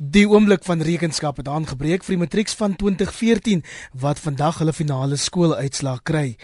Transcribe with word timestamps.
Die 0.00 0.24
oomblik 0.24 0.62
van 0.64 0.80
rekenskap 0.80 1.36
het 1.36 1.48
aangebreek 1.52 2.06
vir 2.06 2.14
die 2.14 2.22
matrieks 2.22 2.54
van 2.56 2.72
2014 2.72 3.60
wat 4.00 4.22
vandag 4.24 4.62
hulle 4.62 4.72
finale 4.72 5.18
skooluitslag 5.20 6.00
kry. 6.08 6.38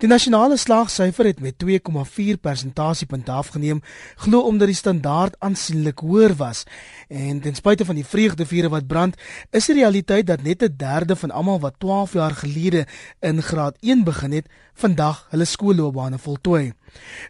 Die 0.00 0.08
nasionale 0.08 0.56
slaagsyfer 0.56 1.28
het 1.28 1.42
met 1.44 1.60
2,4 1.60 2.40
persentasiepunte 2.40 3.34
afgeneem, 3.36 3.82
glo 4.16 4.40
omdat 4.48 4.72
die 4.72 4.78
standaard 4.78 5.36
aansienlik 5.44 6.00
hoër 6.00 6.32
was. 6.40 6.64
En 7.12 7.44
ten 7.44 7.54
spyte 7.54 7.84
van 7.84 8.00
die 8.00 8.08
vreugdevure 8.08 8.72
wat 8.72 8.88
brand, 8.88 9.20
is 9.50 9.68
die 9.68 9.76
realiteit 9.82 10.26
dat 10.26 10.42
net 10.42 10.62
'n 10.64 10.74
derde 10.76 11.16
van 11.16 11.30
almal 11.30 11.60
wat 11.60 11.80
12 11.84 12.12
jaar 12.12 12.32
gelede 12.32 12.86
in 13.20 13.42
graad 13.42 13.76
1 13.80 14.04
begin 14.04 14.32
het, 14.32 14.48
vandag 14.72 15.26
hulle 15.30 15.44
skoolloopbane 15.44 16.18
voltooi. 16.18 16.72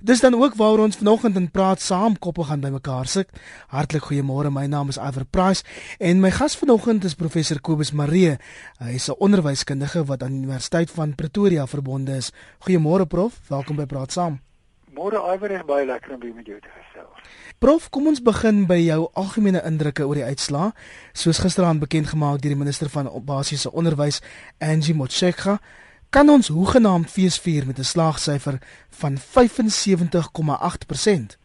Dis 0.01 0.21
dan 0.21 0.35
ook 0.35 0.55
waaroor 0.55 0.85
ons 0.85 0.97
vanoggend 0.97 1.37
in 1.37 1.51
praat 1.51 1.81
saam 1.81 2.19
koppe 2.19 2.45
gaan 2.45 2.61
bymekaar 2.61 3.07
sit. 3.07 3.29
Hartlik 3.69 4.03
goeiemôre, 4.03 4.51
my 4.51 4.67
naam 4.67 4.89
is 4.89 4.99
Iver 4.99 5.25
Price 5.25 5.65
en 5.99 6.21
my 6.21 6.31
gas 6.31 6.57
vanoggend 6.57 7.05
is 7.05 7.15
professor 7.15 7.61
Kobus 7.61 7.93
Maree. 7.93 8.37
Hy 8.79 8.95
is 8.95 9.09
'n 9.09 9.19
onderwyskundige 9.19 10.05
wat 10.05 10.23
aan 10.23 10.33
die 10.33 10.43
Universiteit 10.43 10.91
van 10.91 11.15
Pretoria 11.15 11.67
verbonde 11.67 12.17
is. 12.17 12.33
Goeiemôre 12.67 13.07
prof, 13.07 13.41
welkom 13.49 13.77
by 13.77 13.87
Praat 13.87 14.13
Saam. 14.13 14.41
Môre 14.93 15.17
Iver 15.35 15.51
is 15.51 15.63
baie 15.65 15.87
lekker 15.87 16.13
om 16.13 16.21
by 16.21 16.33
met 16.37 16.47
jou 16.47 16.59
te 16.61 16.69
gesels. 16.69 17.29
Prof, 17.59 17.87
kom 17.95 18.07
ons 18.11 18.21
begin 18.21 18.67
by 18.67 18.77
jou 18.77 19.07
algemene 19.15 19.63
indrukke 19.65 20.05
oor 20.05 20.19
die 20.19 20.27
uitslae. 20.27 20.73
Soos 21.17 21.39
gisteraand 21.39 21.81
bekend 21.81 22.11
gemaak 22.11 22.43
deur 22.43 22.53
die 22.53 22.59
minister 22.59 22.91
van 22.93 23.09
basiese 23.25 23.73
onderwys, 23.73 24.21
Angie 24.59 24.95
Motshekga, 24.95 25.61
kan 26.13 26.29
ons 26.29 26.49
hoegenaamd 26.49 27.11
feesvier 27.11 27.67
met 27.67 27.79
'n 27.79 27.93
slaagsyfer 27.95 28.59
van 29.01 29.19
75,8%. 29.19 31.39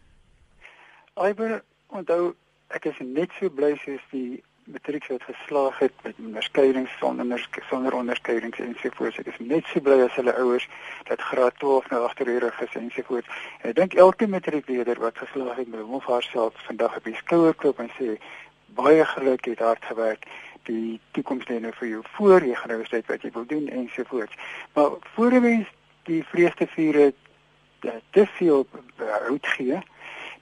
Iber, 1.28 1.62
onthou, 1.86 2.34
ek 2.66 2.84
is 2.84 2.98
net 2.98 3.30
so 3.40 3.50
bly 3.50 3.80
soos 3.84 4.04
die 4.10 4.42
matriek 4.64 5.06
wat 5.08 5.22
geslaag 5.22 5.78
het 5.78 5.92
met 6.02 6.14
onderskeidings 6.18 6.90
sonder 6.98 7.48
sonder 7.70 7.92
onderskeidings 7.92 8.58
en 8.58 8.76
so 8.80 8.88
voort. 8.92 9.18
Ek 9.18 9.26
is 9.26 9.38
net 9.38 9.64
so 9.72 9.80
bly 9.80 10.00
as 10.04 10.16
hulle 10.20 10.36
ouers 10.36 10.68
dat 11.08 11.20
graad 11.20 11.58
12 11.58 11.90
nou 11.90 12.04
agterhoorig 12.04 12.60
is 12.60 12.74
en 12.74 12.90
so 12.90 13.02
voort. 13.02 13.26
Ek 13.62 13.74
dink 13.74 13.94
elke 13.94 14.26
matriekleerder 14.26 15.00
wat 15.00 15.18
geslaag 15.18 15.56
het 15.56 15.68
met 15.68 15.80
hom 15.80 15.94
of 15.94 16.04
haarself 16.04 16.52
vandag 16.66 16.96
op 16.96 17.04
die 17.04 17.16
skouer 17.16 17.54
klop 17.54 17.78
en 17.78 17.90
sê 17.96 18.18
baie 18.76 19.04
geluk 19.04 19.44
het 19.44 19.58
hard 19.58 19.84
gewerk 19.84 20.26
die 20.68 21.00
toekoms 21.16 21.48
lê 21.48 21.58
nou 21.64 21.72
vir 21.80 21.88
jou 21.88 22.02
voor 22.16 22.44
jy 22.46 22.54
gaan 22.54 22.74
nou 22.76 22.84
sê 22.86 23.00
wat 23.08 23.24
jy 23.24 23.32
wil 23.34 23.46
doen 23.48 23.68
en 23.68 23.88
so 23.94 24.04
voort. 24.08 24.34
Maar 24.76 24.96
voor 25.14 25.40
mens 25.40 25.66
die 26.08 26.22
vreugde 26.24 26.66
vier 26.74 27.00
het 27.08 27.16
te 28.10 28.26
veel 28.26 28.66
hout 28.96 29.46
gee. 29.56 29.78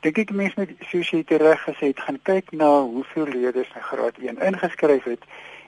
Dink 0.04 0.18
ek 0.18 0.30
mense 0.30 0.58
met 0.60 0.72
soos 0.90 1.10
jy 1.10 1.24
reg 1.26 1.62
gesê 1.64 1.90
het, 1.90 2.00
gaan 2.00 2.18
kyk 2.22 2.52
na 2.52 2.68
hoeveel 2.82 3.28
leerders 3.32 3.72
in 3.74 3.86
graad 3.90 4.18
1 4.22 4.40
ingeskryf 4.48 5.04
het 5.04 5.24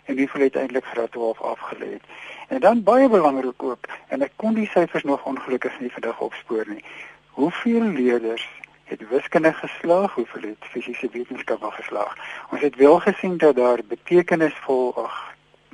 en 0.09 0.19
hoeveel 0.19 0.41
uiteindelik 0.41 0.84
graad 0.84 1.12
12 1.12 1.41
afgelê 1.41 1.92
het. 1.97 2.05
En 2.48 2.61
dan 2.61 2.83
baie 2.83 3.09
belangrik 3.09 3.62
ook, 3.62 3.89
en 4.09 4.23
ek 4.25 4.33
kon 4.36 4.55
die 4.56 4.69
syfers 4.73 5.05
nog 5.05 5.25
ongelukkig 5.29 5.81
nie 5.81 5.92
vandag 5.92 6.20
opspoor 6.20 6.64
nie. 6.69 6.84
Hoeveel 7.36 7.83
leerders 7.92 8.48
het 8.89 9.08
wiskunde 9.08 9.53
geslaag, 9.53 10.14
hoeveel 10.14 10.42
het 10.42 10.69
fisiese 10.72 11.08
wetenskappe 11.12 11.70
geslaag. 11.70 12.14
Ons 12.50 12.61
het 12.61 12.77
wel 12.77 12.98
gesien 13.00 13.36
dat 13.36 13.56
daar 13.56 13.80
betekenisvol, 13.89 14.95
ag, 15.05 15.17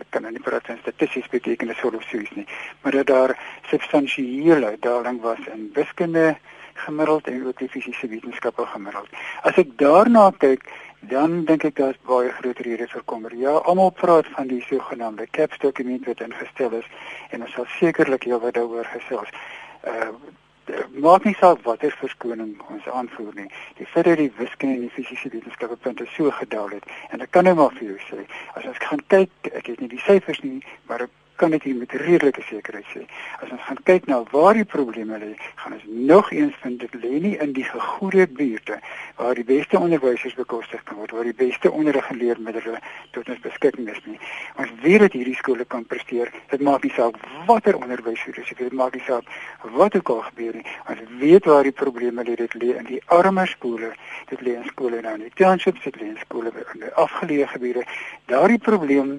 ek 0.03 0.11
kan 0.11 0.27
nou 0.27 0.33
nie 0.35 0.43
praat 0.43 0.67
van 0.67 0.81
statisties 0.83 1.29
betekenisvol 1.31 1.95
of 1.95 2.09
so 2.09 2.19
iets 2.19 2.35
nie, 2.35 2.47
maar 2.83 2.93
dat 2.99 3.07
daar 3.07 3.37
substansiële 3.71 4.77
daling 4.81 5.21
was 5.23 5.41
in 5.53 5.71
wiskunde 5.75 6.35
gemiddeld 6.75 7.27
en 7.27 7.47
ook 7.47 7.59
die 7.59 7.69
fisiese 7.69 8.09
wetenskappe 8.09 8.67
gemiddeld. 8.67 9.09
As 9.43 9.59
ek 9.63 9.77
daarna 9.79 10.31
kyk, 10.39 10.67
dan 11.11 11.45
dink 11.45 11.65
ek 11.69 11.77
daar's 11.79 12.01
baie 12.09 12.31
groot 12.39 12.61
redes 12.67 12.93
vir 12.97 13.05
kommer. 13.05 13.35
Ja, 13.37 13.59
almal 13.69 13.91
praat 13.91 14.27
van 14.37 14.49
die 14.51 14.63
sogenaamde 14.67 15.27
CAPS 15.31 15.61
dokument 15.63 16.07
wat 16.11 16.23
ingestel 16.25 16.81
is 16.81 16.89
en 17.31 17.45
ons 17.47 17.53
sal 17.53 17.69
sekerlik 17.79 18.27
heelwat 18.27 18.59
daaroor 18.59 18.89
gesels. 18.97 19.31
Uh 19.85 20.11
maak 21.05 21.25
nie 21.25 21.35
saak 21.41 21.63
watter 21.67 21.97
verskoning 22.01 22.55
ons 22.73 22.87
aanvoer 22.89 23.35
nie. 23.35 23.49
Die 23.79 23.87
feit 23.87 24.05
dat 24.05 24.21
die 24.21 24.31
wiskunde 24.39 24.75
en 24.75 24.87
die 24.87 24.95
fisiese 24.95 25.29
wetenskappe 25.33 25.77
punte 25.77 26.07
so 26.17 26.31
gedaal 26.31 26.69
het 26.77 26.89
en 27.11 27.21
ek 27.21 27.31
kan 27.37 27.45
nou 27.45 27.55
maar 27.59 27.75
vir 27.79 27.95
jou 27.95 27.99
sê, 28.09 28.25
as 28.55 28.65
ons 28.71 28.81
kyk, 29.09 29.31
ek 29.53 29.67
het 29.67 29.81
nie 29.81 29.93
die 29.93 30.03
syfers 30.07 30.41
nie, 30.47 30.61
maar 30.89 31.07
ek 31.09 31.13
kan 31.37 31.51
dit 31.51 31.63
hier 31.63 31.77
met 31.77 31.93
redelike 31.93 32.43
sekerheid 32.43 32.87
sê. 32.93 33.05
As 33.43 33.51
ons 33.51 33.63
gaan 33.67 33.81
kyk 33.89 34.07
na 34.07 34.21
waar 34.31 34.55
die 34.55 34.65
probleme 34.65 35.19
lê, 35.19 35.33
gaan 35.61 35.77
ons 35.77 35.87
nog 35.87 36.31
eens 36.33 36.55
vind 36.63 36.81
dit 36.81 36.95
lê 37.03 37.21
nie 37.27 37.35
in 37.43 37.53
die 37.57 37.65
gegoede 37.65 38.27
buurte 38.27 38.79
waar 39.17 39.35
die 39.35 39.45
beste 39.45 39.79
onderwysers 39.79 40.35
bekostig 40.35 40.83
kan 40.83 40.97
word, 40.97 41.15
waar 41.15 41.29
die 41.29 41.37
beste 41.37 41.71
onderrigleermiddels 41.71 42.81
tot 43.17 43.29
ons 43.29 43.43
beskikking 43.43 43.91
is 43.91 44.01
nie. 44.07 44.19
Ons 44.59 44.73
weet 44.83 45.07
dat 45.07 45.19
hierdie 45.19 45.37
skole 45.39 45.65
kan 45.65 45.87
presteer. 45.87 46.33
Dit 46.51 46.63
maak 46.63 46.83
nie 46.87 46.93
saak 46.95 47.19
watter 47.47 47.79
onderwys 47.79 48.23
hier 48.25 48.39
is, 48.43 48.55
dit 48.59 48.73
maak 48.73 48.95
nie 48.95 49.05
saak 49.07 49.29
wat 49.79 49.97
ook 49.99 50.15
al 50.15 50.23
gebeur 50.31 50.59
nie. 50.59 50.67
Ons 50.91 51.05
weet 51.21 51.47
waar 51.51 51.67
die 51.67 51.75
probleme 51.75 52.27
lê, 52.27 52.37
dit 52.39 52.59
lê 52.63 52.75
in 52.79 52.91
die 52.91 53.01
armer 53.15 53.51
skole. 53.51 53.95
Dit 54.31 54.43
lê 54.43 54.57
in 54.59 54.69
skole 54.71 55.01
nou 55.03 55.15
in 55.19 55.27
die 55.27 55.35
townships, 55.39 55.83
dit 55.87 56.01
lê 56.01 56.11
in 56.13 56.21
skole 56.23 56.53
in 56.75 56.87
die 56.87 56.93
afgeleë 57.07 57.51
gebiede. 57.55 57.87
Daardie 58.31 58.63
probleem 58.63 59.19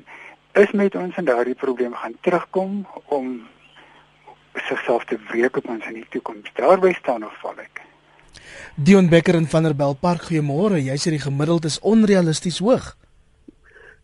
is 0.56 0.72
met 0.72 0.96
ons 0.96 1.16
en 1.20 1.26
daardie 1.28 1.56
probleem 1.56 1.94
gaan 1.94 2.16
terugkom 2.22 2.86
om 3.06 3.48
sigself 4.68 5.04
te 5.06 5.18
wreek 5.28 5.58
op 5.58 5.68
ons 5.70 5.86
in 5.90 6.00
die 6.00 6.06
toekoms. 6.10 6.52
Daarby 6.56 6.94
staan 6.96 7.26
nog 7.26 7.34
val 7.42 7.60
ek. 7.60 7.82
Dion 8.76 9.10
Becker 9.12 9.36
in 9.36 9.48
Vanderbijl 9.52 9.98
Park, 10.00 10.30
goeiemôre. 10.30 10.80
Jy 10.84 10.96
sê 11.00 11.12
die 11.16 11.24
gemiddeld 11.24 11.68
is 11.68 11.80
onrealisties 11.80 12.62
hoog. 12.64 12.94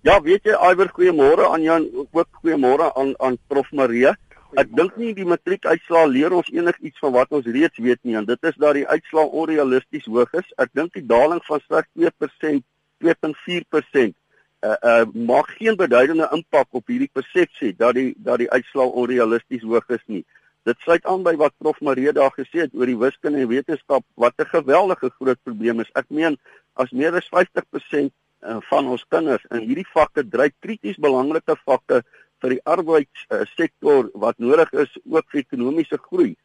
Ja, 0.04 0.18
weet 0.26 0.48
jy, 0.50 0.58
Iwer, 0.72 0.90
goeiemôre 0.96 1.48
aan 1.54 1.64
Jan, 1.64 1.88
ook 2.12 2.42
goeiemôre 2.42 2.92
aan 2.98 3.14
aan 3.20 3.38
Prof 3.48 3.72
Marie. 3.72 4.12
Ek 4.60 4.72
dink 4.76 4.98
nie 5.00 5.14
die 5.16 5.28
matriekuitslae 5.28 6.08
leer 6.12 6.34
ons 6.36 6.50
enigiets 6.52 7.00
van 7.00 7.14
wat 7.16 7.32
ons 7.32 7.46
reeds 7.48 7.80
weet 7.80 8.02
nie 8.04 8.18
en 8.20 8.26
dit 8.28 8.50
is 8.50 8.58
dat 8.60 8.76
die 8.76 8.88
uitslae 8.88 9.30
onrealisties 9.44 10.10
hoog 10.12 10.34
is. 10.36 10.50
Ek 10.60 10.74
dink 10.76 10.92
die 10.98 11.06
daling 11.08 11.40
van 11.48 11.64
slegs 11.68 11.88
2%, 11.96 12.66
2.4% 13.06 14.18
uh, 14.62 14.76
uh 14.82 15.06
maak 15.14 15.50
geen 15.58 15.76
beduidende 15.76 16.30
impak 16.32 16.68
op 16.72 16.88
hierdie 16.88 17.10
persepsie 17.14 17.74
dat 17.78 17.96
die 17.98 18.14
dat 18.18 18.42
die 18.44 18.50
uitslae 18.52 18.94
onrealisties 19.04 19.66
hoog 19.66 19.90
is 19.90 20.04
nie. 20.06 20.24
Dit 20.64 20.78
sluit 20.86 21.06
aan 21.10 21.24
by 21.26 21.34
wat 21.42 21.56
Prof 21.58 21.80
Marie 21.82 22.12
daar 22.14 22.34
gesê 22.36 22.66
het 22.66 22.74
oor 22.78 22.86
die 22.86 22.98
wiskunde 22.98 23.42
en 23.42 23.50
wetenskap 23.50 24.06
wat 24.16 24.34
'n 24.38 24.46
geweldige 24.46 25.10
groot 25.10 25.40
probleem 25.44 25.80
is. 25.80 25.90
Ek 25.96 26.10
meen 26.10 26.38
as 26.74 26.92
meer 26.92 27.16
as 27.16 27.30
50% 27.30 28.12
uh, 28.42 28.58
van 28.70 28.88
ons 28.88 29.06
kinders 29.10 29.46
in 29.50 29.66
hierdie 29.66 29.88
vakke 29.94 30.28
dryf 30.30 30.54
krities 30.60 30.98
belangrike 30.98 31.56
vakke 31.66 32.04
vir 32.42 32.50
die 32.50 32.64
arbeidssektor 32.64 34.10
wat 34.14 34.38
nodig 34.38 34.72
is 34.74 34.94
ook 35.06 35.26
vir 35.32 35.42
ekonomiese 35.42 35.98
groei. 35.98 36.36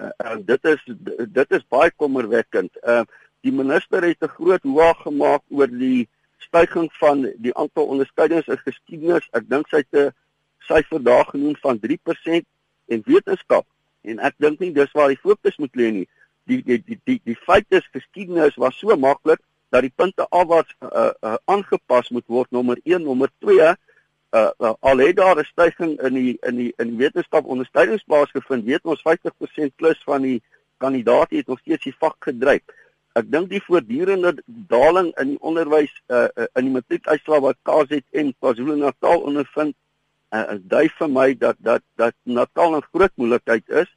Uh, 0.00 0.10
uh, 0.24 0.36
dit 0.40 0.64
is 0.64 0.82
dit 1.28 1.50
is 1.50 1.68
baie 1.68 1.90
kommerwekkend. 1.96 2.72
Uh 2.82 3.04
die 3.44 3.52
minister 3.52 4.02
het 4.02 4.22
'n 4.22 4.36
groot 4.38 4.62
hoog 4.62 5.02
gemaak 5.02 5.42
oor 5.50 5.68
die 5.68 6.08
stygings 6.38 6.98
van 6.98 7.32
die 7.36 7.54
aantal 7.56 7.86
onderskeidings 7.86 8.46
in 8.46 8.58
geskiedenis. 8.58 9.28
Ek 9.32 9.48
dink 9.48 9.68
sy 9.68 9.82
het 9.84 9.94
'n 9.94 10.14
syfer 10.68 11.02
daar 11.02 11.24
genoem 11.24 11.56
van 11.56 11.78
3% 11.80 12.46
en 12.86 13.02
wetenskap 13.06 13.66
en 14.02 14.18
ek 14.18 14.34
dink 14.38 14.58
nie 14.58 14.72
dis 14.72 14.92
waar 14.92 15.08
die 15.08 15.22
fokus 15.22 15.56
moet 15.56 15.74
lê 15.74 15.90
nie. 15.90 16.08
Die 16.46 16.62
die 16.62 16.82
die 16.86 17.00
die, 17.04 17.20
die 17.24 17.38
feit 17.46 17.66
is 17.68 17.88
geskiedenis 17.92 18.56
was 18.56 18.78
so 18.78 18.96
maklik 18.96 19.40
dat 19.74 19.82
die 19.82 19.92
punte 19.94 20.26
afwaarts 20.30 20.74
uh, 20.80 21.10
uh, 21.20 21.34
aangepas 21.44 22.10
moet 22.14 22.26
word 22.26 22.50
nommer 22.50 22.78
1, 22.84 23.02
nommer 23.02 23.30
2 23.38 23.58
uh, 23.60 23.74
uh, 24.30 24.74
al 24.80 24.98
het 24.98 25.16
daar 25.16 25.38
'n 25.38 25.44
stygings 25.44 26.02
in 26.02 26.14
die 26.14 26.38
in 26.42 26.56
die 26.56 26.72
in 26.76 26.88
die 26.88 26.96
wetenskap 26.96 27.44
onderskeidingsbaas 27.44 28.30
gevind, 28.30 28.64
weet 28.64 28.84
ons 28.84 29.02
50% 29.02 29.74
plus 29.76 30.02
van 30.04 30.22
die 30.22 30.42
kandidaate 30.78 31.36
het 31.36 31.46
nog 31.46 31.58
steeds 31.58 31.84
die 31.84 31.96
vak 31.98 32.16
gedryf 32.18 32.62
ek 33.16 33.28
dink 33.32 33.48
die 33.48 33.62
voortdurende 33.64 34.34
daling 34.68 35.08
in 35.22 35.34
die 35.34 35.40
onderwys 35.40 35.92
uh, 36.12 36.26
uh, 36.36 36.48
in 36.58 36.68
die 36.68 36.74
matriekuitslae 36.74 37.40
wat 37.44 37.58
KZN 37.68 38.34
KwaZulu-Natal 38.36 39.22
ondervind 39.30 39.72
uh, 40.36 40.58
dui 40.72 40.84
vir 40.98 41.08
my 41.12 41.30
dat 41.40 41.56
dat 41.64 41.84
dat 41.96 42.16
Natal 42.24 42.76
'n 42.76 42.84
groot 42.92 43.14
moeilikheid 43.16 43.64
is 43.82 43.88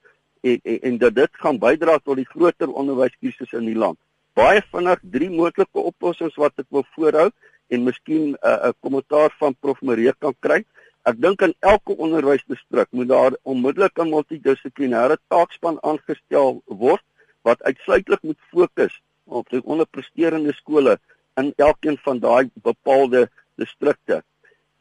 en, 0.41 0.59
en 0.63 0.79
en 0.89 0.97
dat 1.03 1.15
dit 1.15 1.41
gaan 1.43 1.59
bydra 1.59 1.97
tot 2.03 2.15
die 2.15 2.29
groter 2.29 2.71
onderwyskrisis 2.71 3.51
in 3.59 3.67
die 3.67 3.75
land. 3.75 3.99
Baie 4.39 4.63
vinnig 4.71 5.03
drie 5.03 5.29
moontlike 5.29 5.83
oplossings 5.91 6.39
wat 6.39 6.55
ek 6.63 6.69
wil 6.69 6.87
voorhou 6.95 7.27
en 7.67 7.83
miskien 7.83 8.31
'n 8.31 8.37
uh, 8.39 8.71
kommentaar 8.79 9.35
van 9.39 9.55
Prof 9.59 9.81
Marie 9.81 10.13
kan 10.19 10.35
kry. 10.39 10.63
Ek 11.03 11.19
dink 11.19 11.41
in 11.41 11.55
elke 11.59 11.97
onderwysdistrik 11.97 12.87
moet 12.91 13.11
daar 13.11 13.35
onmiddellik 13.43 13.99
'n 13.99 14.09
multidissiplinêre 14.15 15.19
taakspan 15.27 15.77
aangestel 15.83 16.63
word 16.65 17.03
wat 17.41 17.63
uitsluitlik 17.63 18.23
moet 18.23 18.39
fokus 18.51 18.95
op 19.29 19.49
die 19.53 19.61
onderpresterende 19.63 20.53
skole 20.57 20.97
in 21.39 21.53
elkeen 21.55 21.97
van 22.03 22.19
daai 22.19 22.49
bepaalde 22.53 23.27
distrikte. 23.55 24.23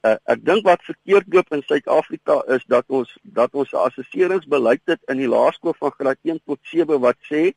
Uh, 0.07 0.15
ek 0.31 0.45
dink 0.47 0.67
wat 0.67 0.85
verkeerd 0.87 1.27
loop 1.35 1.49
in 1.55 1.63
Suid-Afrika 1.67 2.39
is 2.55 2.63
dat 2.71 2.87
ons 2.87 3.11
dat 3.23 3.55
ons 3.59 3.73
assesseringsbeleid 3.75 4.85
het 4.87 5.01
in 5.11 5.19
die 5.19 5.31
laerskool 5.31 5.75
van 5.79 5.95
graad 5.97 6.21
1 6.23 6.39
tot 6.47 6.61
7 6.71 7.01
wat 7.03 7.19
sê 7.31 7.51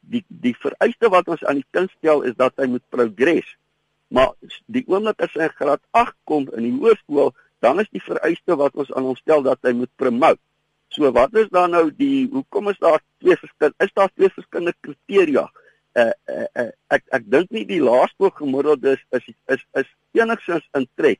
die 0.00 0.24
die 0.28 0.54
vereiste 0.58 1.10
wat 1.14 1.30
ons 1.30 1.44
aan 1.46 1.60
die 1.60 1.68
kind 1.76 1.92
stel 1.98 2.24
is 2.26 2.34
dat 2.40 2.56
hy 2.58 2.66
moet 2.72 2.86
progress. 2.90 3.54
Maar 4.10 4.34
die 4.66 4.82
oomblik 4.90 5.22
as 5.22 5.36
hy 5.38 5.46
in 5.46 5.56
graad 5.60 5.82
8 5.94 6.16
kom 6.26 6.48
in 6.58 6.66
die 6.66 6.74
hoërskool, 6.74 7.30
dan 7.62 7.78
is 7.78 7.90
die 7.94 8.02
vereiste 8.02 8.56
wat 8.58 8.74
ons 8.74 8.90
aan 8.90 9.06
hom 9.06 9.18
stel 9.20 9.46
dat 9.46 9.62
hy 9.62 9.76
moet 9.76 9.92
promote. 10.00 10.42
So 10.90 11.06
wat 11.14 11.36
is 11.38 11.46
dan 11.54 11.70
nou 11.70 11.86
die 11.94 12.26
hoekom 12.32 12.72
is 12.72 12.78
daar 12.82 12.98
twee 13.22 13.36
verskillende 13.38 13.86
is 13.86 13.94
daar 13.94 14.10
twee 14.16 14.30
verskillende 14.34 14.74
kriteria? 14.82 15.46
Uh, 15.98 16.12
uh, 16.30 16.46
uh 16.54 16.70
ek 16.94 17.02
ek 17.10 17.24
dink 17.26 17.50
nie 17.50 17.64
die 17.66 17.80
laerskool 17.82 18.30
gemiddelde 18.30 18.92
is 18.94 19.02
is 19.10 19.24
is, 19.50 19.64
is 19.74 19.88
enigstens 20.14 20.68
in 20.78 20.86
trek 20.94 21.18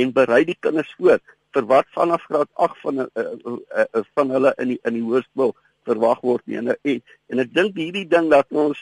en 0.00 0.12
berei 0.16 0.44
die 0.48 0.56
kinders 0.56 0.94
voor 0.96 1.20
vir 1.54 1.66
wat 1.66 1.88
vanaf 1.96 2.24
graad 2.28 2.48
8 2.54 2.80
van 2.84 3.02
uh, 3.02 3.06
uh, 3.14 3.58
uh, 3.76 4.02
van 4.14 4.30
hulle 4.30 4.54
in 4.62 4.72
die 4.72 4.78
in 4.88 4.96
die 4.96 5.04
hoërskool 5.04 5.52
verwag 5.88 6.22
word 6.24 6.46
nie. 6.46 6.58
En 6.60 6.72
en, 6.72 7.02
en 7.28 7.44
ek 7.44 7.52
dink 7.56 7.76
hierdie 7.76 8.06
ding 8.08 8.30
dat 8.32 8.48
ons 8.64 8.80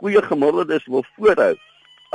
goeie 0.00 0.22
gemiddeldes 0.26 0.86
wil 0.92 1.06
voorhou 1.16 1.54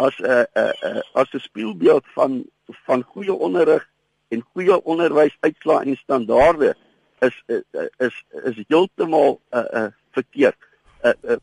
as 0.05 0.19
'n 0.19 0.25
uh, 0.25 0.45
uh, 0.61 0.73
uh, 0.89 1.01
as 1.21 1.33
'n 1.33 1.43
spieelbeeld 1.47 2.05
van 2.17 2.43
van 2.85 3.03
goeie 3.03 3.33
onderrig 3.33 3.85
en 4.29 4.45
goeie 4.53 4.83
onderwysuitslae 4.83 5.85
en 5.85 5.97
standaarde 5.97 6.75
is 7.21 7.43
is 7.47 7.63
is, 7.97 8.15
is 8.43 8.63
heeltemal 8.67 9.39
'n 9.51 9.57
uh, 9.57 9.83
uh, 9.83 9.91
verkeerd. 10.11 10.57
uh, 11.03 11.13
uh, 11.23 11.37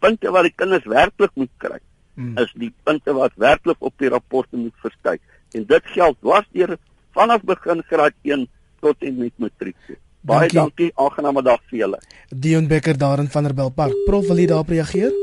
punte 0.00 0.32
wat 0.34 0.48
die 0.48 0.56
kinders 0.56 0.86
werklik 0.88 1.32
moet 1.34 1.52
kry 1.62 1.78
hmm. 2.14 2.36
is 2.42 2.52
die 2.58 2.72
punte 2.84 3.14
wat 3.16 3.36
werklik 3.40 3.80
op 3.80 3.94
die 3.98 4.10
rapporte 4.12 4.56
moet 4.56 4.76
verskyn. 4.84 5.20
En 5.56 5.66
dit 5.66 5.90
geld 5.94 6.18
dwarsdeur 6.20 6.76
vanaf 7.16 7.42
begin 7.42 7.82
graad 7.88 8.14
1 8.22 8.46
tot 8.80 9.02
en 9.02 9.18
met 9.18 9.34
matriek. 9.36 9.96
Baie 10.20 10.48
dankie, 10.48 10.58
dankie 10.58 10.90
aangename 11.00 11.42
dag 11.42 11.62
vir 11.70 11.78
julle. 11.78 11.98
Dion 12.28 12.68
Becker 12.68 12.98
daar 12.98 13.18
in 13.18 13.30
Vanderbijlpark. 13.32 13.96
Prof, 14.06 14.26
wil 14.28 14.42
jy 14.42 14.46
daarop 14.50 14.68
reageer? 14.68 15.16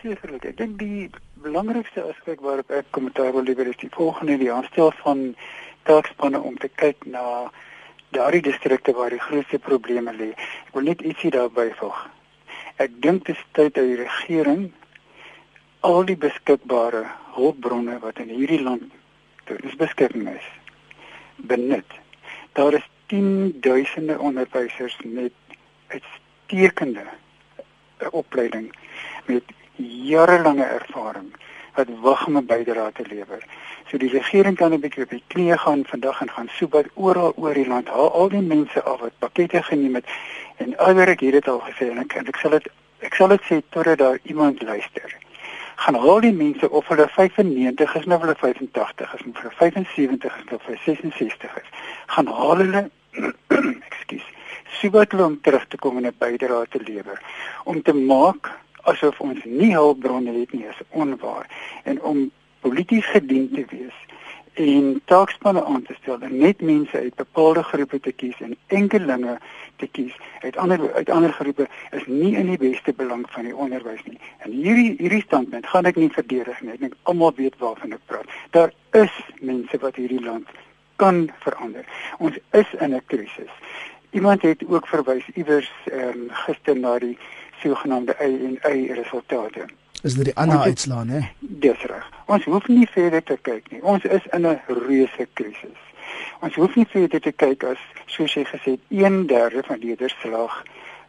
Sekerlik. 0.00 0.48
Ek 0.48 0.56
dink 0.56 0.78
die 0.80 1.10
belangrikste 1.44 2.06
aspek 2.08 2.40
waarop 2.44 2.72
ek 2.72 2.88
kommentaar 2.96 3.34
wil 3.36 3.44
lewer 3.44 3.68
is 3.68 3.78
die 3.82 3.92
volgende: 3.92 4.38
die 4.40 4.52
aanstel 4.52 4.92
van 5.02 5.28
taakspanne 5.86 6.40
om 6.40 6.56
te 6.58 6.72
kyk 6.72 7.04
na 7.12 7.50
daardie 8.16 8.42
distrikte 8.48 8.94
waar 8.96 9.12
die 9.12 9.22
grootste 9.22 9.60
probleme 9.60 10.14
lê. 10.16 10.32
Ek 10.66 10.74
wil 10.74 10.88
net 10.88 11.04
ietsie 11.04 11.30
daarby 11.34 11.68
voeg. 11.78 12.06
Ek 12.76 12.92
dink 13.00 13.24
dit 13.24 13.36
is 13.36 13.44
tyd 13.56 13.74
dat 13.74 13.84
die 13.88 13.96
regering 13.96 14.66
al 15.80 16.04
die 16.04 16.16
beskikbare 16.16 17.06
hulpbronne 17.36 17.98
wat 18.02 18.18
in 18.20 18.28
hierdie 18.28 18.60
land 18.60 18.92
tot 19.48 19.62
ons 19.62 19.78
beskikking 19.80 20.28
is 20.32 20.48
benut. 21.36 21.96
Daar 22.58 22.76
is 22.76 22.84
10 23.06 23.60
duisende 23.60 24.18
onderwysers 24.18 24.96
met 25.04 25.32
uitstekende 25.88 27.06
opleiding 28.10 28.72
met 29.26 29.42
jarelange 30.10 30.64
ervaring 30.64 31.32
wat 31.76 31.88
wag 32.00 32.26
om 32.26 32.36
'n 32.36 32.46
bydrae 32.46 32.92
te 32.92 33.04
lewer. 33.08 33.42
So 33.88 33.98
die 33.98 34.10
regering 34.10 34.56
kan 34.56 34.72
'n 34.72 34.80
bietjie 34.80 35.02
op 35.02 35.10
die 35.10 35.22
knieë 35.26 35.58
gaan 35.58 35.84
vandag 35.84 36.20
en 36.20 36.30
gaan 36.30 36.48
soek 36.48 36.72
wat 36.72 36.86
oral 36.94 37.32
oor 37.36 37.54
die 37.54 37.68
land 37.68 37.88
haal 37.88 38.12
al 38.12 38.28
die 38.28 38.40
mense 38.40 38.82
af 38.82 39.00
wat 39.00 39.18
pakkette 39.18 39.62
geneem 39.62 39.94
het 39.94 40.08
en 40.56 40.76
alweer 40.76 41.14
ek 41.14 41.24
het 41.26 41.38
dit 41.38 41.48
al 41.48 41.62
gesê 41.68 41.90
en 41.90 42.02
ek 42.04 42.16
ek 42.22 42.40
sal 42.42 42.56
dit 42.56 42.68
ek 43.06 43.14
sal 43.14 43.32
dit 43.34 43.48
sê 43.48 43.60
totdat 43.70 43.98
daar 43.98 44.18
iemand 44.22 44.62
luister. 44.62 45.16
Gaan 45.76 45.98
haal 46.00 46.20
die 46.24 46.32
mense 46.32 46.70
of 46.70 46.88
hulle 46.88 47.08
95 47.08 47.96
is 48.00 48.06
of 48.06 48.20
hulle 48.20 48.36
85 48.40 49.14
is 49.14 49.26
of 49.28 49.42
hulle 49.42 49.52
75 49.58 50.38
is 50.44 50.52
of 50.52 50.62
hulle 50.66 50.78
66 50.84 51.58
is. 51.62 51.68
Gaan 52.06 52.32
haal 52.38 52.62
hulle 52.64 52.90
ekskuus. 53.90 54.26
Wat 54.92 55.12
hulle 55.12 55.24
om 55.24 55.40
terug 55.40 55.66
te 55.68 55.76
kom 55.76 55.96
en 55.98 56.06
'n 56.06 56.16
bydrae 56.18 56.66
te 56.70 56.80
lewer 56.80 57.20
om 57.64 57.82
te 57.82 57.92
maak 57.92 58.52
asof 58.90 59.20
ons 59.20 59.44
nie 59.44 59.72
hulpbronne 59.74 60.32
het 60.38 60.52
nie 60.54 60.66
is 60.70 60.82
onwaar 60.90 61.46
en 61.84 62.02
om 62.02 62.30
polities 62.60 63.06
gedien 63.14 63.48
te 63.54 63.64
wees 63.70 63.96
en 64.66 65.00
taakspanne 65.04 65.64
aan 65.64 65.82
te 65.88 65.94
stel 66.00 66.22
en 66.28 66.36
net 66.38 66.62
mense 66.64 66.98
uit 66.98 67.14
bepaalde 67.14 67.62
groepe 67.70 68.00
te 68.00 68.12
kies 68.12 68.38
en 68.46 68.54
enkelinge 68.78 69.36
te 69.76 69.86
kies 69.86 70.14
uit 70.42 70.56
ander 70.56 70.94
uit 70.94 71.10
ander 71.10 71.32
groepe 71.32 71.68
is 71.90 72.06
nie 72.06 72.34
in 72.36 72.50
die 72.52 72.58
beste 72.58 72.92
belang 72.92 73.24
van 73.30 73.44
die 73.44 73.56
onderwys 73.56 74.02
nie. 74.04 74.18
En 74.38 74.50
hierdie 74.50 74.94
hierdie 74.98 75.22
standpunt 75.22 75.66
gaan 75.66 75.88
ek 75.90 75.96
nie 75.96 76.10
verdedig 76.12 76.60
nie. 76.60 76.72
Ek 76.72 76.80
dink 76.80 76.96
almal 77.02 77.34
weet 77.36 77.58
waarvan 77.58 77.92
ek 77.96 78.04
praat. 78.06 78.36
Daar 78.56 78.72
is 78.92 79.14
mense 79.40 79.78
wat 79.82 79.96
hierdie 79.96 80.22
land 80.24 80.48
kan 80.96 81.26
verander. 81.44 81.84
Ons 82.18 82.38
is 82.52 82.74
in 82.80 82.94
'n 82.94 83.02
krisis. 83.06 83.52
Iemand 84.10 84.42
het 84.42 84.62
ook 84.68 84.86
verwys 84.86 85.26
iewers 85.34 85.72
ehm 85.84 86.08
um, 86.08 86.28
gister 86.30 86.76
na 86.78 86.98
die 86.98 87.18
sogenaamde 87.62 88.14
Y 88.20 88.92
resultate. 88.92 89.66
Is 90.02 90.14
dit 90.14 90.24
die 90.24 90.36
ander 90.36 90.58
uitslaan 90.58 91.08
hè? 91.08 91.20
Dis 91.38 91.82
reg. 91.82 92.10
Ons 92.26 92.44
hoef 92.44 92.68
nie 92.68 92.86
verder 92.90 93.22
te 93.22 93.38
kyk 93.42 93.70
nie. 93.70 93.82
Ons 93.82 94.04
is 94.04 94.26
in 94.30 94.46
'n 94.46 94.60
reuse 94.66 95.26
krisis. 95.32 95.80
Ons 96.40 96.54
hoef 96.54 96.74
nie 96.76 96.86
verder 96.90 97.20
te 97.20 97.32
kyk 97.32 97.64
as 97.64 97.82
soos 98.06 98.34
jy 98.36 98.44
gesê 98.44 98.76
het 98.76 98.90
1/3 98.90 99.66
van 99.66 99.80
die 99.80 99.88
leerderslag 99.88 100.64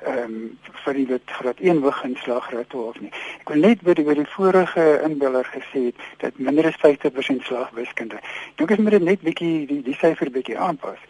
ehm 0.05 0.23
um, 0.23 0.57
vir 0.83 0.93
die 0.93 1.07
wat 1.09 1.31
graad 1.39 1.59
1 1.59 1.81
begin 1.81 2.15
slaggraad 2.21 2.69
12 2.69 2.99
nie. 3.01 3.11
Ek 3.41 3.49
wil 3.49 3.63
net 3.65 3.81
by 3.81 3.93
die, 3.97 4.05
by 4.05 4.13
die 4.13 4.27
vorige 4.29 4.85
inbeller 5.03 5.47
gesê 5.51 5.87
het 5.89 6.03
dat 6.21 6.37
minder 6.37 6.69
as 6.69 6.77
50% 6.83 7.43
slag 7.49 7.73
wiskunde. 7.73 8.21
Dink 8.55 8.71
ek 8.71 8.79
moet 8.79 8.99
dit 8.99 9.07
net 9.09 9.25
bietjie 9.25 9.65
die 9.67 9.81
die 9.81 9.97
syfer 9.97 10.31
bietjie 10.31 10.57
aanpas. 10.57 11.01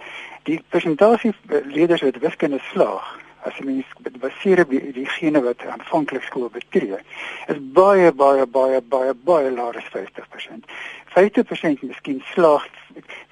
Die 0.47 0.61
persentasie 0.69 1.33
leerders 1.67 2.05
wat 2.07 2.21
wiskunde 2.23 2.61
slaag 2.71 3.17
as 3.47 3.59
mens 3.63 3.85
baseer 4.19 4.63
op 4.63 4.71
die, 4.73 4.81
diegene 4.95 5.41
wat 5.45 5.63
aanvanklik 5.71 6.23
skool 6.27 6.49
betree, 6.51 6.99
is 7.51 7.59
baie 7.75 8.11
baie 8.11 8.45
baie 8.47 8.81
baie 8.81 9.13
baie 9.29 9.51
laer 9.51 9.77
as 9.79 9.91
50%. 9.93 10.67
50% 11.17 11.79
miskien 11.81 12.21
slaag 12.33 12.67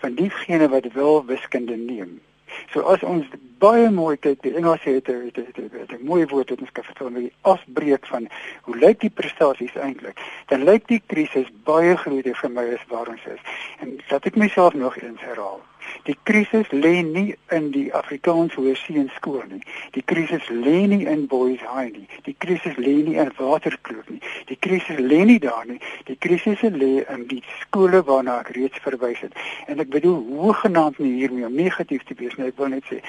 van 0.02 0.16
diegene 0.16 0.70
wat 0.70 0.94
wel 0.94 1.26
wiskunde 1.26 1.76
neem. 1.76 2.22
So 2.72 2.82
as 2.82 3.04
ons 3.04 3.28
baie 3.60 3.90
mooi 3.92 4.16
kyk, 4.22 4.42
die 4.44 4.54
Engels 4.56 4.84
het 4.88 5.08
het 5.08 5.36
het, 5.36 5.56
het, 5.58 5.72
het 5.72 5.92
'n 5.92 6.06
mooi 6.06 6.26
woord 6.26 6.50
wat 6.50 6.62
ons 6.62 6.72
kan 6.72 6.84
vertel 6.84 7.10
met 7.10 7.22
die 7.22 7.34
afbreek 7.42 8.06
van 8.08 8.28
hoe 8.62 8.78
lyk 8.78 9.00
die 9.00 9.10
prestasies 9.10 9.76
eintlik? 9.76 10.20
Dan 10.48 10.64
lyk 10.64 10.88
die 10.88 11.02
krisis 11.06 11.52
baie 11.64 11.98
groter 11.98 12.36
vir 12.36 12.52
my 12.52 12.66
as 12.74 12.86
waar 12.88 13.08
ons 13.08 13.26
is. 13.26 13.42
En 13.80 13.98
laat 14.10 14.26
ek 14.26 14.36
myself 14.36 14.74
nog 14.74 14.98
eens 14.98 15.22
herhaal. 15.22 15.62
Die 16.04 16.18
krisis 16.24 16.68
lê 16.72 17.02
nie 17.04 17.36
in 17.52 17.72
die 17.72 17.94
Afrikaans 17.94 18.54
Hoërseun 18.60 19.10
skool 19.16 19.44
nie. 19.50 19.62
Die 19.96 20.04
krisis 20.04 20.48
lê 20.50 20.86
nie 20.92 21.06
in 21.10 21.26
Boys 21.32 21.64
High 21.64 21.92
nie. 21.96 22.08
Die 22.28 22.36
krisis 22.38 22.78
lê 22.78 22.96
nie 23.08 23.18
in 23.22 23.32
Waterkloof 23.38 24.10
nie. 24.10 24.22
Die 24.52 24.60
krisis 24.68 25.00
lê 25.00 25.24
nie 25.26 25.40
daar 25.40 25.66
nie. 25.66 25.80
Die 26.10 26.18
krisis 26.18 26.62
lê 26.62 26.92
in 27.16 27.28
die 27.32 27.42
skole 27.62 28.04
waarna 28.06 28.42
ek 28.44 28.54
reeds 28.58 28.84
verwys 28.86 29.24
het. 29.26 29.34
En 29.68 29.80
ek 29.80 29.90
bedoel 29.96 30.22
hoegenaamd 30.44 31.00
nie 31.00 31.16
hiermee 31.22 31.48
om 31.48 31.56
negatief 31.56 32.04
te 32.04 32.18
wees 32.20 32.36
nie. 32.38 32.52
Ek 32.52 32.60
wil 32.62 32.76
net 32.76 32.92
sê 32.92 33.02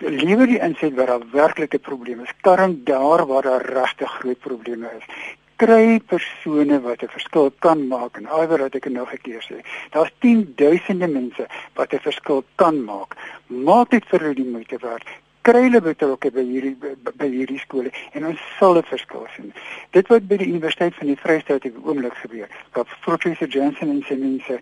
liewer 0.00 0.48
die 0.50 0.58
inset 0.58 0.96
waar 0.96 1.12
daar 1.12 1.26
werklike 1.30 1.78
probleme 1.78 2.24
is, 2.26 2.32
karm 2.42 2.80
daar 2.88 3.22
waar 3.28 3.46
daar 3.46 3.66
regtig 3.76 4.10
groot 4.18 4.40
probleme 4.42 4.90
is 4.96 5.36
kry 5.56 6.00
persone 6.00 6.80
wat 6.80 7.02
'n 7.02 7.08
verskil 7.08 7.52
kan 7.58 7.86
maak 7.88 8.16
en 8.16 8.26
alhoewel 8.26 8.64
wat 8.66 8.74
ek 8.74 8.88
nou 8.90 9.06
gekeer 9.06 9.42
sê, 9.42 9.58
daar's 9.90 10.12
10 10.20 10.52
duisende 10.56 11.08
mense 11.08 11.46
wat 11.74 11.92
'n 11.92 11.98
verskil 11.98 12.44
kan 12.54 12.84
maak. 12.84 13.16
Maak 13.46 13.90
dit 13.90 14.04
vir 14.04 14.20
hulle 14.20 14.34
die 14.34 14.52
moeite 14.54 14.78
werd. 14.78 15.06
Kry 15.42 15.62
hulle 15.62 15.80
betrokke 15.80 16.30
by 16.30 16.42
hierdie 16.42 16.76
by 17.16 17.28
hierdie 17.28 17.58
skole 17.58 17.90
en 18.12 18.26
ons 18.26 18.40
sal 18.58 18.76
'n 18.76 18.82
verskil 18.82 19.26
sien. 19.36 19.52
Dit 19.90 20.08
wat 20.08 20.28
by 20.28 20.36
die 20.36 20.48
Universiteit 20.48 20.94
van 20.94 21.06
die 21.06 21.16
Vrystaat 21.16 21.64
op 21.64 21.72
die 21.72 21.84
oomblik 21.84 22.14
gebeur, 22.14 22.48
dat 22.72 22.86
professor 23.00 23.48
Johnson 23.48 23.90
en 23.90 24.02
sy 24.02 24.14
mense 24.14 24.60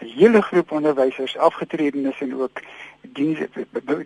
'n 0.00 0.06
hele 0.06 0.42
groep 0.42 0.70
onderwysers 0.72 1.36
afgetredenes 1.36 2.20
en 2.20 2.40
ook 2.40 2.60
dienste 3.02 3.48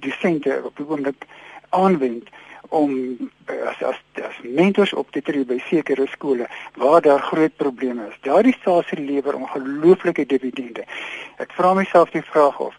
disente 0.00 0.60
op 0.64 0.76
die 0.76 0.86
oomblik 0.88 1.26
aanwend 1.68 2.28
om 2.68 3.16
as 3.68 3.82
as 3.82 3.98
as 4.22 4.38
mentors 4.42 4.92
op 4.92 5.10
te 5.10 5.22
tree 5.22 5.44
by 5.44 5.58
sekere 5.68 6.06
skole 6.06 6.48
waar 6.76 7.00
daar 7.00 7.20
groot 7.20 7.56
probleme 7.56 8.06
is. 8.08 8.18
Daardie 8.20 8.56
stasie 8.60 8.98
lewer 9.00 9.34
ongelooflike 9.34 10.26
dividende. 10.26 10.84
Ek 11.36 11.52
vra 11.52 11.74
myself 11.74 12.10
die 12.10 12.22
vraag 12.22 12.58
of 12.58 12.76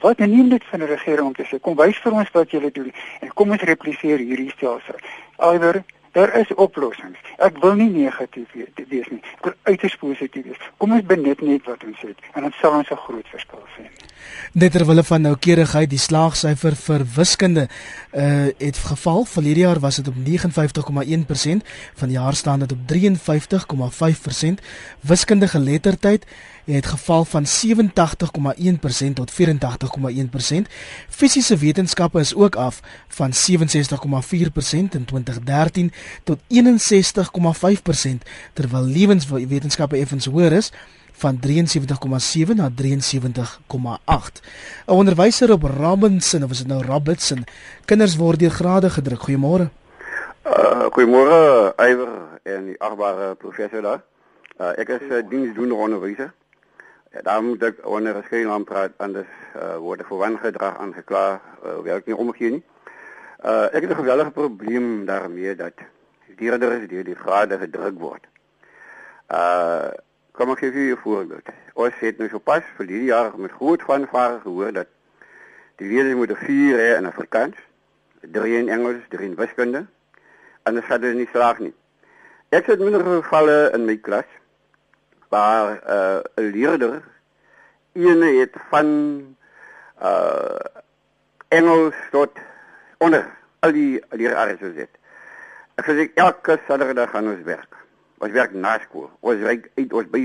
wat 0.00 0.18
neem 0.18 0.48
dit 0.48 0.64
van 0.70 0.80
'n 0.80 0.86
regering 0.86 1.26
om 1.26 1.34
te 1.34 1.44
sê 1.44 1.60
kom 1.60 1.76
wys 1.76 1.98
vir 1.98 2.12
ons 2.12 2.30
wat 2.30 2.50
julle 2.50 2.70
doen 2.70 2.92
en 3.20 3.28
kom 3.28 3.50
ons 3.50 3.62
repliseer 3.62 4.18
hierdie 4.18 4.50
stelsel. 4.50 4.98
Alhoewel 5.36 5.82
daar 6.14 6.30
is 6.38 6.50
oplossings. 6.54 7.18
Ek 7.42 7.58
wil 7.62 7.74
nie 7.78 7.90
negatief 7.90 8.50
wees 8.54 9.08
nie. 9.10 9.20
Ek 9.38 9.48
wil 9.48 9.54
uiters 9.70 9.96
positief 10.00 10.46
wees. 10.46 10.66
Kom 10.78 10.94
ons 10.96 11.06
benut 11.10 11.40
net 11.42 11.66
wat 11.68 11.84
ons 11.86 12.00
het 12.06 12.28
en 12.34 12.46
dit 12.46 12.60
sal 12.60 12.78
ons 12.78 12.90
'n 12.90 13.04
groot 13.06 13.28
verskil 13.34 13.64
sien. 13.76 13.90
Net 14.52 14.72
terwyl 14.72 15.02
van 15.02 15.22
noukeurigheid 15.22 15.90
die 15.90 15.98
slaagsyfer 15.98 16.76
vir 16.76 17.04
wiskunde 17.16 17.68
uh 18.12 18.48
het 18.58 18.76
geval. 18.76 19.24
Verlede 19.24 19.60
jaar 19.60 19.80
was 19.80 19.96
dit 19.96 20.08
op 20.08 20.14
59,1%, 20.14 21.66
vanjaar 21.94 22.34
staan 22.34 22.58
dit 22.58 22.72
op 22.72 22.78
53,5%. 22.86 24.60
Wiskundige 25.00 25.58
geletterdheid 25.58 26.26
het 26.72 26.86
geval 26.86 27.24
van 27.24 27.44
87,1% 27.44 29.12
tot 29.14 29.32
84,1%. 29.32 29.36
Fisiese 31.08 31.56
wetenskappe 31.56 32.20
is 32.20 32.34
ook 32.34 32.54
af 32.56 32.80
van 33.08 33.30
67,4% 33.32 33.36
in 34.70 35.04
2013 35.04 35.92
tot 36.24 36.38
61,5% 36.38 36.44
terwyl 38.52 38.82
lewenswetenskappe 38.82 39.96
effens 39.96 40.24
hoër 40.24 40.52
is 40.52 40.72
van 41.12 41.38
73,7 42.46 42.54
na 42.54 42.70
73,8. 42.74 44.40
'n 44.86 44.90
Onderwyser 44.90 45.52
op 45.52 45.62
Robinson, 45.62 46.44
of 46.44 46.50
is 46.50 46.58
dit 46.58 46.66
nou 46.66 46.84
Robertson, 46.84 47.44
kinders 47.84 48.16
word 48.16 48.38
deur 48.38 48.50
grade 48.50 48.90
gedruk. 48.90 49.20
Goeiemôre. 49.20 49.68
Uh 50.44 50.86
goeiemôre 50.92 51.72
Iwer 51.76 52.08
en 52.42 52.64
die 52.64 52.82
agbare 52.82 53.34
professor 53.34 53.82
daar. 53.82 54.02
Uh 54.60 54.72
ek 54.78 54.88
is 54.88 55.00
uh, 55.10 55.22
diensdoende 55.28 55.74
onderwyser. 55.74 56.32
Ja, 57.14 57.22
daar 57.22 57.42
moet 57.42 57.62
ek 57.62 57.76
onder 57.86 58.14
geskei 58.14 58.46
aan 58.50 58.64
praat 58.66 58.94
anders 58.98 59.30
uh 59.54 59.76
word 59.78 60.00
ek 60.02 60.08
verwan 60.10 60.34
gedrag 60.42 60.78
aangekla, 60.82 61.26
uh, 61.62 61.76
werk 61.86 62.08
nie 62.10 62.16
omgee 62.16 62.50
nie. 62.56 62.64
Uh 63.46 63.68
ek 63.70 63.84
het 63.86 63.90
'n 63.90 64.02
geweldige 64.02 64.30
probleem 64.30 65.06
daarmee 65.06 65.54
dat 65.54 65.78
dierders 66.36 66.88
deur 66.88 67.04
die 67.04 67.14
grade 67.14 67.58
gedruk 67.58 68.00
word. 68.00 68.26
Uh 69.30 69.94
Kom 70.34 70.50
ek 70.50 70.58
gee 70.58 70.72
vir 70.72 70.90
u 70.90 70.96
voorbeeld. 70.98 71.48
Ons 71.74 71.94
het 72.00 72.18
nou 72.18 72.26
so 72.28 72.38
pas 72.42 72.62
hierdie 72.78 73.04
jaar 73.04 73.30
met 73.38 73.52
groot 73.54 73.82
vanvare 73.82 74.40
gehoor 74.42 74.72
dat 74.72 74.88
die 75.76 75.86
leerders 75.88 76.14
moet 76.14 76.32
4 76.38 76.78
hê 76.78 76.96
in 76.96 77.06
Afrikaans, 77.06 77.54
3 78.20 78.56
in 78.58 78.68
Engels, 78.68 79.06
3 79.08 79.28
in 79.28 79.36
wiskunde. 79.38 79.86
Anders 80.62 80.86
gaan 80.86 81.00
hulle 81.00 81.14
nie 81.14 81.28
slaag 81.30 81.58
nie. 81.58 81.74
Ek 82.50 82.66
het 82.66 82.82
minder 82.82 83.06
gevalle 83.06 83.70
in 83.74 83.84
my 83.84 83.96
klas 83.96 84.26
waar 85.28 85.80
uh, 85.86 86.20
'n 86.36 86.50
leerder 86.50 87.02
ene 87.92 88.40
het 88.40 88.54
van 88.70 88.88
uh 90.02 90.58
Engels 91.48 91.94
tot 92.10 92.30
onder 92.98 93.26
al 93.60 93.72
die 93.72 94.02
leerders 94.10 94.74
het. 94.74 94.90
Ek 95.74 95.86
sê 95.86 96.10
elke 96.14 96.58
Saterdag 96.66 97.10
gaan 97.10 97.28
ons 97.30 97.42
werk 97.46 97.74
ons 98.24 98.32
werk 98.32 98.54
na 98.56 98.78
skool. 98.84 99.10
Ons 99.20 99.42
werk 99.44 99.68
uit 99.76 99.92
ons 99.92 100.08
by 100.12 100.24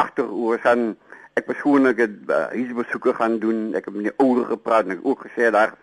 agter 0.00 0.26
oor 0.26 0.60
san 0.64 0.94
ek 1.38 1.46
persoonlik 1.46 2.00
het 2.02 2.16
uh, 2.26 2.48
huisbesoeke 2.54 3.14
gaan 3.16 3.38
doen. 3.42 3.70
Ek 3.78 3.86
het 3.86 3.96
met 3.96 4.10
die 4.10 4.16
ouers 4.18 4.48
gepraat 4.50 4.88
en 4.88 4.96
ek 4.96 5.06
ook 5.06 5.26
gesê 5.28 5.52
daar 5.54 5.76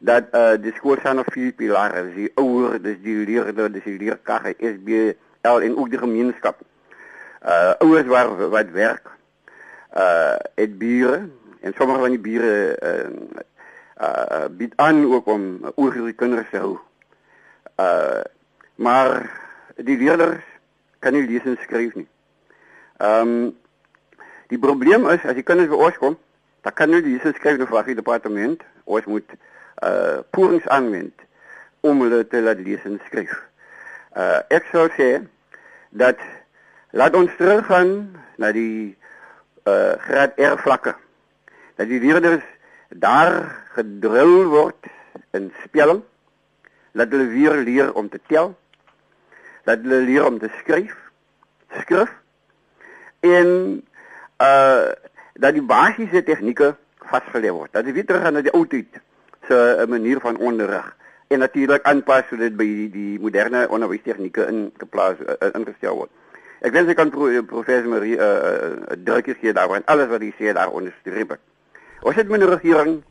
dat 0.00 0.32
uh, 0.34 0.56
die 0.56 0.72
skool 0.78 0.96
se 1.02 1.12
nog 1.12 1.28
vier 1.34 1.52
pilare, 1.52 2.06
die 2.14 2.30
ouers, 2.40 2.80
dis 2.80 2.96
die 3.04 3.18
leerders, 3.28 3.72
dis 3.74 3.84
die 3.84 3.98
leerkrappe, 4.00 4.54
SB, 4.56 5.12
al 5.44 5.60
en 5.66 5.76
ook 5.76 5.90
die 5.92 6.00
gemeenskap. 6.00 6.62
Uh 7.40 7.72
ouers 7.78 8.06
waar 8.06 8.48
wat 8.50 8.70
werk. 8.70 9.06
Uh 9.96 10.36
het 10.54 10.78
bure 10.78 11.28
en 11.60 11.72
sommige 11.76 12.00
van 12.00 12.10
die 12.10 12.20
bure 12.20 12.76
uh 12.82 13.08
uh 14.00 14.44
bied 14.50 14.72
aan 14.76 15.04
ook 15.12 15.26
om 15.26 15.72
oor 15.74 15.92
die 15.92 16.12
kinders 16.12 16.50
te 16.50 16.58
hou. 16.58 16.78
Uh 17.76 18.22
maar 18.74 19.30
die 19.76 19.96
leerders 19.96 20.44
kan 20.98 21.12
nie 21.12 21.26
lees 21.26 21.44
en 21.44 21.58
skryf 21.60 21.94
nie. 21.94 22.08
Ehm 22.96 23.28
um, 23.28 23.56
die 24.48 24.58
probleem 24.58 25.06
is 25.08 25.24
as 25.24 25.36
die 25.38 25.46
kinders 25.46 25.68
by 25.70 25.78
ons 25.86 25.98
kom, 26.00 26.16
dan 26.64 26.74
kan 26.74 26.92
hulle 26.92 27.06
lees 27.06 27.24
en 27.24 27.36
skryf 27.36 27.58
nog 27.60 27.70
vir 27.72 27.92
die 27.92 28.00
departement. 28.00 28.64
Ons 28.84 29.08
moet 29.08 29.36
uh 29.84 30.20
poorings 30.36 30.68
aanwend 30.68 31.24
om 31.80 32.02
hulle 32.04 32.26
te 32.28 32.42
laat 32.44 32.60
lees 32.60 32.84
en 32.84 33.00
skryf. 33.06 33.32
Uh 34.16 34.40
ek 34.52 34.68
sou 34.72 34.88
sê 34.96 35.10
dat 35.90 36.20
laat 36.90 37.14
ons 37.14 37.30
teruggaan 37.36 38.16
na 38.36 38.52
die 38.52 38.96
uh 39.68 39.94
graad 40.00 40.38
R 40.38 40.56
vlakke. 40.58 40.94
Dat 41.76 41.88
die 41.88 42.00
leerders 42.00 42.44
daar 42.88 43.44
gedrul 43.76 44.48
word 44.50 44.90
in 45.36 45.52
spelling. 45.64 46.02
Laat 46.92 47.12
hulle 47.12 47.28
weer 47.30 47.54
leer 47.62 47.92
om 47.94 48.08
te 48.08 48.20
tel 48.26 48.56
dat 49.68 49.84
hulle 49.84 50.00
leer 50.08 50.24
om 50.26 50.38
te 50.38 50.48
skryf, 50.58 50.96
skrif 51.82 52.10
en 53.20 53.48
uh 54.40 54.88
dat 55.40 55.54
die 55.56 55.64
basiese 55.64 56.20
tegnieke 56.22 56.74
vasgelê 57.08 57.48
word. 57.48 57.72
Dat 57.72 57.86
jy 57.86 57.94
weer 57.96 58.06
terug 58.06 58.24
gaan 58.26 58.34
na 58.36 58.42
die 58.44 58.52
ou 58.52 58.66
tyd 58.68 58.98
se 59.48 59.56
'n 59.56 59.88
manier 59.88 60.20
van 60.20 60.36
onderrig 60.36 60.96
en 61.28 61.38
natuurlik 61.38 61.82
aanpas 61.82 62.26
sodat 62.28 62.56
by 62.56 62.64
die, 62.64 62.90
die 62.90 63.20
moderne 63.20 63.68
onderwystegnieke 63.68 64.46
in 64.46 64.72
geplaas 64.78 65.16
uh, 65.22 65.48
ingestel 65.54 65.96
word. 65.96 66.10
Ek 66.60 66.72
wens 66.72 66.90
ek 66.92 66.96
kan 66.96 67.10
pro, 67.10 67.28
professor 67.48 67.88
Marie 67.88 68.16
'n 68.16 68.20
uh, 68.20 68.26
uh, 68.90 68.96
drukkie 69.04 69.34
gee 69.40 69.52
daaroor 69.52 69.80
en 69.80 69.86
alles 69.86 70.08
wat 70.08 70.20
hy 70.20 70.32
sê 70.38 70.52
daar 70.52 70.70
onderstreep. 70.70 71.38
Ons 72.02 72.16
het 72.16 72.28
met 72.28 72.40
die 72.40 72.48
regering 72.48 73.02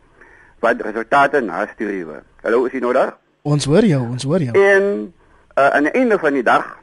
wat 0.60 0.82
resultate 0.82 1.42
nastreef. 1.42 2.08
Hallo, 2.44 2.66
is 2.66 2.72
jy 2.72 2.80
nou 2.80 2.94
daar? 2.94 3.16
Ons 3.42 3.66
hoor 3.66 3.86
jou, 3.86 4.02
ons 4.02 4.24
hoor 4.24 4.42
jou. 4.42 4.54
En 4.54 5.14
uh, 5.58 5.70
aan 5.70 5.84
die 5.84 5.92
einde 5.92 6.20
van 6.20 6.34
die 6.34 6.44
dag 6.44 6.78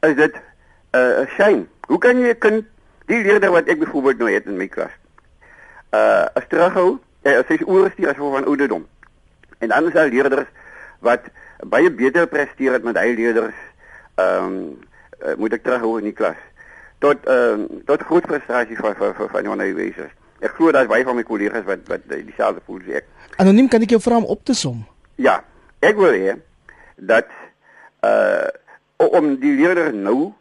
is 0.00 0.14
dit 0.14 0.34
'n 0.34 0.98
uh, 0.98 1.26
shame. 1.36 1.66
Hoe 1.86 1.98
kan 1.98 2.18
jy 2.18 2.34
'n 2.34 2.38
kind 2.38 2.64
die 3.06 3.22
leerder 3.22 3.50
wat 3.50 3.68
ek 3.68 3.78
byvoorbeeld 3.78 4.18
nou 4.18 4.30
het 4.32 4.46
in 4.46 4.56
my 4.56 4.68
klas 4.68 4.92
uh 5.92 6.26
as 6.36 6.44
terughou, 6.48 6.98
uh, 7.24 7.38
as 7.38 7.48
hy 7.48 7.58
oor 7.64 7.90
stuur 7.92 8.10
as 8.12 8.20
van 8.20 8.44
ouderdom. 8.44 8.86
En 9.58 9.68
dan 9.68 9.86
is 9.86 9.92
daar 9.92 10.08
leerders 10.08 10.48
wat 11.00 11.30
baie 11.66 11.90
beter 11.90 12.26
presteer 12.26 12.76
het 12.76 12.84
met 12.84 12.98
hy 12.98 13.14
leerders 13.14 13.56
ehm 14.18 14.44
um, 14.44 14.87
uh, 15.24 15.34
moet 15.36 15.56
ek 15.58 15.64
terughou 15.66 15.98
in 15.98 16.08
die 16.10 16.16
klas. 16.16 16.38
Tot 17.02 17.26
ehm 17.26 17.66
uh, 17.66 17.82
tot 17.86 18.06
groot 18.06 18.26
frustrasie 18.26 18.78
van 18.78 18.96
van 18.98 19.14
van, 19.14 19.30
van 19.34 19.46
die 19.46 19.52
onderwysers. 19.52 20.14
Ek 20.38 20.54
glo 20.54 20.72
dat 20.74 20.90
baie 20.90 21.04
van 21.06 21.16
my 21.18 21.24
kollegas 21.26 21.66
wat 21.66 21.86
wat 21.90 22.06
dieselfde 22.10 22.62
voel 22.66 22.82
as 22.86 23.00
ek. 23.02 23.08
Anoniem 23.42 23.68
kan 23.70 23.82
ek 23.82 23.94
jou 23.94 24.00
vra 24.02 24.20
om 24.22 24.28
op 24.30 24.44
te 24.46 24.54
som. 24.54 24.84
Ja, 25.18 25.40
ek 25.82 25.98
wil 25.98 26.14
hê 26.14 26.36
dat 26.96 27.30
uh 28.06 28.46
om 28.98 29.36
die 29.38 29.54
leerder 29.54 29.92
nou 29.94 30.32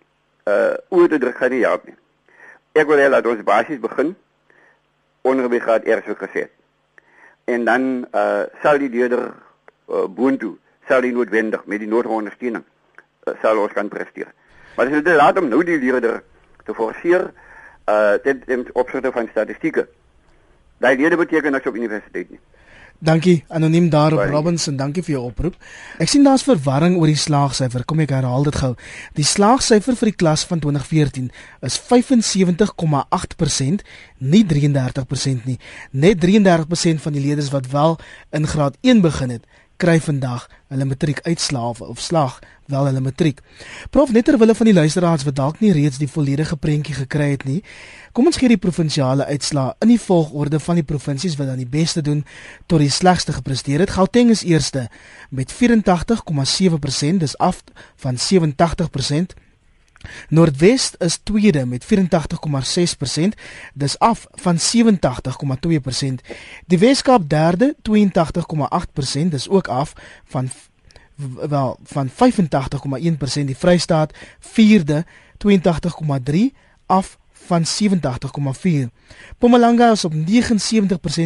uh 0.50 0.76
oor 0.90 1.10
te 1.10 1.20
druk 1.22 1.38
gaan 1.38 1.54
nie 1.54 1.66
help 1.66 1.86
nie. 1.86 1.98
Ek 2.78 2.90
wil 2.90 3.02
hê 3.02 3.10
dat 3.10 3.26
ons 3.26 3.44
basies 3.46 3.82
begin 3.82 4.16
onder 5.22 5.50
by 5.50 5.60
graad 5.60 5.86
eers 5.86 6.06
so 6.06 6.18
gesê. 6.18 6.48
En 7.46 7.66
dan 7.66 8.08
uh 8.14 8.46
sal 8.64 8.82
die 8.82 8.90
leerder 8.90 9.30
uh, 9.90 10.06
boontoe 10.06 10.56
sal 10.88 11.02
die 11.02 11.14
noodwendig 11.14 11.66
met 11.66 11.82
die 11.84 11.90
nodige 11.90 12.14
ondersteuning 12.14 12.64
uh, 12.64 13.34
sal 13.42 13.62
ons 13.62 13.74
kan 13.74 13.90
presteer. 13.92 14.30
Maar 14.78 14.86
as 14.86 14.94
jy 14.94 15.02
dit 15.02 15.16
laat 15.18 15.38
om 15.42 15.48
nou 15.50 15.64
die 15.66 15.80
leerder 15.82 16.22
te 16.66 16.74
forceer 16.78 17.32
uh 17.90 18.18
dit 18.24 18.38
in 18.52 18.68
opsigte 18.74 19.12
van 19.16 19.30
statistieke. 19.32 19.88
Daai 20.78 20.98
leerder 21.00 21.18
beteken 21.18 21.52
niks 21.52 21.68
op 21.68 21.76
universiteit 21.76 22.30
nie. 22.30 22.40
Dankie 23.00 23.44
anoniem 23.54 23.90
daar 23.94 24.14
op 24.14 24.30
Robinson, 24.30 24.78
dankie 24.78 25.04
vir 25.06 25.14
jou 25.14 25.26
oproep. 25.28 25.54
Ek 26.02 26.10
sien 26.10 26.24
daar's 26.26 26.44
verwarring 26.46 26.96
oor 26.98 27.08
die 27.10 27.20
slaagsyfer. 27.20 27.84
Kom 27.86 28.00
ek 28.02 28.10
herhaal 28.16 28.44
dit 28.48 28.56
gou. 28.58 28.74
Die 29.14 29.26
slaagsyfer 29.26 29.94
vir 30.00 30.10
die 30.10 30.18
klas 30.18 30.46
van 30.50 30.60
2014 30.64 31.30
is 31.62 31.78
75,8%, 31.78 33.86
nie 34.18 34.44
33% 34.50 35.46
nie. 35.46 35.60
Net 35.94 36.18
33% 36.26 37.06
van 37.06 37.14
die 37.14 37.22
leerders 37.22 37.54
wat 37.54 37.70
wel 37.70 38.02
in 38.34 38.50
graad 38.50 38.82
1 38.82 39.06
begin 39.06 39.30
het, 39.38 39.46
kry 39.78 40.00
vandag 40.02 40.48
hulle 40.68 40.86
matriek 40.86 41.22
uitslaaf 41.26 41.82
of 41.82 42.00
slag 42.02 42.40
wel 42.68 42.86
hulle 42.90 43.00
matriek. 43.00 43.40
Prof 43.90 44.12
net 44.12 44.26
terwyl 44.28 44.54
van 44.56 44.70
die 44.70 44.76
luisteraars 44.76 45.24
wat 45.24 45.38
dalk 45.38 45.60
nie 45.64 45.72
reeds 45.72 46.00
die 46.02 46.10
volledige 46.12 46.58
prentjie 46.58 46.96
gekry 46.98 47.30
het 47.36 47.46
nie, 47.48 47.62
kom 48.12 48.28
ons 48.28 48.40
gee 48.42 48.52
die 48.52 48.60
provinsiale 48.60 49.26
uitslae 49.30 49.76
in 49.86 49.94
die 49.94 50.02
volgorde 50.02 50.60
van 50.60 50.82
die 50.82 50.86
provinsies 50.88 51.38
wat 51.40 51.52
dan 51.52 51.62
die 51.62 51.70
beste 51.70 52.02
doen 52.02 52.26
tot 52.66 52.84
die 52.84 52.92
slegste 52.92 53.38
gepresteer 53.38 53.86
het. 53.86 53.96
Gauteng 53.96 54.34
is 54.34 54.44
eerste 54.44 54.88
met 55.30 55.54
84,7%, 55.54 57.22
dis 57.24 57.38
af 57.38 57.64
van 58.04 58.18
87%. 58.18 59.38
Noordwes 60.30 60.94
is 60.98 61.20
tweede 61.24 61.66
met 61.66 61.86
84,6%, 61.86 63.28
dis 63.74 64.00
af 64.00 64.28
van 64.32 64.58
87,2%. 64.58 66.14
Die 66.66 66.80
Weskaap 66.80 67.30
derde 67.30 67.76
82,8%, 67.82 69.28
dis 69.28 69.50
ook 69.50 69.68
af 69.68 69.94
van 70.26 70.50
wel 71.50 71.80
van 71.84 72.10
85,1%. 72.10 72.14
Die 73.34 73.58
Vrystaat 73.58 74.14
vierde 74.40 75.06
82,3 75.38 76.38
af 76.86 77.18
van 77.32 77.64
87,4. 77.66 78.70
Mpumalanga 79.36 79.92
is 79.92 80.06
op 80.06 80.14
79%, 80.14 80.16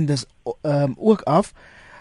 dis 0.04 0.26
um, 0.62 0.96
ook 0.98 1.22
af. 1.22 1.54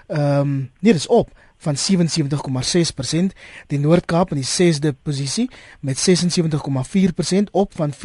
Ehm 0.07 0.41
um, 0.41 0.71
nee, 0.79 0.93
dis 0.93 1.07
op 1.07 1.31
van 1.61 1.77
77,6%, 1.77 3.35
die 3.67 3.79
Noord-Kaap 3.79 4.33
in 4.33 4.41
die 4.41 4.75
6de 4.75 4.95
posisie 5.03 5.51
met 5.81 6.01
76,4% 6.09 7.51
op 7.51 7.73
van 7.75 7.93
74,5%, 7.93 7.97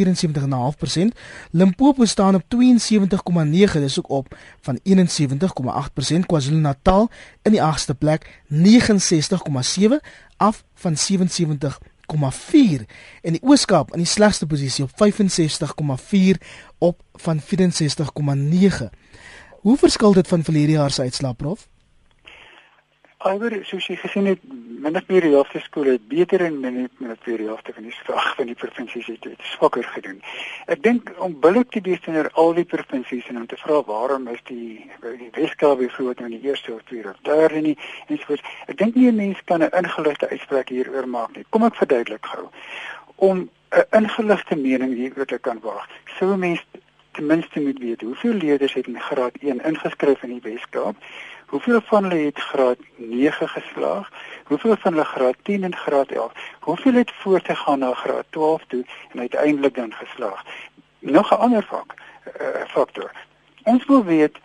Limpopo 1.51 2.05
staan 2.05 2.35
op 2.35 2.43
72,9, 2.43 3.79
dis 3.79 3.99
ook 3.99 4.09
op 4.09 4.37
van 4.61 4.79
71,8%, 4.83 6.25
KwaZulu-Natal 6.25 7.09
in 7.41 7.51
die 7.51 7.61
8ste 7.61 7.97
plek 7.97 8.41
69,7 8.49 9.99
af 10.37 10.63
van 10.73 10.95
65,4 10.95 12.85
en 13.21 13.31
die 13.31 13.41
Ooskaap 13.41 13.91
in 13.93 14.03
die 14.03 14.07
slegste 14.07 14.47
posisie 14.47 14.83
op 14.83 14.91
65,4 14.91 16.37
op 16.77 17.01
van 17.13 17.41
64,9. 17.41 17.45
Hoe 19.65 19.77
verskil 19.77 20.13
dit 20.13 20.27
van 20.27 20.43
verlede 20.43 20.71
jaar 20.71 20.91
se 20.91 21.01
uitslae 21.01 21.33
prof? 21.33 21.67
Alhoewel 23.25 23.63
soos 23.65 23.87
jy 23.89 23.95
gesien 23.97 24.27
het, 24.29 24.41
minder 24.85 25.23
helfte 25.23 25.57
skole 25.63 25.95
het 25.95 26.03
beter 26.07 26.43
en 26.45 26.59
minder 26.61 27.39
helfte 27.39 27.73
van 27.73 27.87
die 27.87 27.95
vraag 28.03 28.35
van 28.37 28.51
die 28.51 28.55
provinsies 28.55 29.07
het, 29.09 29.23
het 29.23 29.47
swakker 29.55 29.87
gedoen. 29.95 30.19
Ek 30.69 30.83
dink 30.85 31.09
om 31.17 31.33
billik 31.41 31.71
te 31.73 31.81
teenoor 31.81 32.29
al 32.37 32.53
die 32.53 32.67
provinsies 32.69 33.25
en 33.31 33.41
om 33.41 33.47
te 33.49 33.57
vra 33.63 33.81
waarom 33.89 34.29
is 34.29 34.45
die 34.51 34.85
die 35.01 35.31
Weskaap 35.39 35.81
groot 35.97 36.21
nou 36.21 36.29
die 36.29 36.43
eerste 36.45 36.75
of 36.75 36.85
tweede 36.85 37.15
of 37.15 37.25
derde 37.25 37.65
nie 37.65 37.75
en 38.07 38.19
so 38.19 38.29
voort. 38.29 38.45
Ek 38.69 38.77
dink 38.77 38.95
nie 38.95 39.09
'n 39.09 39.15
mens 39.15 39.41
kan 39.45 39.63
'n 39.63 39.73
ingeligte 39.73 40.29
uitspraak 40.29 40.69
hieroor 40.69 41.09
maak 41.09 41.35
nie. 41.35 41.45
Kom 41.49 41.63
ek 41.63 41.81
verduidelik 41.81 42.25
gou. 42.25 42.49
Om 43.15 43.49
'n 43.73 43.85
ingeligte 44.03 44.55
mening 44.55 44.93
hieroor 44.93 45.25
te 45.25 45.39
kan 45.39 45.59
waag, 45.65 45.89
sou 46.19 46.33
'n 46.33 46.39
mens 46.39 46.61
ten 47.15 47.25
minste 47.25 47.59
moet 47.59 47.79
weet 47.79 48.01
hoeveel 48.01 48.33
leerders 48.33 48.73
het 48.73 48.87
in 48.87 48.99
graad 48.99 49.35
1 49.39 49.63
ingeskryf 49.63 50.23
in 50.23 50.29
die 50.29 50.51
Weskaap 50.51 50.95
Hoeveel 51.55 51.81
van 51.81 52.03
hulle 52.03 52.25
het 52.25 52.39
graad 52.39 52.77
9 52.95 53.49
geslaag? 53.49 54.09
Hoeveel 54.43 54.75
van 54.79 54.91
hulle 54.91 55.05
graad 55.05 55.35
10 55.41 55.63
en 55.63 55.75
graad 55.75 56.11
11? 56.11 56.31
Hoeveel 56.59 56.93
het 56.93 57.11
voortgegaan 57.11 57.79
na 57.79 57.93
graad 57.93 58.25
12 58.29 58.63
toe 58.67 58.85
en 59.11 59.19
uiteindelik 59.19 59.75
dan 59.75 59.93
geslaag? 59.93 60.43
Nog 60.99 61.31
'n 61.31 61.35
ander 61.35 61.63
vak, 61.63 61.93
uh, 62.41 62.47
faktor. 62.67 63.11
Ons 63.63 63.85
wil 63.85 64.03
weet 64.03 64.37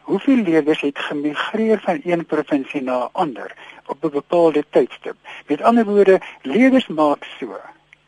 hoeveel 0.00 0.36
leerders 0.36 0.80
het 0.80 0.98
gemigreer 0.98 1.80
van 1.80 2.00
een 2.04 2.26
provinsie 2.26 2.82
na 2.82 3.04
'n 3.04 3.08
ander 3.12 3.54
op 3.86 4.04
'n 4.04 4.10
bepaalde 4.10 4.64
tydstip. 4.70 5.16
Met 5.46 5.62
ander 5.62 5.84
woorde, 5.84 6.20
leerders 6.42 6.86
maak 6.86 7.24
so 7.38 7.60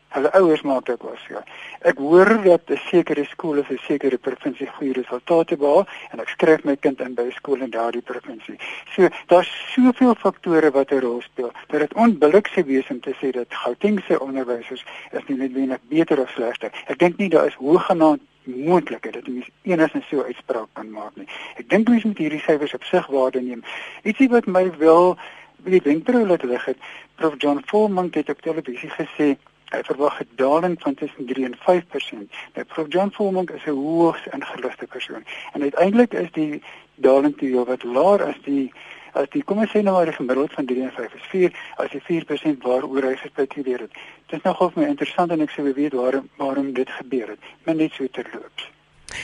Hulle 0.09 0.31
ouers 0.33 0.61
maak 0.61 0.85
dit 0.85 1.01
was 1.01 1.25
ja. 1.29 1.43
Ek 1.81 1.97
hoor 1.97 2.41
dat 2.43 2.69
'n 2.69 2.79
sekere 2.89 3.25
skool 3.25 3.59
of 3.59 3.69
'n 3.69 3.77
sekere 3.77 4.17
provinsie 4.17 4.67
goeie 4.67 4.93
resultate 4.93 5.57
behaal 5.57 5.85
en 6.11 6.19
ek 6.19 6.29
skryf 6.29 6.63
my 6.63 6.75
kind 6.75 6.99
in 6.99 7.13
by 7.13 7.29
skool 7.29 7.61
in 7.61 7.69
daardie 7.69 8.01
provinsie. 8.01 8.57
So 8.95 9.07
daar's 9.27 9.51
soveel 9.73 10.15
faktore 10.15 10.71
wat 10.71 10.91
'n 10.91 10.99
rol 10.99 11.21
speel 11.21 11.51
dit 11.89 11.93
onbillik 11.93 12.47
sou 12.47 12.63
wees 12.65 12.89
om 12.89 12.99
te 12.99 13.13
sê 13.21 13.31
dat 13.31 13.47
Gauteng 13.49 14.01
se 14.07 14.19
onderwysers 14.19 14.85
is 15.11 15.27
nie 15.27 15.37
noodwendig 15.37 15.79
beter 15.89 16.19
of 16.19 16.29
slegter. 16.29 16.71
Ek 16.87 16.99
dink 16.99 17.17
nie 17.17 17.29
daar 17.29 17.47
is 17.47 17.55
hoëgenaamd 17.55 18.21
moontlik 18.43 19.13
dat 19.13 19.27
mens 19.27 19.49
enigsins 19.61 20.07
so 20.07 20.23
uitspraak 20.23 20.67
kan 20.73 20.89
maak 20.91 21.15
nie. 21.15 21.27
Ek 21.57 21.69
dink 21.69 21.89
mens 21.89 22.03
moet 22.03 22.17
hierdie 22.17 22.41
syfers 22.41 22.73
op 22.73 22.83
sig 22.83 23.07
waarde 23.07 23.41
neem. 23.41 23.63
Ietsie 24.03 24.29
wat 24.29 24.45
my 24.45 24.71
wel 24.77 25.17
wie 25.63 25.79
die 25.79 25.91
wenkbrauw 25.91 26.25
laat 26.25 26.43
lig 26.43 26.65
het, 26.65 26.77
Prof 27.15 27.33
John 27.37 27.61
Foreman 27.65 28.09
het 28.11 28.29
op 28.29 28.41
televisie 28.41 28.89
gesê 28.89 29.35
Hy 29.69 29.81
verwag 29.83 30.21
'n 30.21 30.29
daling 30.35 30.75
van 30.81 30.93
tussen 30.93 31.25
3 31.25 31.45
en 31.45 31.57
5%. 31.57 32.31
Nou 32.53 32.65
Prof 32.65 32.85
John 32.89 33.09
Foreman 33.09 33.49
is 33.55 33.65
'n 33.65 33.69
hoogs 33.69 34.25
ingeligte 34.25 34.87
persoon 34.87 35.23
en 35.53 35.61
uiteindelik 35.61 36.13
is 36.13 36.31
die 36.31 36.63
daling 36.95 37.37
te 37.37 37.45
heel 37.45 37.65
wat 37.65 37.83
laer 37.83 38.23
as 38.23 38.39
die 38.43 38.71
as 39.13 39.29
die 39.29 39.43
kom 39.43 39.57
ons 39.57 39.69
sê 39.69 39.81
nou 39.81 39.95
maar 39.95 40.05
die 40.05 40.13
gemiddeld 40.13 40.53
van 40.53 40.65
3 40.65 40.81
en 40.81 40.91
5 40.91 41.13
is 41.13 41.27
4 41.29 41.51
as 41.75 41.91
die 41.91 42.01
4% 42.01 42.63
waaroor 42.63 43.03
hy 43.03 43.15
gespekuleer 43.15 43.79
het. 43.79 43.93
Dit 44.27 44.37
is 44.39 44.41
nogal 44.43 44.69
vir 44.69 44.83
my 44.83 44.89
interessant 44.89 45.31
en 45.31 45.41
ek 45.41 45.49
sou 45.49 45.73
weet 45.73 45.93
waarom 45.93 46.29
waarom 46.37 46.73
dit 46.73 46.89
gebeur 46.89 47.27
het. 47.27 47.39
Maar 47.63 47.75
net 47.75 47.91
so 47.91 48.07
terloops. 48.07 48.69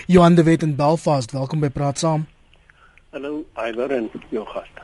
Johan 0.08 0.36
de 0.36 0.44
Wet 0.44 0.62
in 0.62 0.76
Belfast, 0.76 1.32
welkom 1.32 1.60
by 1.60 1.70
Praat 1.70 1.98
Saam. 1.98 2.26
Hallo, 3.10 3.46
Iver 3.56 3.92
en 3.92 4.10
jou 4.30 4.46
gaste. 4.46 4.82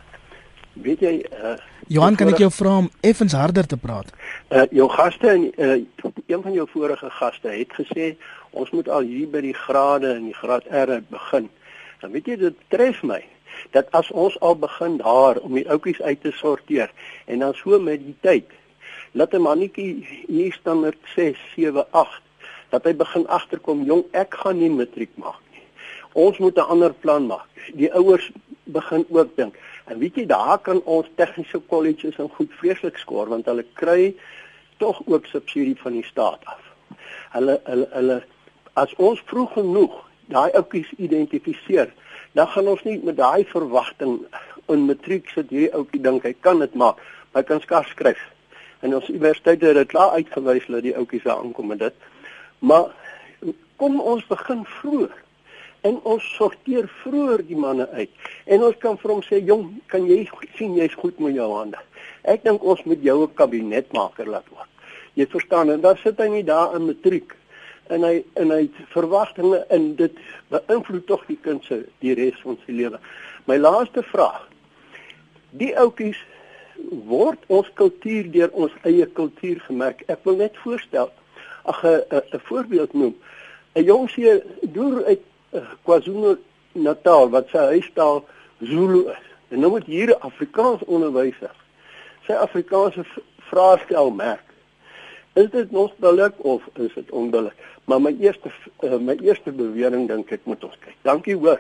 Weet 0.74 1.00
jy 1.00 1.20
uh 1.44 1.58
Johan, 1.92 2.16
kan 2.16 2.30
ek 2.32 2.40
jou 2.40 2.48
vra 2.56 2.78
om 2.80 2.86
effens 3.04 3.34
harder 3.36 3.68
te 3.68 3.75
praat? 3.78 4.13
Uh 4.48 4.63
jou 4.72 4.88
gaste 4.90 5.28
en 5.28 5.50
uh 5.60 5.80
een 6.28 6.42
van 6.42 6.54
jou 6.54 6.68
vorige 6.72 7.10
gaste 7.10 7.51
het 7.51 7.74
gesê 7.75 8.16
ons 8.51 8.70
moet 8.72 8.88
al 8.90 9.04
hier 9.08 9.28
by 9.28 9.42
die 9.44 9.56
grade 9.56 10.13
en 10.16 10.30
die 10.30 10.38
graad 10.38 10.63
R 10.72 11.01
begin. 11.10 11.50
Dan 12.00 12.12
weet 12.16 12.32
jy 12.32 12.38
dit 12.40 12.63
tref 12.72 13.04
my 13.04 13.20
dat 13.75 13.92
as 13.92 14.08
ons 14.12 14.40
al 14.40 14.56
begin 14.56 14.98
daar 14.98 15.38
om 15.44 15.54
die 15.60 15.68
ouppies 15.70 16.01
uit 16.01 16.22
te 16.24 16.32
sorteer 16.32 16.92
en 17.28 17.44
dan 17.44 17.54
so 17.60 17.80
met 17.80 18.00
die 18.00 18.16
tyd 18.24 18.48
laat 19.12 19.34
'n 19.36 19.42
mannetjie 19.42 20.08
hier 20.28 20.54
staan 20.54 20.80
met 20.80 20.96
6, 21.16 21.38
7, 21.56 21.86
8 21.92 22.22
dat 22.70 22.84
hy 22.84 22.96
begin 22.96 23.28
agterkom 23.28 23.84
jong 23.84 24.04
ek 24.12 24.34
gaan 24.34 24.60
nie 24.60 24.72
matriek 24.72 25.12
maak 25.16 25.44
nie. 25.51 25.63
Ons 26.13 26.38
moet 26.38 26.56
'n 26.56 26.72
ander 26.72 26.94
plan 26.94 27.28
maak. 27.28 27.48
Die 27.74 27.94
ouers 27.94 28.31
begin 28.64 29.05
ook 29.10 29.36
dink 29.36 29.55
En 29.92 30.00
weet 30.00 30.16
jy 30.16 30.24
daar 30.25 30.60
kan 30.64 30.80
ons 30.88 31.08
tegniese 31.20 31.60
kolleges 31.68 32.20
en 32.24 32.30
goed 32.38 32.51
vreeslik 32.62 33.00
skoor 33.01 33.27
want 33.32 33.50
hulle 33.51 33.66
kry 33.75 34.14
tog 34.80 35.01
ook 35.06 35.25
subsidie 35.27 35.75
van 35.82 35.98
die 35.98 36.06
staat 36.08 36.46
af. 36.48 36.62
Hulle 37.36 37.58
hulle 37.68 37.88
hulle 37.92 38.22
as 38.80 38.94
ons 38.96 39.20
vroeg 39.27 39.58
genoeg 39.58 39.98
daai 40.32 40.54
ouppies 40.56 40.88
identifiseer, 40.96 41.92
dan 42.40 42.48
gaan 42.54 42.70
ons 42.72 42.84
nie 42.88 43.01
met 43.04 43.18
daai 43.20 43.44
verwagting 43.50 44.22
in 44.72 44.86
matriek 44.88 45.27
sit 45.34 45.51
hierdie 45.51 45.74
ouetjie 45.75 46.00
dink 46.06 46.24
hy 46.24 46.32
kan 46.40 46.64
dit 46.64 46.77
maak, 46.80 47.01
maar 47.32 47.44
hy 47.44 47.50
kan 47.50 47.60
skars 47.66 47.92
skryf. 47.92 48.22
En 48.80 48.96
ons 48.96 49.10
universiteite 49.12 49.74
het 49.74 49.82
dit 49.82 49.92
klaar 49.92 50.16
uitgewys 50.16 50.70
dat 50.72 50.88
die 50.88 50.96
ouetjies 50.96 51.27
daar 51.27 51.44
aankom 51.44 51.68
met 51.74 51.84
dit. 51.84 52.08
Maar 52.64 52.96
kom 53.82 54.00
ons 54.00 54.24
begin 54.32 54.64
vroeg 54.80 55.20
en 55.81 56.00
ons 56.03 56.35
sorteer 56.35 56.87
vroeër 57.03 57.46
die 57.48 57.57
manne 57.57 57.89
uit. 57.89 58.09
En 58.46 58.63
ons 58.63 58.77
kan 58.77 58.98
vir 58.98 59.11
hom 59.11 59.22
sê 59.22 59.41
jong 59.46 59.81
kan 59.87 60.05
jy 60.05 60.29
sien 60.57 60.75
jy's 60.75 60.94
goed 60.94 61.20
met 61.20 61.33
jou 61.35 61.51
hande? 61.53 61.77
Ek 62.24 62.44
dink 62.44 62.63
ons 62.63 62.83
moet 62.83 63.01
jou 63.03 63.24
'n 63.24 63.33
kabinetmaker 63.33 64.27
laat 64.27 64.50
word 64.50 64.72
jy 65.13 65.27
verstaan 65.27 65.72
en 65.72 65.81
dan 65.81 65.98
sit 66.00 66.20
hy 66.20 66.27
nie 66.31 66.46
daar 66.48 66.75
in 66.75 66.87
matriek. 66.87 67.35
En 67.91 68.05
hy 68.07 68.22
en 68.39 68.53
hy 68.53 68.70
verwagtinge 68.94 69.63
in 69.75 69.96
dit 70.00 70.20
beïnvloed 70.53 71.07
tog 71.09 71.25
die 71.27 71.39
kind 71.44 71.65
se 71.67 71.81
die 72.03 72.15
res 72.15 72.39
van 72.46 72.59
sy 72.65 72.75
lewe 72.77 73.01
my 73.50 73.57
laaste 73.57 74.03
vraag. 74.05 74.44
Die 75.57 75.74
ouetjies 75.75 76.20
word 77.09 77.41
ons 77.51 77.67
kultuur 77.75 78.29
deur 78.31 78.53
ons 78.53 78.75
eie 78.87 79.05
kultuur 79.17 79.59
gemerk. 79.65 80.05
Ek 80.07 80.22
wil 80.29 80.37
net 80.39 80.55
voorstel 80.63 81.11
ag 81.65 81.83
'n 81.83 82.39
voorbeeld 82.48 82.94
noem. 82.94 83.15
'n 83.75 83.83
jong 83.83 84.09
se 84.09 84.44
deur 84.61 85.03
uit 85.05 85.22
KwaZulu-Natal 85.83 87.29
wat 87.29 87.50
sy 87.50 87.57
huistaal 87.57 88.24
Zulu 88.59 89.09
is. 89.09 89.25
En 89.50 89.59
nou 89.59 89.72
moet 89.72 89.85
hier 89.85 90.09
'n 90.09 90.22
Afrikaans 90.22 90.83
onderwyser 90.85 91.51
sy 92.27 92.37
Afrikaanse 92.37 93.05
vraestel 93.50 94.11
merk. 94.11 94.48
Is 95.33 95.48
dit 95.51 95.72
nog 95.72 95.94
billik 96.03 96.33
of 96.37 96.64
is 96.74 96.94
dit 96.94 97.11
onbillik? 97.11 97.55
Maar 97.85 98.01
my 98.01 98.11
eerste 98.20 98.51
uh, 98.83 98.98
my 99.00 99.16
eerste 99.24 99.51
bewering 99.51 100.07
dink 100.07 100.31
ek 100.31 100.44
moet 100.46 100.64
ons 100.64 100.75
kyk. 100.83 100.96
Dankie 101.07 101.35
hoor. 101.40 101.59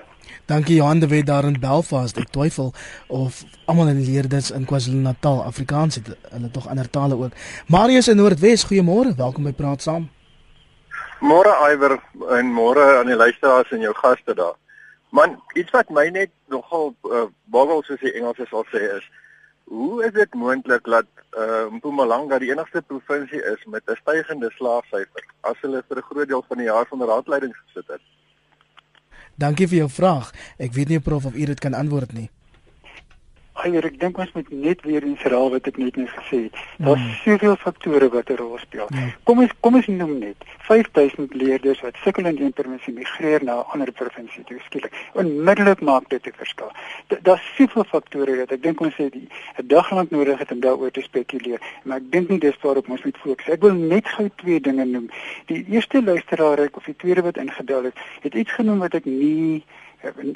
Dankie 0.51 0.75
Johan 0.75 0.99
de 0.99 1.07
Wet 1.07 1.25
daar 1.25 1.47
in 1.47 1.59
Belfast. 1.59 2.19
Ek 2.19 2.29
twyfel 2.35 2.73
of 3.07 3.43
almal 3.65 3.93
in 3.95 4.03
leerders 4.05 4.51
in 4.51 4.67
KwaZulu-Natal 4.67 5.43
Afrikaans 5.47 6.01
het. 6.01 6.15
Hulle 6.29 6.51
tog 6.51 6.67
ander 6.67 6.89
tale 6.89 7.15
ook. 7.15 7.37
Marius 7.67 8.11
in 8.11 8.19
Noordwes, 8.19 8.67
goeiemôre. 8.67 9.15
Welkom 9.15 9.47
by 9.47 9.55
Praat 9.55 9.87
Saam. 9.87 10.11
Môre 11.21 11.53
Iwer 11.69 11.99
en 12.37 12.49
môre 12.49 12.83
aan 12.97 13.09
die 13.11 13.15
luisteraars 13.15 13.69
en 13.71 13.83
jou 13.85 13.93
gaste 13.93 14.33
daar. 14.33 14.57
Man, 15.11 15.35
iets 15.53 15.73
wat 15.75 15.89
my 15.93 16.07
net 16.09 16.31
nogal 16.49 16.95
uh, 17.05 17.27
boggel 17.53 17.83
soos 17.85 17.99
die 18.01 18.13
Engelse 18.17 18.47
sal 18.49 18.65
sê 18.71 18.81
is, 18.97 19.05
hoe 19.69 20.01
is 20.07 20.13
dit 20.15 20.33
moontlik 20.33 20.87
dat 20.89 21.07
uh, 21.37 21.67
Mpumalanga 21.71 22.39
die 22.41 22.49
enigste 22.51 22.81
provinsie 22.81 23.43
is 23.53 23.61
met 23.67 23.83
'n 23.85 23.99
stygende 24.01 24.49
slaagsyfer 24.57 25.25
as 25.41 25.61
hulle 25.61 25.83
vir 25.87 25.97
'n 25.97 26.09
groot 26.09 26.27
deel 26.27 26.43
van 26.47 26.57
die 26.57 26.69
jaar 26.71 26.87
van 26.89 27.03
raadleiding 27.03 27.53
gesit 27.55 27.87
het? 27.87 28.01
Dankie 29.35 29.67
vir 29.67 29.77
jou 29.77 29.89
vraag. 29.89 30.31
Ek 30.57 30.73
weet 30.73 30.89
nie 30.89 30.99
prof 30.99 31.25
of 31.25 31.35
u 31.35 31.45
dit 31.45 31.59
kan 31.59 31.73
antwoord 31.73 32.13
nie. 32.13 32.29
Eier, 33.61 33.85
ek 33.85 33.99
dink 34.01 34.17
ons 34.17 34.31
moet 34.33 34.49
net 34.49 34.81
weer 34.87 35.03
eens 35.05 35.21
herhaal 35.21 35.51
wat 35.53 35.67
ek 35.69 35.77
net 35.77 35.97
net 35.99 36.09
gesê 36.09 36.37
het. 36.47 36.61
Daar's 36.81 37.01
mm. 37.01 37.17
soveel 37.23 37.55
faktore 37.61 38.09
wat 38.09 38.29
'n 38.29 38.37
rol 38.39 38.57
speel. 38.57 38.87
Mm. 38.89 39.11
Kom 39.23 39.41
ons 39.43 39.53
kom 39.59 39.75
ons 39.75 39.87
noem 39.87 40.17
net 40.19 40.45
5000 40.67 41.33
leerders 41.33 41.81
wat 41.85 41.99
sukkel 42.03 42.25
in 42.25 42.41
een 42.41 42.53
provinsie 42.53 42.93
migreer 42.93 43.43
na 43.43 43.59
'n 43.59 43.69
ander 43.73 43.91
provinsie 43.91 44.43
toe 44.43 44.59
skielik. 44.65 44.93
Onmiddellik 45.13 45.81
maak 45.81 46.09
dit 46.09 46.25
'n 46.25 46.33
verskil. 46.37 46.71
Daar's 47.21 47.45
soveel 47.55 47.83
faktore 47.83 48.35
dat 48.35 48.51
ek 48.51 48.63
dink 48.63 48.81
ons 48.81 48.95
het 48.95 49.13
'n 49.15 49.67
dag 49.67 49.91
lank 49.91 50.09
nodig 50.09 50.39
het 50.39 50.51
om 50.51 50.59
daaroor 50.59 50.91
te 50.91 51.01
spekuleer. 51.01 51.59
Maar 51.83 51.97
ek 51.97 52.11
dink 52.11 52.29
nie 52.29 52.39
dis 52.39 52.57
waarop 52.61 52.89
ons 52.89 53.03
moet 53.03 53.17
fokus. 53.17 53.49
Ek 53.49 53.61
wil 53.61 53.73
net 53.73 54.07
gou 54.07 54.29
twee 54.35 54.59
dinge 54.59 54.85
noem. 54.85 55.09
Die 55.45 55.65
eerste 55.69 56.03
luisteraar 56.03 56.69
of 56.71 56.83
die 56.83 56.95
tweede 56.95 57.21
wat 57.21 57.37
ingedeel 57.37 57.83
het, 57.83 57.97
het 58.21 58.33
iets 58.33 58.51
genoem 58.51 58.79
wat 58.79 58.93
ek 58.93 59.05
nie 59.05 59.63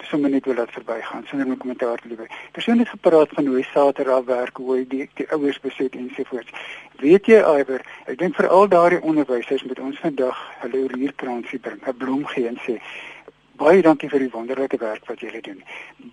sommer 0.03 0.29
net 0.29 0.45
wil 0.45 0.55
laat 0.55 0.71
verbygaan 0.71 1.23
sonder 1.27 1.47
'n 1.47 1.57
kommentaar 1.57 1.97
te 1.97 2.07
lewer. 2.07 2.29
Persoon 2.51 2.79
het 2.79 2.89
gepraat 2.89 3.29
van 3.29 3.45
hoe 3.45 3.63
Saterdag 3.63 4.23
werk, 4.25 4.57
hoe 4.57 4.87
die, 4.87 5.09
die 5.13 5.31
ouers 5.31 5.59
besit 5.59 5.95
en 5.95 6.11
so 6.15 6.23
voort. 6.23 6.49
Weet 6.99 7.25
jy 7.25 7.39
Iwer, 7.59 7.81
ek 8.05 8.17
dink 8.17 8.35
vir 8.35 8.47
al 8.47 8.67
daardie 8.67 9.01
onderwysers 9.01 9.63
moet 9.63 9.79
ons 9.79 9.99
vandag 9.99 10.37
hulle 10.59 10.87
hierkransie 10.95 11.59
bring, 11.59 11.81
'n 11.87 11.97
bloem 11.97 12.25
gee 12.25 12.47
en 12.47 12.59
sê 12.67 12.79
Baie 13.55 13.81
dankie 13.81 14.09
vir 14.11 14.19
die 14.19 14.31
wonderlike 14.31 14.77
werk 14.81 15.05
wat 15.07 15.21
julle 15.23 15.39
doen. 15.41 15.61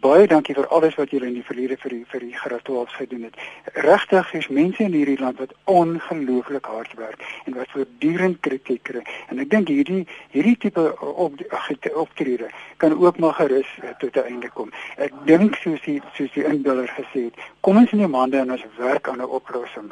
Baie 0.03 0.27
dankie 0.31 0.55
vir 0.55 0.69
alles 0.77 0.95
wat 0.95 1.11
julle 1.11 1.27
in 1.27 1.35
die 1.35 1.47
verlede 1.47 1.77
vir 1.83 1.91
die 1.91 2.05
vir 2.07 2.23
die 2.23 2.35
12 2.39 2.93
gedoen 2.99 3.25
het. 3.27 3.41
Regtig 3.87 4.31
is 4.39 4.47
mense 4.49 4.85
in 4.85 4.95
hierdie 4.95 5.19
land 5.19 5.41
wat 5.43 5.55
ongelooflik 5.65 6.67
hard 6.71 6.95
werk 7.01 7.25
en 7.47 7.57
wat 7.59 7.73
voortdurend 7.75 8.39
kritiek 8.47 8.83
kry. 8.83 9.03
En 9.29 9.43
ek 9.43 9.51
dink 9.51 9.73
hierdie 9.75 10.05
hierdie 10.31 10.57
tipe 10.57 10.85
op 11.01 11.43
optrede 12.05 12.53
kan 12.77 12.95
ook 12.95 13.19
maar 13.19 13.35
gerus 13.41 13.67
uh, 13.83 13.91
tot 13.99 14.17
'n 14.17 14.29
einde 14.29 14.51
kom. 14.51 14.71
Ek 14.97 15.13
dink 15.27 15.57
soos 15.57 15.83
die 15.83 16.01
soos 16.15 16.31
die 16.33 16.45
inbeller 16.45 16.89
gesê 16.95 17.27
het, 17.27 17.35
kom 17.61 17.77
ons 17.77 17.91
neem 17.91 18.15
hande 18.15 18.39
en 18.39 18.53
ons 18.53 18.67
werk 18.79 19.09
aan 19.09 19.19
'n 19.19 19.35
oplossing. 19.41 19.91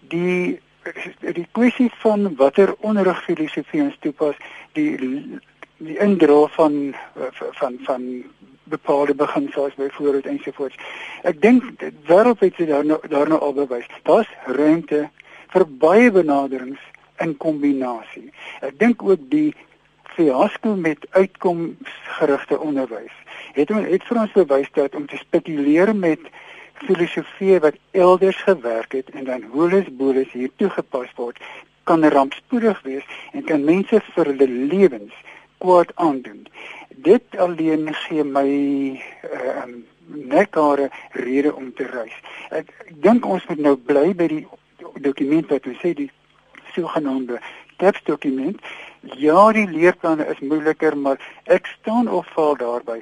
Die 0.00 0.60
die 1.20 1.46
kwessie 1.52 1.90
van 2.02 2.34
watter 2.36 2.74
onderrigfilosofie 2.80 3.82
ons 3.82 3.96
toepas, 4.00 4.36
die 4.72 4.98
die 5.86 5.98
indra 5.98 6.46
van 6.56 6.94
van 7.60 7.78
van 7.86 8.06
bepaalde 8.72 9.14
beginsels 9.14 9.74
byvoorbeeld 9.74 10.26
ensovoorts. 10.26 10.76
Ek 11.22 11.40
dink 11.42 11.64
wêreldwyd 12.08 12.60
is 12.62 12.70
daar 12.70 12.86
nou 12.86 13.00
daar 13.08 13.28
nou 13.28 13.40
al 13.40 13.52
bewys. 13.52 13.88
Daar's 14.08 14.30
ruimte 14.46 15.08
vir 15.52 15.66
baie 15.66 16.10
benaderings 16.10 16.80
in 17.20 17.36
kombinasie. 17.36 18.30
Ek 18.60 18.78
dink 18.78 19.02
ook 19.02 19.28
die 19.30 19.52
fiasco 20.14 20.74
met 20.76 21.06
uitkomsgerigte 21.10 22.58
onderwys 22.58 23.12
het 23.52 23.70
ons 23.70 23.88
het 23.88 24.04
vir 24.08 24.20
ons 24.22 24.36
bewys 24.36 24.70
dat 24.76 24.94
om 24.94 25.06
te 25.08 25.18
spekuleer 25.20 25.92
met 25.96 26.30
filosofie 26.84 27.58
wat 27.64 27.76
elders 27.90 28.38
gewerk 28.46 28.96
het 28.98 29.10
en 29.10 29.28
dan 29.28 29.44
holus 29.52 29.88
bolus 29.98 30.32
hier 30.32 30.50
toegepas 30.56 31.12
word 31.16 31.38
kan 31.88 32.04
rampspoedig 32.04 32.80
wees 32.86 33.06
en 33.32 33.44
kan 33.44 33.64
mense 33.64 34.00
vir 34.14 34.32
hulle 34.32 34.48
lewens 34.48 35.14
kwaad 35.62 35.94
aandoen. 35.94 36.46
Dit 37.06 37.38
alleen 37.38 37.88
gee 38.04 38.24
my 38.24 38.48
ehm 39.30 39.78
uh, 39.78 39.80
nekhare 40.12 40.90
rede 41.12 41.54
om 41.54 41.72
te 41.74 41.86
reis. 41.86 42.14
Ek, 42.50 42.68
ek 42.84 42.96
dink 43.04 43.26
ons 43.26 43.46
moet 43.48 43.62
nou 43.64 43.76
bly 43.76 44.10
by 44.18 44.26
die 44.28 44.42
dokument 45.04 45.48
wat 45.54 45.66
ons 45.70 45.78
sê 45.80 45.94
die 45.96 46.10
sogenaamde 46.74 47.38
TEPS 47.80 48.04
dokument. 48.04 48.60
Ja, 49.18 49.52
die 49.52 49.66
leerplanne 49.70 50.26
is 50.30 50.42
moeiliker, 50.44 50.96
maar 50.98 51.22
ek 51.44 51.70
staan 51.78 52.10
of 52.10 52.28
val 52.36 52.58
daarby 52.60 53.00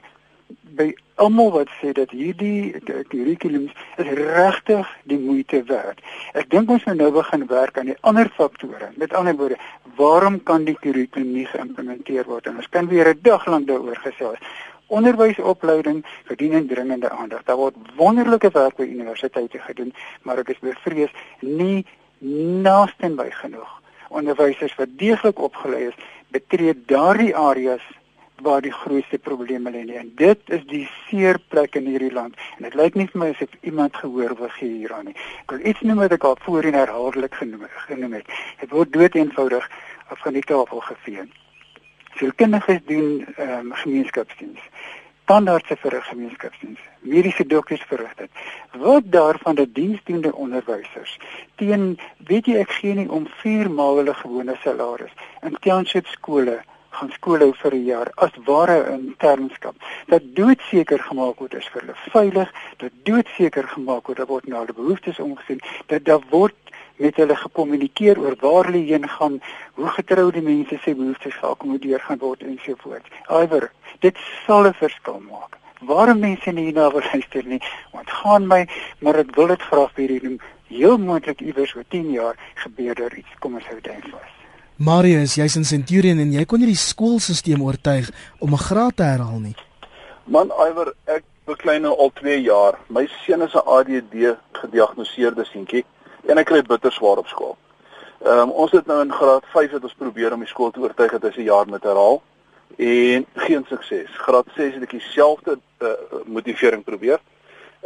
by 0.76 0.90
almal 1.20 1.50
wat 1.52 1.70
sê 1.80 1.92
dat 1.96 2.12
hierdie 2.16 2.72
kurrikulums 3.12 3.74
is 4.00 4.08
regtig 4.08 4.88
die 5.10 5.18
moeite 5.20 5.62
werd. 5.68 6.00
Ek 6.32 6.48
dink 6.52 6.70
ons 6.72 6.86
moet 6.88 6.98
nou 7.00 7.10
begin 7.14 7.46
werk 7.50 7.78
aan 7.78 7.92
die 7.92 7.98
ander 8.08 8.30
faktore. 8.36 8.90
Met 8.96 9.14
ander 9.14 9.36
woorde, 9.36 9.58
waarom 10.00 10.40
kan 10.42 10.64
die 10.64 10.76
kurrikulum 10.80 11.32
nie 11.36 11.46
geïmplementeer 11.50 12.28
word? 12.30 12.48
En 12.48 12.56
ons 12.62 12.68
kan 12.68 12.88
weer 12.88 13.12
'n 13.12 13.20
dag 13.22 13.46
lank 13.46 13.66
daaroor 13.68 14.00
gesels. 14.06 14.40
Onderwysopleiding 14.88 16.04
verdien 16.24 16.66
dringende 16.66 17.10
aandag. 17.10 17.44
Daar 17.44 17.56
word 17.56 17.76
wonderlike 17.96 18.50
werk 18.50 18.76
by 18.76 18.82
universiteite 18.82 19.58
gedoen, 19.58 19.94
maar 20.22 20.38
ek 20.38 20.48
is 20.48 20.58
bevrees 20.58 21.12
nie 21.40 21.86
naaste 22.62 23.08
by 23.14 23.30
genoeg. 23.30 23.70
Onderwysers 24.08 24.74
wat 24.74 24.88
deeglik 24.98 25.38
opgelei 25.38 25.86
is, 25.86 25.94
betree 26.28 26.74
daardie 26.86 27.36
areas 27.36 27.82
waar 28.42 28.60
die 28.60 28.72
grootste 28.72 29.18
probleme 29.18 29.70
lê. 29.70 29.96
En 29.96 30.12
dit 30.16 30.38
is 30.46 30.64
die 30.66 30.88
seer 31.08 31.38
plek 31.48 31.74
in 31.74 31.86
hierdie 31.86 32.12
land. 32.12 32.36
En 32.58 32.68
dit 32.68 32.74
lyk 32.74 32.94
nie 32.94 33.08
vir 33.12 33.20
my 33.20 33.28
asof 33.34 33.52
iemand 33.60 33.96
gehoor 33.96 34.36
wil 34.38 34.52
gee 34.56 34.72
hieraan 34.82 35.10
nie. 35.10 35.16
Ek 35.42 35.54
wil 35.54 35.66
iets 35.72 35.80
noem 35.80 36.02
wat 36.04 36.16
ek 36.16 36.24
al 36.24 36.38
voorheen 36.46 36.78
herhaaldelik 36.78 37.34
genoem, 37.34 37.66
genoem 37.86 38.18
het. 38.20 38.32
Dit 38.60 38.70
word 38.70 38.92
dood 38.92 39.14
eenvoudig 39.14 39.68
af 40.08 40.18
van 40.24 40.38
die 40.38 40.46
tafel 40.46 40.80
gevee. 40.80 41.28
Sielkundiges 42.18 42.80
doen 42.86 43.26
ehm 43.36 43.58
um, 43.58 43.72
gemeenskapsdiens. 43.82 44.60
Standaardse 45.22 45.76
vir 45.76 45.94
'n 45.96 46.02
gemeenskapsdiens. 46.02 46.80
Mediese 47.00 47.46
dokters 47.46 47.82
verrig 47.86 48.14
dit. 48.14 48.30
Wat 48.72 49.02
daarvan 49.04 49.54
dat 49.54 49.74
diensdoende 49.74 50.34
onderwysers 50.34 51.18
teen 51.56 51.98
weet 52.26 52.46
jy 52.46 52.56
ek 52.58 52.70
gee 52.70 52.94
nie 52.94 53.10
om 53.10 53.26
4 53.42 53.70
maal 53.70 53.96
hulle 53.96 54.14
gewone 54.14 54.56
salaris 54.62 55.14
in 55.42 55.56
township 55.60 56.06
skole 56.06 56.62
gaan 56.90 57.10
skool 57.10 57.38
hou 57.38 57.52
vir 57.62 57.74
'n 57.74 57.84
jaar 57.84 58.08
as 58.16 58.30
ware 58.46 58.78
in 58.92 59.14
termskap. 59.18 59.74
Dat 60.06 60.22
doodseker 60.34 60.98
gemaak 60.98 61.38
word 61.38 61.54
is 61.54 61.68
vir 61.72 61.80
hulle 61.82 61.96
veilig, 62.10 62.52
dat 62.78 62.92
doodseker 63.02 63.68
gemaak 63.68 64.06
word 64.06 64.18
dat 64.18 64.28
word 64.28 64.46
na 64.48 64.58
hulle 64.58 64.72
behoeftes 64.72 65.18
omgesien, 65.18 65.60
dat 65.86 66.04
daar 66.04 66.22
word 66.30 66.56
met 66.96 67.16
hulle 67.16 67.36
gekommunikeer 67.36 68.18
oor 68.18 68.36
waar 68.40 68.64
hulle 68.64 68.84
heen 68.84 69.08
gaan, 69.08 69.40
hoe 69.74 69.86
getroude 69.86 70.42
mense 70.42 70.78
se 70.82 70.94
behoeftes 70.94 71.34
geakkommodeer 71.34 72.00
gaan 72.00 72.18
word 72.18 72.42
en 72.42 72.58
so 72.64 72.74
voort. 72.82 73.06
Iwer, 73.28 73.70
dit 74.00 74.16
sal 74.46 74.66
'n 74.68 74.74
verskil 74.74 75.20
maak. 75.30 75.56
Waarom 75.80 76.18
mense 76.18 76.50
nie 76.52 76.64
hierna 76.64 76.90
wil 76.90 77.06
luister 77.12 77.44
nie, 77.44 77.62
want 77.92 78.10
gaan 78.10 78.46
my, 78.46 78.68
maar 78.98 79.16
ek 79.16 79.34
wil 79.36 79.46
dit 79.46 79.62
graag 79.62 79.94
vir 79.94 80.04
julle 80.04 80.28
noem. 80.28 80.40
Heel 80.68 80.98
moontlik 80.98 81.40
iewers 81.40 81.74
oor 81.74 81.88
10 81.88 82.10
jaar 82.10 82.36
gebeur 82.54 82.94
daar 82.94 83.16
iets. 83.16 83.38
Kom 83.38 83.54
ons 83.54 83.66
hou 83.66 83.80
dit 83.80 84.10
vas. 84.12 84.39
Marius, 84.80 85.34
jy's 85.36 85.58
in 85.58 85.66
Centurion 85.68 86.22
en 86.22 86.30
jy 86.32 86.40
kon 86.48 86.62
nie 86.62 86.70
die 86.70 86.80
skoolstelsel 86.80 87.60
oortuig 87.60 88.06
om 88.40 88.54
'n 88.54 88.64
graad 88.64 88.96
te 88.96 89.02
herhaal 89.04 89.40
nie. 89.40 89.54
Man, 90.24 90.48
Iwer, 90.48 90.94
ek 91.04 91.22
beklei 91.44 91.78
nou 91.78 91.92
al 91.98 92.10
2 92.14 92.40
jaar. 92.40 92.78
My 92.88 93.06
seun 93.06 93.42
is 93.42 93.52
'n 93.52 93.60
ADD 93.66 94.38
gediagnoseerde 94.52 95.44
seentjie 95.44 95.84
en 96.28 96.36
hy 96.38 96.44
kry 96.44 96.62
bitter 96.62 96.92
swaar 96.92 97.18
op 97.18 97.26
skool. 97.26 97.56
Ehm 98.24 98.38
um, 98.38 98.50
ons 98.50 98.72
het 98.72 98.86
nou 98.86 99.02
in 99.02 99.12
graad 99.12 99.44
5 99.52 99.70
het 99.70 99.82
ons 99.82 99.94
probeer 99.98 100.32
om 100.32 100.40
die 100.40 100.48
skool 100.48 100.70
te 100.70 100.80
oortuig 100.80 101.12
dat 101.12 101.22
hy 101.22 101.32
se 101.32 101.42
jaar 101.42 101.66
moet 101.68 101.82
herhaal 101.82 102.22
en 102.78 103.26
geen 103.34 103.64
sukses. 103.68 104.08
Graad 104.16 104.46
6 104.56 104.74
het 104.74 104.82
ek 104.82 104.90
dieselfde 104.90 105.58
uh, 105.82 105.88
motivering 106.24 106.84
probeer. 106.84 107.20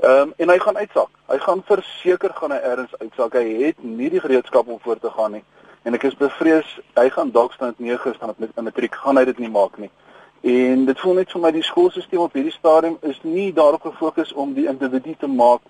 Ehm 0.03 0.11
um, 0.11 0.33
en 0.37 0.49
hy 0.49 0.59
gaan 0.59 0.77
uitsak. 0.77 1.11
Hy 1.27 1.39
gaan 1.39 1.63
verseker 1.67 2.31
gaan 2.35 2.51
hy 2.51 2.59
ergens 2.59 2.95
uitsak. 2.99 3.33
Hy 3.33 3.65
het 3.65 3.83
nie 3.83 4.11
die 4.11 4.21
gereedskap 4.21 4.69
om 4.69 4.79
voort 4.79 5.01
te 5.01 5.11
gaan 5.11 5.33
nie 5.33 5.45
en 5.85 5.95
ek 5.95 6.07
is 6.09 6.17
bevrees 6.17 6.69
hy 6.97 7.09
gaan 7.13 7.31
dalk 7.31 7.53
staan 7.53 7.75
met 7.77 7.79
9 7.87 8.15
staan 8.15 8.33
met 8.37 8.57
'n 8.57 8.65
matriek 8.65 8.95
gaan 8.95 9.17
hy 9.17 9.25
dit 9.25 9.39
nie 9.39 9.51
maak 9.51 9.79
nie. 9.79 9.91
En 10.41 10.85
dit 10.85 11.01
voel 11.01 11.15
net 11.15 11.31
vir 11.33 11.41
my 11.41 11.51
die 11.51 11.63
skoolstelsel 11.63 12.23
op 12.23 12.33
hierdie 12.33 12.53
stadium 12.53 12.97
is 13.01 13.21
nie 13.23 13.53
daarop 13.53 13.83
gefokus 13.83 14.33
om 14.33 14.55
die 14.55 14.67
individu 14.67 15.15
te 15.19 15.27
maak 15.27 15.61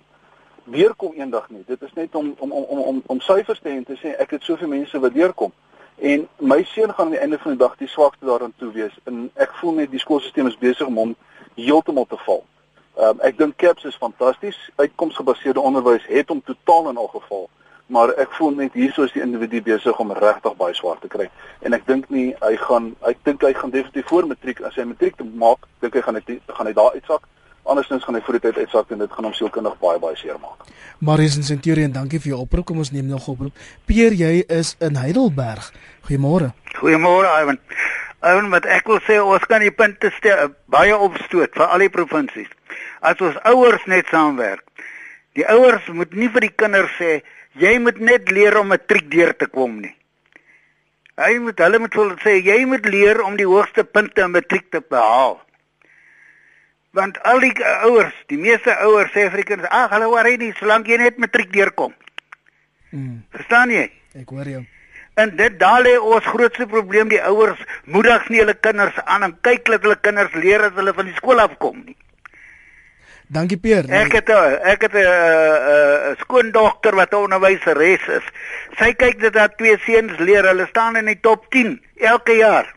deurkom 0.64 1.12
eendag 1.12 1.50
nie. 1.50 1.62
Dit 1.66 1.82
is 1.82 1.92
net 1.92 2.14
om 2.14 2.34
om 2.38 2.52
om 2.52 2.78
om 2.78 3.02
om 3.06 3.20
syfers 3.20 3.60
te 3.60 3.68
hê 3.68 3.76
en 3.76 3.84
te 3.84 3.96
sê 3.96 4.14
ek 4.18 4.30
het 4.30 4.42
soveel 4.42 4.68
mense 4.68 4.98
wat 4.98 5.14
deurkom. 5.14 5.52
En 5.98 6.28
my 6.38 6.62
seun 6.62 6.94
gaan 6.94 7.06
aan 7.06 7.10
die 7.10 7.20
einde 7.20 7.38
van 7.38 7.50
die 7.50 7.60
dag 7.60 7.76
die 7.76 7.88
swakste 7.88 8.26
daarin 8.26 8.52
toe 8.58 8.72
wees. 8.72 8.94
En 9.04 9.30
ek 9.34 9.52
voel 9.54 9.72
net 9.72 9.90
die 9.90 10.00
skoolstelsel 10.00 10.46
is 10.46 10.58
besig 10.58 10.86
om 10.86 10.96
hom 10.96 11.16
heeltemal 11.54 12.06
te 12.06 12.16
val. 12.16 12.44
Ehm 12.96 13.08
um, 13.08 13.20
ek 13.20 13.38
dink 13.38 13.56
CAPS 13.56 13.84
is 13.84 13.96
fantasties. 13.96 14.70
Uitkomsgebaseerde 14.76 15.60
onderwys 15.60 16.06
het 16.06 16.28
hom 16.28 16.42
totaal 16.42 16.88
in 16.88 16.96
ongeval 16.96 17.48
maar 17.86 18.14
ek 18.20 18.32
voel 18.38 18.54
net 18.56 18.76
hierso 18.76 19.04
is 19.04 19.12
die 19.12 19.22
individu 19.22 19.60
besig 19.62 19.98
om 20.00 20.12
regtig 20.16 20.56
baie 20.56 20.74
swaar 20.76 20.98
te 21.02 21.10
kry. 21.12 21.28
En 21.66 21.76
ek 21.76 21.86
dink 21.88 22.08
nie 22.12 22.32
hy 22.40 22.54
gaan 22.62 22.92
ek 23.08 23.20
dink 23.28 23.44
hy 23.44 23.52
gaan 23.56 23.74
definitief 23.74 24.08
voor 24.08 24.28
matriek 24.30 24.62
as 24.64 24.76
hy 24.80 24.86
matriek 24.88 25.16
te 25.20 25.24
maak 25.24 25.68
dink 25.84 25.96
hy 25.98 26.04
gaan 26.06 26.20
hy 26.20 26.38
gaan 26.48 26.70
hy 26.70 26.74
daar 26.76 26.96
uitsak. 26.96 27.28
Andersins 27.64 28.04
gaan 28.04 28.16
hy 28.16 28.22
voor 28.24 28.38
die 28.38 28.44
tyd 28.44 28.62
uitsak 28.64 28.90
en 28.92 29.04
dit 29.04 29.12
gaan 29.12 29.28
hom 29.28 29.36
sielkundig 29.36 29.76
baie 29.80 30.00
baie 30.00 30.16
seer 30.20 30.40
maak. 30.40 30.64
Marius 31.04 31.36
en 31.40 31.46
Centurion 31.48 31.92
dankie 31.92 32.20
vir 32.20 32.34
jou 32.34 32.40
oproep. 32.44 32.66
Kom 32.68 32.80
ons 32.80 32.92
neem 32.92 33.08
nog 33.08 33.28
oproep. 33.28 33.56
Peer 33.88 34.16
jy 34.16 34.44
is 34.48 34.74
in 34.84 34.96
Heidelberg. 35.00 35.70
Goeiemôre. 36.08 36.52
Goeiemôre 36.80 37.32
Ivan. 37.40 37.60
Ivan 38.24 38.52
wat 38.52 38.68
ek 38.68 38.88
wil 38.88 39.00
sê 39.04 39.20
ons 39.20 39.44
kan 39.48 39.64
die 39.64 39.72
punte 39.72 40.12
stel 40.16 40.54
baie 40.72 40.96
opstoot 40.96 41.56
vir 41.56 41.66
al 41.68 41.84
die 41.84 41.92
provinsies. 41.92 42.52
As 43.04 43.20
ons 43.20 43.36
ouers 43.48 43.84
net 43.88 44.08
saamwerk 44.12 44.64
die 45.34 45.46
ouers 45.50 45.86
moet 45.90 46.14
nie 46.14 46.30
vir 46.30 46.46
die 46.46 46.54
kinders 46.54 46.92
sê 46.98 47.18
jy 47.60 47.78
moet 47.78 47.98
net 47.98 48.30
leer 48.30 48.58
om 48.58 48.66
'n 48.66 48.74
matriek 48.74 49.10
deur 49.10 49.36
te 49.36 49.46
kom 49.46 49.80
nie. 49.80 49.94
Hy 51.16 51.38
moet 51.38 51.58
hulle 51.58 51.78
moet 51.78 51.94
wil 51.94 52.10
sê 52.24 52.42
jy 52.42 52.64
moet 52.66 52.86
leer 52.86 53.22
om 53.22 53.36
die 53.36 53.46
hoogste 53.46 53.84
punte 53.84 54.22
in 54.22 54.30
matriek 54.30 54.70
te 54.70 54.80
behaal. 54.80 55.40
Want 56.90 57.22
al 57.22 57.40
die 57.40 57.54
ouers, 57.64 58.14
die 58.26 58.38
meeste 58.38 58.74
ouers 58.86 59.10
sê 59.10 59.30
vir 59.30 59.42
die 59.42 59.48
kinders, 59.50 59.70
"Ag, 59.70 59.90
hulle 59.90 60.08
worry 60.08 60.36
nie 60.36 60.52
solank 60.58 60.86
jy 60.86 60.96
net 60.96 61.18
matriek 61.18 61.52
deurkom." 61.52 61.94
Mm. 62.90 63.24
Verstaan 63.30 63.70
jy? 63.70 63.90
Ek 64.14 64.28
hoor 64.28 64.46
jou. 64.46 64.66
En 65.14 65.36
dit 65.36 65.58
daar 65.58 65.82
lê 65.82 65.96
ons 65.98 66.24
grootste 66.24 66.66
probleem, 66.66 67.08
die 67.08 67.22
ouers 67.22 67.58
moedig 67.84 68.28
nie 68.28 68.38
hulle 68.38 68.54
kinders 68.54 68.98
aan 69.04 69.22
en 69.22 69.40
kyk 69.40 69.64
dat 69.64 69.82
hulle 69.82 69.98
kinders 70.00 70.34
leer 70.34 70.62
as 70.62 70.74
hulle 70.74 70.94
van 70.94 71.06
die 71.06 71.14
skool 71.14 71.40
afkom 71.40 71.82
nie. 71.84 71.96
Dankie 73.34 73.58
Peer. 73.58 73.88
Ek 73.90 74.12
het 74.14 74.30
a, 74.30 74.40
ek 74.72 74.86
het 74.86 74.94
'n 74.94 75.02
'n 75.02 76.16
skoondogter 76.22 76.94
wat 76.94 77.12
'n 77.12 77.26
onderwyseres 77.26 78.06
is. 78.18 78.26
Sy 78.78 78.92
kyk 78.94 79.20
dat 79.20 79.34
haar 79.34 79.54
twee 79.56 79.78
seuns 79.78 80.18
leer. 80.18 80.46
Hulle 80.46 80.66
staan 80.66 80.96
in 80.96 81.06
die 81.06 81.20
top 81.20 81.50
10 81.50 81.80
elke 81.96 82.36
jaar. 82.36 82.74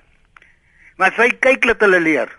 Maar 0.98 1.13
sy 1.13 1.30
kyk 1.39 1.65
dat 1.65 1.80
hulle 1.80 2.00
leer. 2.00 2.30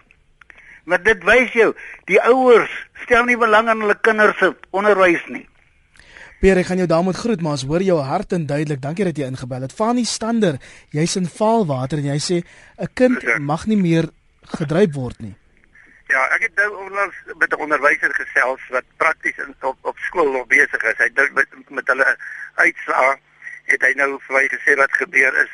Maar 0.84 1.02
dit 1.02 1.24
wys 1.24 1.52
jou, 1.52 1.74
die 2.04 2.20
ouers 2.20 2.70
stel 3.04 3.24
nie 3.24 3.36
belang 3.36 3.68
aan 3.68 3.80
hulle 3.80 3.98
kinders 4.00 4.38
se 4.38 4.54
onderwys 4.70 5.26
nie. 5.28 5.46
Peer, 6.40 6.56
ek 6.56 6.66
gaan 6.66 6.76
jou 6.76 6.86
daarmee 6.86 7.18
groet, 7.18 7.40
maar 7.40 7.52
ons 7.52 7.66
hoor 7.66 7.82
jou 7.82 8.00
hart 8.00 8.32
en 8.32 8.46
duidelik. 8.46 8.80
Dankie 8.80 9.04
dat 9.04 9.16
jy 9.16 9.26
ingebel 9.26 9.60
het. 9.60 9.72
Fanie 9.72 10.06
Stander, 10.06 10.58
jy's 10.90 11.16
in 11.16 11.26
Vaalwater 11.26 11.98
en 11.98 12.04
jy 12.04 12.18
sê 12.18 12.42
'n 12.78 12.88
kind 12.94 13.38
mag 13.38 13.66
nie 13.66 13.76
meer 13.76 14.10
gedryf 14.42 14.94
word 14.94 15.20
nie. 15.20 15.34
Ja, 16.08 16.22
ek 16.32 16.46
het 16.46 16.54
nou 16.56 16.68
onlangs 16.84 17.16
met 17.36 17.52
'n 17.52 17.60
onderwyser 17.64 18.14
gesels 18.14 18.60
wat 18.68 18.84
prakties 18.96 19.36
in 19.36 19.54
op, 19.60 19.76
op 19.80 19.98
skool 19.98 20.30
nog 20.32 20.46
besig 20.46 20.82
is. 20.82 20.96
Hy 20.96 21.10
dink 21.12 21.32
met, 21.32 21.48
met 21.68 21.86
hulle 21.86 22.16
uitslaa 22.54 23.18
het 23.64 23.82
hy 23.82 23.92
nou 23.96 24.16
vir 24.26 24.36
my 24.36 24.46
gesê 24.48 24.76
wat 24.76 24.92
gebeur 24.92 25.34
is. 25.44 25.50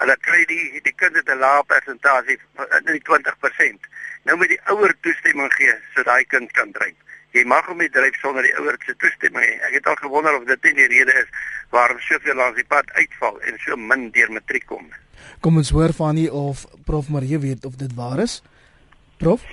Hulle 0.00 0.16
kry 0.24 0.44
die 0.48 0.80
die 0.86 0.94
kinders 0.96 1.28
'n 1.28 1.38
lae 1.38 1.64
persentasie 1.64 2.38
in 2.78 2.92
die 2.92 3.02
20%. 3.10 3.80
Nou 4.24 4.36
moet 4.36 4.48
die 4.48 4.60
ouer 4.72 4.94
toestemming 5.00 5.52
gee 5.52 5.74
sodat 5.92 6.06
daai 6.06 6.24
kind 6.24 6.52
kan 6.52 6.72
dryf. 6.72 6.96
Jy 7.36 7.44
mag 7.44 7.66
hom 7.66 7.78
nie 7.78 7.90
dryf 7.90 8.16
sonder 8.20 8.42
die 8.42 8.56
ouer 8.56 8.76
se 8.86 8.96
toestemming 8.96 9.44
nie. 9.44 9.60
Ek 9.60 9.72
het 9.72 9.86
al 9.86 10.00
gewonder 10.00 10.36
of 10.40 10.44
dit 10.44 10.62
nie 10.62 10.74
die 10.74 10.88
rede 10.94 11.12
is 11.12 11.28
waarom 11.70 12.00
soveel 12.00 12.34
langs 12.34 12.56
die 12.56 12.64
pad 12.64 12.90
uitval 12.92 13.40
en 13.40 13.58
so 13.58 13.76
min 13.76 14.10
deur 14.10 14.32
matriek 14.32 14.66
kom. 14.66 14.88
Kom 15.40 15.56
ons 15.56 15.70
hoor 15.70 15.92
van 15.92 16.14
nie 16.14 16.32
of 16.32 16.64
Prof 16.84 17.08
Marie 17.08 17.38
weet 17.38 17.64
of 17.64 17.76
dit 17.76 17.94
waar 17.94 18.18
is. 18.18 18.42
Prof 19.18 19.44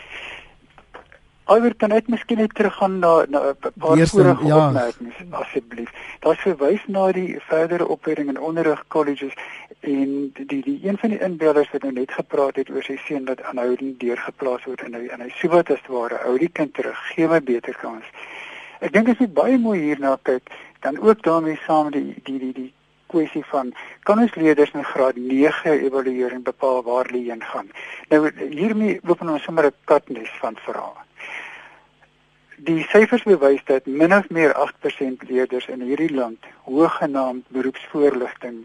Alhoewel 1.46 1.76
kan 1.78 1.92
ek 1.94 2.08
miskien 2.10 2.40
net 2.42 2.54
teruggaan 2.58 3.00
na 3.00 3.26
na 3.30 3.40
'n 3.50 3.56
paar 3.62 3.98
vorige 3.98 4.46
ja. 4.48 4.68
opmerkings 4.68 5.18
asseblief. 5.30 5.92
Daar's 6.20 6.42
verwys 6.42 6.82
na 6.88 7.12
die 7.12 7.38
verdere 7.40 7.88
opleiding 7.88 8.30
in 8.30 8.40
onderrig 8.40 8.82
colleges 8.88 9.34
en 9.80 10.32
die 10.34 10.62
die 10.62 10.80
een 10.84 10.98
van 10.98 11.10
die 11.10 11.20
inbeelders 11.20 11.70
wat 11.72 11.84
nou 11.84 11.94
net 11.94 12.12
gepraat 12.12 12.56
het 12.56 12.70
oor 12.70 12.84
sy 12.84 12.98
seun 13.06 13.26
wat 13.26 13.44
aanhoudend 13.44 14.00
deurgeplaas 14.00 14.66
word 14.66 14.82
en 14.82 14.98
hy 14.98 15.06
en 15.14 15.22
hy 15.22 15.30
sê 15.38 15.52
wat 15.54 15.70
as 15.70 15.86
ware 15.88 16.18
ou 16.26 16.38
die 16.38 16.50
kind 16.50 16.74
terug 16.74 16.98
gee 17.14 17.28
my 17.28 17.42
beter 17.42 17.78
kans. 17.78 18.10
Ek 18.82 18.94
dink 18.98 19.14
as 19.14 19.22
jy 19.22 19.28
baie 19.28 19.58
mooi 19.58 19.80
hierna 19.80 20.18
kyk, 20.24 20.50
dan 20.82 20.98
ook 20.98 21.22
daarmee 21.22 21.62
saam 21.68 21.92
die 21.92 22.16
die 22.26 22.40
die 22.40 22.54
die 22.54 22.72
kwessie 23.14 23.46
van 23.54 23.74
kan 24.04 24.20
ons 24.20 24.36
leerders 24.36 24.74
in 24.74 24.84
graad 24.84 25.16
9 25.16 25.80
evaluering 25.88 26.44
bepaal 26.44 26.82
waar 26.84 27.06
hulle 27.06 27.24
heen 27.30 27.44
gaan. 27.54 27.70
Nou 28.10 28.32
hiermee 28.50 29.00
open 29.06 29.30
ons 29.30 29.44
sommer 29.44 29.66
'n 29.70 29.82
katnis 29.86 30.34
van 30.42 30.58
verhale. 30.66 31.06
Die 32.56 32.86
syfers 32.88 33.24
bewys 33.28 33.64
dat 33.68 33.86
min 33.86 34.14
of 34.16 34.30
meer 34.30 34.54
8% 34.56 35.28
leerders 35.28 35.66
in 35.68 35.82
hierdie 35.84 36.14
land 36.16 36.46
hoëgenaamd 36.64 37.44
beroepsvoorligting 37.52 38.62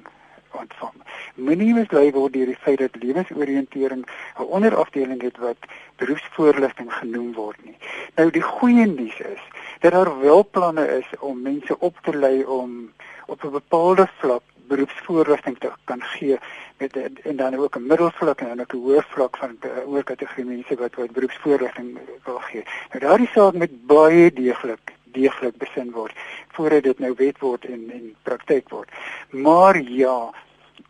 ontvang. 0.54 0.94
Moenie 1.34 1.72
mislei 1.74 2.12
word 2.14 2.36
deur 2.36 2.46
die 2.46 2.60
feit 2.62 2.78
dat 2.78 2.94
lewensoriëntering 3.02 4.04
'n 4.06 4.46
onderafdeling 4.46 5.22
het 5.22 5.38
wat 5.42 5.66
beroepsvoorligting 5.96 6.92
genoem 6.94 7.32
word 7.32 7.64
nie. 7.64 7.76
Nou 8.14 8.30
die 8.30 8.42
goeie 8.42 8.86
nuus 8.86 9.18
is 9.18 9.42
dat 9.80 9.92
daar 9.92 10.20
wel 10.20 10.48
planne 10.50 10.86
is 10.98 11.10
om 11.18 11.42
mense 11.42 11.78
op 11.78 11.98
te 12.02 12.16
lei 12.16 12.44
om 12.44 12.92
op 13.26 13.44
'n 13.44 13.50
bepaalde 13.50 14.08
vlak 14.18 14.42
beroepsvoorligting 14.68 15.58
te 15.58 15.72
kan 15.84 16.02
gee 16.02 16.38
met 16.80 16.96
en 17.22 17.36
dan 17.36 17.54
ook 17.56 17.76
'n 17.76 17.86
middelvlak 17.86 18.40
en 18.40 18.48
dan 18.48 18.60
ook 18.60 18.72
'n 18.74 18.84
hoë 18.84 19.02
vlak 19.08 19.36
van 19.36 19.56
eh, 19.60 19.88
oor 19.92 20.04
kategorie 20.04 20.44
mense 20.44 20.74
wat 20.74 20.94
wat 20.94 21.12
beroepsvoorligting 21.12 21.98
wil 22.24 22.38
gee. 22.38 22.64
Nou 22.90 23.00
daardie 23.04 23.28
saak 23.34 23.54
met 23.54 23.86
baie 23.86 24.32
deeglik 24.32 24.92
deeglik 25.04 25.56
besin 25.56 25.90
word 25.90 26.12
voordat 26.48 26.82
dit 26.82 26.98
nou 26.98 27.14
wet 27.16 27.38
word 27.38 27.64
en 27.64 27.90
en 27.90 28.14
praktyk 28.22 28.68
word. 28.68 28.88
Maar 29.30 29.80
ja, 29.80 30.32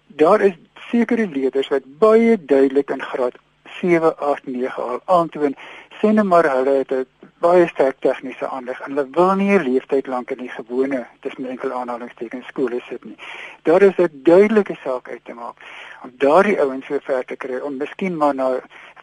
daar 0.06 0.40
is 0.40 0.56
sekere 0.74 1.26
leerders 1.26 1.68
wat 1.68 1.98
baie 1.98 2.44
duidelik 2.44 2.90
in 2.90 3.02
graad 3.02 3.34
7, 3.80 4.16
8, 4.18 4.46
9 4.46 4.82
al 4.82 5.00
aantoon 5.04 5.56
sien 6.00 6.14
nou 6.16 6.24
maar 6.24 6.46
hulle 6.48 6.74
het 6.80 6.92
'n 6.92 7.06
baie 7.40 7.66
sterk 7.68 7.96
tegniese 8.00 8.48
aanleg 8.48 8.80
en 8.80 8.90
hulle 8.92 9.08
wil 9.16 9.34
nie 9.34 9.52
'n 9.58 9.62
leeftyd 9.62 10.06
lank 10.06 10.30
in 10.30 10.38
die 10.38 10.54
gewone 10.58 11.06
tussen 11.20 11.46
enkel 11.46 11.72
aanhalingstekens 11.72 12.46
skole 12.46 12.80
sit 12.88 13.04
nie. 13.04 13.18
Daar 13.62 13.82
is 13.82 13.96
'n 13.98 14.20
duidelike 14.22 14.76
saak 14.84 15.08
uit 15.08 15.24
te 15.24 15.34
maak 15.34 15.56
om 16.02 16.12
daardie 16.18 16.60
ouens 16.60 16.86
so 16.86 16.98
ver 17.02 17.24
te 17.24 17.36
kry 17.36 17.58
om 17.58 17.76
miskien 17.76 18.16
maar 18.16 18.34
na 18.34 18.60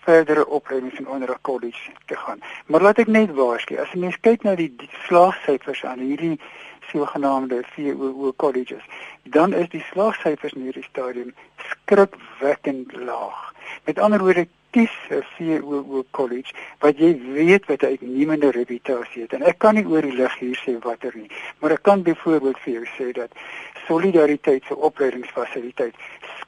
verdere 0.08 0.48
opleidings 0.48 1.00
in 1.00 1.08
onder 1.08 1.30
'n 1.30 1.42
college 1.42 1.92
te 2.06 2.16
gaan. 2.16 2.40
Maar 2.66 2.82
laat 2.82 2.98
ek 2.98 3.08
net 3.08 3.32
waarsku, 3.34 3.78
as 3.78 3.92
jy 3.92 4.00
mens 4.00 4.20
kyk 4.20 4.44
na 4.44 4.56
die 4.56 4.76
slaagsyfers 5.06 5.86
aan 5.86 6.00
hierdie 6.00 6.40
sogenaamde 6.92 7.64
VOO 7.74 8.34
colleges, 8.36 8.86
dan 9.24 9.54
is 9.54 9.70
die 9.70 9.86
slaagsyfers 9.92 10.54
in 10.54 10.62
hierdie 10.62 10.84
stadium 10.84 11.34
skrikwekkend 11.58 12.96
laag. 12.96 13.54
Met 13.84 14.00
ander 14.00 14.20
woorde, 14.20 14.48
kies 14.78 14.98
'n 15.10 15.24
VOO 15.34 16.06
college 16.12 16.54
wat 16.80 17.00
jy 17.02 17.12
weet 17.38 17.66
wat 17.66 17.82
'n 17.82 17.94
uitnemende 17.94 18.52
reputasie 18.52 19.22
het. 19.22 19.34
En 19.34 19.42
ek 19.42 19.58
kan 19.58 19.74
nie 19.76 19.88
oor 19.88 20.02
die 20.02 20.14
lig 20.14 20.36
hier 20.40 20.60
sê 20.66 20.78
watter 20.80 21.14
nie, 21.16 21.32
maar 21.60 21.72
ek 21.72 21.84
kan 21.84 22.04
byvoorbeeld 22.04 22.60
vir 22.60 22.74
jou 22.74 22.86
sê 22.98 23.12
dat 23.12 23.32
solidariteit 23.88 24.64
se 24.68 24.76
opleidingsfasiliteit 24.76 25.96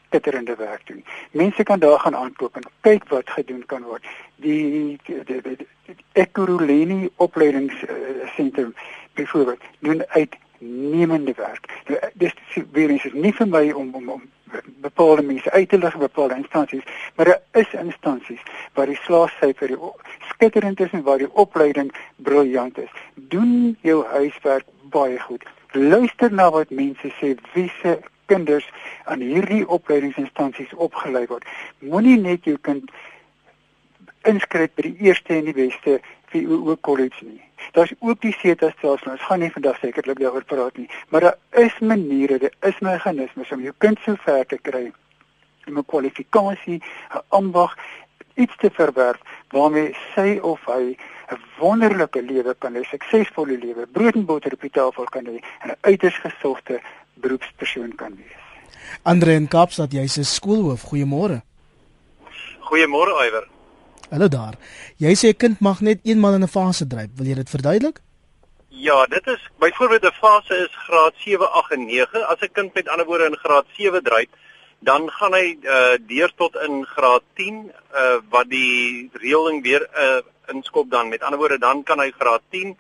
skitterende 0.06 0.56
werk 0.56 0.88
doen. 0.88 1.04
Mense 1.32 1.64
kan 1.64 1.80
daar 1.80 2.00
gaan 2.00 2.16
aankoop 2.16 2.56
en 2.56 2.64
kyk 2.82 3.10
wat 3.10 3.30
gedoen 3.30 3.66
kan 3.66 3.84
word. 3.84 4.04
Die 4.36 5.00
die, 5.06 5.24
die, 5.24 5.42
die, 5.42 5.68
Ekurhuleni 6.14 7.10
opleidingsentrum 7.16 8.74
byvoorbeeld 9.14 9.62
doen 9.80 10.04
uitnemende 10.60 11.34
werk. 11.36 11.82
Nou, 11.88 12.00
dis 12.14 12.34
weer 12.72 12.90
eens 12.90 13.06
nie 13.14 13.34
vir 13.34 13.48
my 13.48 13.72
om 13.72 13.94
om 13.94 14.10
om 14.10 14.22
bepaalde 14.82 15.22
mense 15.22 15.52
uit 15.52 15.70
te 15.70 15.78
lig 15.78 15.98
bepaalde 15.98 16.36
instansies, 16.36 16.84
maar 17.16 17.26
daar 17.26 17.42
is 17.52 17.74
instansies 17.74 18.42
waar 18.74 18.86
die 18.86 19.00
slaagsyfer 19.02 19.78
skitterend 20.30 20.80
is 20.80 20.92
en 20.92 21.04
waar 21.04 21.18
die 21.18 21.34
opleiding 21.34 21.94
briljant 22.16 22.78
is. 22.78 22.90
Doen 23.14 23.78
jou 23.82 24.06
huiswerk 24.06 24.66
baie 24.90 25.20
goed. 25.20 25.44
Luister 25.72 26.34
na 26.34 26.50
wat 26.52 26.70
mense 26.70 27.12
sê, 27.22 27.36
wie 27.54 27.72
se 27.82 28.00
kinders 28.26 28.70
aan 29.06 29.22
hierdie 29.22 29.68
opleidingsinstansies 29.68 30.74
opgelei 30.74 31.26
word. 31.28 31.46
Moenie 31.80 32.18
net 32.18 32.44
jou 32.44 32.58
kind 32.62 32.90
inskryf 34.28 34.74
by 34.76 34.90
die 34.90 34.98
eerste 35.10 35.34
en 35.38 35.46
die 35.46 35.54
beste 35.54 36.00
vir 36.32 36.50
ook 36.52 36.82
college 36.82 37.26
nie. 37.26 37.42
Daar's 37.72 37.94
ook 38.00 38.22
die 38.22 38.34
SETA 38.34 38.72
stelsel. 38.78 39.12
Ons 39.12 39.22
gaan 39.22 39.40
nie 39.40 39.52
vandag 39.52 39.80
sekerlik 39.80 40.20
daaroor 40.20 40.44
praat 40.44 40.78
nie, 40.78 40.90
maar 41.10 41.22
daar 41.22 41.38
is 41.66 41.80
maniere, 41.80 42.40
daar 42.40 42.56
is 42.72 42.80
meganismes 42.80 43.52
om 43.52 43.62
jou 43.62 43.74
kind 43.78 44.00
so 44.06 44.16
ver 44.26 44.46
te 44.46 44.58
kry 44.58 44.92
om 45.68 45.78
'n 45.78 45.86
kwalifikasie, 45.86 46.82
'n 47.14 47.22
ambag 47.30 47.76
iets 48.36 48.56
te 48.58 48.70
verwerf 48.74 49.20
waarmee 49.50 49.96
sy 50.16 50.40
of 50.42 50.60
hy 50.66 50.98
'n 51.30 51.42
wonderlike 51.60 52.22
lewe 52.22 52.56
kan 52.58 52.74
hê, 52.74 52.80
'n 52.80 52.92
suksesvolle 52.92 53.58
lewe, 53.58 53.88
brood 53.88 54.16
en 54.16 54.26
botter 54.26 54.54
op 54.54 54.62
die 54.62 54.70
tafel 54.70 55.04
kan 55.04 55.26
hê 55.26 55.38
en 55.62 55.70
'n 55.70 55.78
uiters 55.82 56.18
gesogte 56.18 56.82
beroepspersoon 57.14 57.96
kan 57.96 58.16
wees. 58.16 58.38
Andre 59.04 59.34
en 59.34 59.48
Kaapstad, 59.48 59.92
jy's 59.92 60.18
'n 60.18 60.24
skoolhoof. 60.24 60.82
Goeiemôre. 60.82 61.42
Goeiemôre, 62.60 63.14
Iwer. 63.26 63.48
Hallo 64.10 64.26
daar. 64.28 64.56
Jy 64.98 65.14
sê 65.14 65.28
'n 65.30 65.38
kind 65.38 65.60
mag 65.62 65.82
net 65.82 66.00
eenmal 66.04 66.34
in 66.34 66.44
'n 66.44 66.56
fase 66.58 66.88
dryf. 66.88 67.12
Wil 67.18 67.28
jy 67.28 67.36
dit 67.36 67.50
verduidelik? 67.50 67.98
Ja, 68.70 69.06
dit 69.06 69.28
is 69.28 69.42
byvoorbeeld 69.60 70.04
'n 70.04 70.20
fase 70.22 70.56
is 70.66 70.74
graad 70.86 71.14
7, 71.18 71.52
8 71.52 71.72
en 71.72 71.86
9. 71.86 72.28
As 72.28 72.42
'n 72.42 72.52
kind 72.52 72.74
met 72.74 72.90
ander 72.90 73.06
woorde 73.06 73.26
in 73.26 73.38
graad 73.38 73.66
7 73.78 74.04
dryf, 74.04 74.30
dan 74.80 75.10
gaan 75.12 75.34
hy 75.34 75.58
uh 75.64 75.98
deur 76.08 76.32
tot 76.36 76.56
in 76.56 76.86
graad 76.86 77.24
10 77.36 77.72
uh 77.94 78.18
wat 78.30 78.50
die 78.50 79.10
reëling 79.14 79.62
weer 79.64 79.88
uh 79.96 80.22
inskop 80.48 80.90
dan. 80.90 81.10
Met 81.10 81.22
ander 81.22 81.40
woorde, 81.40 81.58
dan 81.60 81.84
kan 81.84 82.00
hy 82.00 82.12
graad 82.12 82.42
10 82.50 82.78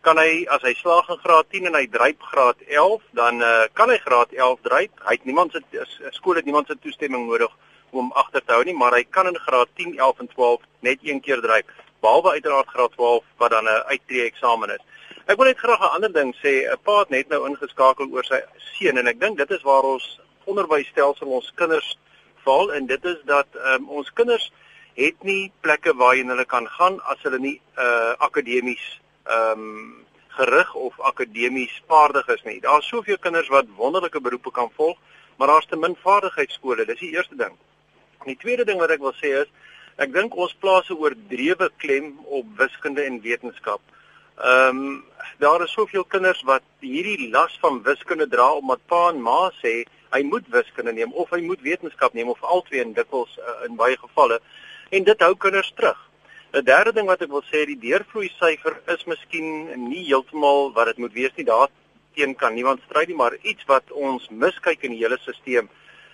kan 0.00 0.18
hy 0.18 0.46
as 0.48 0.62
hy 0.62 0.74
slaag 0.74 1.08
in 1.08 1.18
graad 1.24 1.46
10 1.50 1.66
en 1.66 1.74
hy 1.74 1.86
dryf 1.86 2.16
graad 2.18 2.56
11, 2.66 3.02
dan 3.12 3.40
uh 3.40 3.64
kan 3.72 3.88
hy 3.88 3.98
graad 3.98 4.32
11 4.32 4.58
dryf. 4.62 4.90
Hy 5.04 5.14
het 5.14 5.24
niemand 5.24 5.52
se 5.52 5.62
skool 6.10 6.34
het 6.34 6.44
niemand 6.44 6.66
se 6.66 6.78
toestemming 6.78 7.26
nodig 7.26 7.50
om 7.50 7.70
agter 8.12 8.44
te 8.44 8.52
hou 8.52 8.64
nie, 8.64 8.74
maar 8.74 8.92
hy 8.92 9.04
kan 9.04 9.26
in 9.26 9.38
graad 9.38 9.68
10, 9.74 9.98
11 9.98 10.18
en 10.18 10.28
12 10.28 10.60
net 10.80 10.98
een 11.02 11.20
keer 11.20 11.40
dryf, 11.40 11.64
behalwe 12.00 12.30
uiteraard 12.30 12.68
graad 12.68 12.92
12 12.92 13.24
wat 13.36 13.50
dan 13.50 13.64
'n 13.64 13.84
uittreë 13.92 14.24
eksamen 14.24 14.70
is. 14.70 14.84
Ek 15.26 15.36
wil 15.36 15.46
net 15.46 15.58
graag 15.58 15.80
'n 15.80 15.94
ander 15.94 16.12
ding 16.12 16.34
sê. 16.34 16.66
'n 16.66 16.78
Pa 16.82 16.98
het 16.98 17.10
net 17.10 17.28
nou 17.28 17.46
ingeskakel 17.46 18.08
oor 18.10 18.24
sy 18.24 18.40
seun 18.56 18.98
en 18.98 19.06
ek 19.06 19.20
dink 19.20 19.38
dit 19.38 19.50
is 19.50 19.62
waar 19.62 19.82
ons 19.82 20.20
onderwysstelsel 20.44 21.26
ons 21.26 21.52
kinders 21.54 21.98
val 22.44 22.72
en 22.72 22.86
dit 22.86 23.04
is 23.04 23.20
dat 23.24 23.46
um, 23.54 23.88
ons 23.88 24.12
kinders 24.12 24.52
het 24.94 25.22
nie 25.22 25.52
plekke 25.60 25.94
waarheen 25.94 26.28
hulle 26.28 26.44
kan 26.44 26.66
gaan 26.68 27.00
as 27.00 27.22
hulle 27.22 27.38
nie 27.38 27.60
uh 27.78 28.12
akademies 28.18 29.00
ehm 29.24 29.60
um, 29.60 30.06
gerig 30.32 30.74
of 30.74 31.00
akademies 31.00 31.82
vaardig 31.86 32.28
is 32.28 32.42
nie. 32.42 32.60
Daar's 32.60 32.88
soveel 32.88 33.18
kinders 33.18 33.48
wat 33.48 33.66
wonderlike 33.76 34.20
beroepe 34.20 34.50
kan 34.50 34.70
volg, 34.76 34.98
maar 35.36 35.48
daar's 35.48 35.66
te 35.66 35.76
min 35.76 35.96
vaardigheidsskole. 36.02 36.86
Dis 36.86 36.98
die 36.98 37.12
eerste 37.12 37.36
ding. 37.36 37.56
Die 38.26 38.36
tweede 38.36 38.64
ding 38.64 38.78
wat 38.78 38.92
ek 38.94 39.02
wil 39.02 39.14
sê 39.18 39.32
is 39.42 39.50
ek 40.02 40.12
dink 40.14 40.36
ons 40.36 40.54
plaas 40.60 40.88
'n 40.90 40.98
oordrewe 40.98 41.68
klem 41.82 42.18
op 42.24 42.46
wiskunde 42.58 43.02
en 43.04 43.20
wetenskap. 43.22 43.80
Ehm 44.38 44.78
um, 44.78 45.04
daar 45.38 45.62
is 45.62 45.72
soveel 45.72 46.04
kinders 46.04 46.42
wat 46.42 46.62
hierdie 46.80 47.30
las 47.30 47.58
van 47.60 47.82
wiskunde 47.82 48.28
dra 48.28 48.52
omdat 48.54 48.86
pa 48.86 49.08
en 49.10 49.20
ma 49.22 49.50
sê 49.62 49.84
hy 50.14 50.22
moet 50.22 50.46
wiskunde 50.48 50.92
neem 50.92 51.12
of 51.12 51.30
hy 51.30 51.40
moet 51.40 51.62
wetenskap 51.62 52.14
neem 52.14 52.28
of 52.28 52.42
albei 52.42 52.80
en 52.80 52.94
dikwels 52.94 53.38
uh, 53.38 53.66
in 53.66 53.76
baie 53.76 53.96
gevalle 53.96 54.38
en 54.90 55.04
dit 55.04 55.20
hou 55.20 55.34
kinders 55.34 55.72
terug. 55.76 55.98
'n 56.52 56.64
Derde 56.64 56.92
ding 56.92 57.06
wat 57.06 57.22
ek 57.22 57.30
wil 57.32 57.44
sê, 57.48 57.64
die 57.64 57.80
deurvloei 57.80 58.28
syfer 58.36 58.74
is 58.94 59.06
miskien 59.08 59.46
nie 59.88 60.04
heeltemal 60.04 60.72
wat 60.76 60.90
dit 60.90 60.98
moet 60.98 61.14
wees 61.16 61.32
nie. 61.36 61.46
Daar 61.48 61.70
teen 62.14 62.34
kan 62.36 62.54
niemand 62.54 62.82
stry 62.84 63.06
nie, 63.08 63.16
maar 63.16 63.36
iets 63.42 63.64
wat 63.64 63.88
ons 63.92 64.28
miskyk 64.28 64.84
in 64.84 64.92
die 64.92 65.00
hele 65.00 65.16
stelsel 65.22 65.70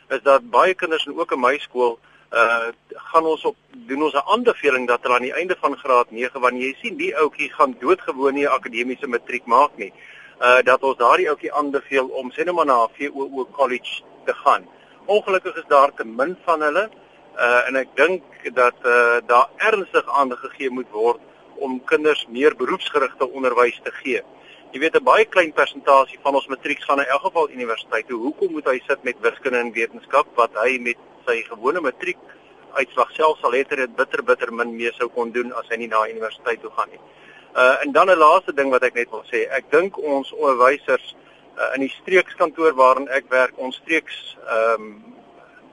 is 0.09 0.23
dat 0.23 0.51
baie 0.51 0.75
kinders 0.75 1.07
en 1.07 1.19
ook 1.19 1.33
in 1.33 1.41
my 1.41 1.59
skool 1.59 1.99
uh 2.33 2.69
gaan 3.13 3.25
ons 3.25 3.45
op 3.45 3.57
doen 3.89 4.03
ons 4.03 4.15
'n 4.15 4.29
aanbeveling 4.35 4.87
dat 4.89 5.03
hulle 5.03 5.15
aan 5.15 5.29
die 5.29 5.39
einde 5.41 5.57
van 5.61 5.77
graad 5.77 6.11
9 6.11 6.41
wanneer 6.41 6.67
jy 6.67 6.77
sien 6.81 6.97
die 6.97 7.17
ouetjie 7.17 7.51
gaan 7.53 7.77
doodgewoon 7.81 8.35
nie 8.35 8.45
'n 8.45 8.57
akademiese 8.59 9.07
matriek 9.07 9.47
maak 9.47 9.77
nie 9.77 9.93
uh 10.41 10.63
dat 10.63 10.83
ons 10.83 10.97
daardie 10.97 11.29
ouetjie 11.29 11.53
aanbeveel 11.53 12.07
om 12.07 12.31
sê 12.31 12.45
net 12.45 12.55
maar 12.55 12.67
na 12.67 12.89
VOO 12.99 13.47
college 13.53 14.03
te 14.25 14.35
gaan. 14.35 14.67
Ongelukkig 15.07 15.57
is 15.57 15.69
daar 15.69 15.95
te 15.95 16.05
min 16.05 16.37
van 16.45 16.61
hulle 16.63 16.91
uh 17.37 17.69
en 17.69 17.77
ek 17.77 17.89
dink 17.95 18.23
dat 18.55 18.77
uh 18.85 19.19
daar 19.27 19.49
ernstig 19.57 20.07
aandag 20.21 20.41
gegee 20.41 20.71
moet 20.71 20.91
word 20.91 21.21
om 21.55 21.85
kinders 21.85 22.27
meer 22.29 22.57
beroepsgerigte 22.57 23.31
onderwys 23.31 23.81
te 23.85 23.93
gee. 24.03 24.23
Jy 24.73 24.81
weet 24.81 24.97
'n 24.97 25.05
baie 25.05 25.25
klein 25.25 25.53
persentasie 25.53 26.19
van 26.23 26.35
ons 26.35 26.47
matrieks 26.47 26.85
gaan 26.85 27.01
in 27.01 27.07
elk 27.07 27.23
geval 27.23 27.51
universiteit 27.51 28.07
toe. 28.09 28.19
Hoekom 28.21 28.53
moet 28.53 28.67
hy 28.67 28.81
sit 28.87 29.03
met 29.03 29.21
wiskunde 29.21 29.59
en 29.59 29.73
wetenskap 29.73 30.27
wat 30.37 30.51
hy 30.63 30.79
met 30.79 30.99
sy 31.27 31.43
gewone 31.43 31.81
matriek 31.81 32.19
uitslag 32.75 33.11
self 33.17 33.39
sal 33.41 33.53
hê 33.53 33.65
dit 33.65 33.97
bitter 33.97 34.23
bitter 34.23 34.53
min 34.53 34.77
meer 34.77 34.93
sou 34.93 35.09
kon 35.09 35.33
doen 35.33 35.53
as 35.53 35.69
hy 35.71 35.77
nie 35.77 35.89
na 35.89 36.05
universiteit 36.09 36.61
toe 36.61 36.71
gaan 36.77 36.91
nie. 36.91 37.01
Uh 37.57 37.77
en 37.83 37.93
dan 37.93 38.11
'n 38.11 38.19
laaste 38.19 38.53
ding 38.53 38.71
wat 38.71 38.83
ek 38.83 38.95
net 38.95 39.11
wil 39.11 39.25
sê, 39.33 39.49
ek 39.51 39.71
dink 39.71 39.99
ons 39.99 40.33
onderwysers 40.33 41.17
uh, 41.59 41.75
in 41.75 41.81
die 41.81 41.95
streekskantoor 42.01 42.75
waarin 42.75 43.09
ek 43.09 43.31
werk, 43.31 43.59
ons 43.59 43.77
streeks 43.77 44.37
ehm 44.47 44.83
um, 44.83 45.05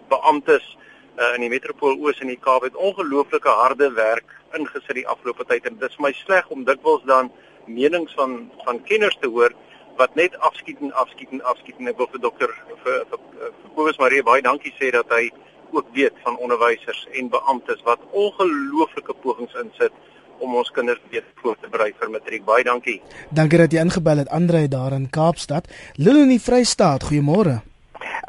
beamptes 0.10 0.78
uh, 1.20 1.36
in 1.36 1.42
die 1.42 1.50
metropool 1.50 1.98
Oos 2.00 2.22
en 2.22 2.28
die 2.28 2.40
Kaap 2.40 2.64
het 2.64 2.76
ongelooflike 2.76 3.50
harde 3.50 3.92
werk 3.94 4.30
ingesit 4.54 4.96
die 4.96 5.08
afgelope 5.08 5.44
tyd 5.46 5.66
en 5.66 5.78
dit 5.80 5.90
is 5.90 6.00
my 6.00 6.14
sleg 6.14 6.50
om 6.50 6.64
dikwels 6.64 7.04
dan 7.06 7.32
menings 7.68 8.14
van 8.14 8.52
van 8.66 8.82
kenners 8.84 9.18
te 9.22 9.28
hoor 9.28 9.54
wat 9.98 10.16
net 10.16 10.38
afskiet 10.40 10.82
en 10.82 10.94
afskiet 10.94 11.32
en 11.32 11.44
afskiet 11.44 11.80
en 11.80 11.88
ek 11.88 11.98
wil 11.98 12.10
vir 12.12 12.22
dokter 12.22 12.52
vir 12.70 12.80
vir, 12.84 13.20
vir 13.34 13.74
Kobus 13.76 14.00
Marie 14.02 14.24
baie 14.24 14.42
dankie 14.42 14.74
sê 14.80 14.92
dat 14.96 15.12
hy 15.12 15.30
ook 15.76 15.88
weet 15.94 16.14
van 16.24 16.38
onderwysers 16.38 17.08
en 17.12 17.30
beamptes 17.30 17.82
wat 17.84 18.00
ongelooflike 18.12 19.14
pogings 19.24 19.56
insit 19.64 19.94
om 20.40 20.56
ons 20.56 20.72
kinders 20.72 21.02
beter 21.10 21.32
voor 21.42 21.56
te 21.62 21.70
berei 21.72 21.92
vir 22.00 22.10
matriek. 22.12 22.44
Baie 22.48 22.64
dankie. 22.64 22.98
Dankie 23.36 23.60
dat 23.62 23.72
jy 23.72 23.84
ingebel 23.86 24.24
het 24.24 24.32
Andre 24.36 24.68
daar 24.68 24.96
in 24.96 25.10
Kaapstad. 25.10 25.70
Lilo 25.96 26.26
in 26.26 26.34
die 26.34 26.42
Vrystaat, 26.42 27.08
goeiemôre. 27.10 27.62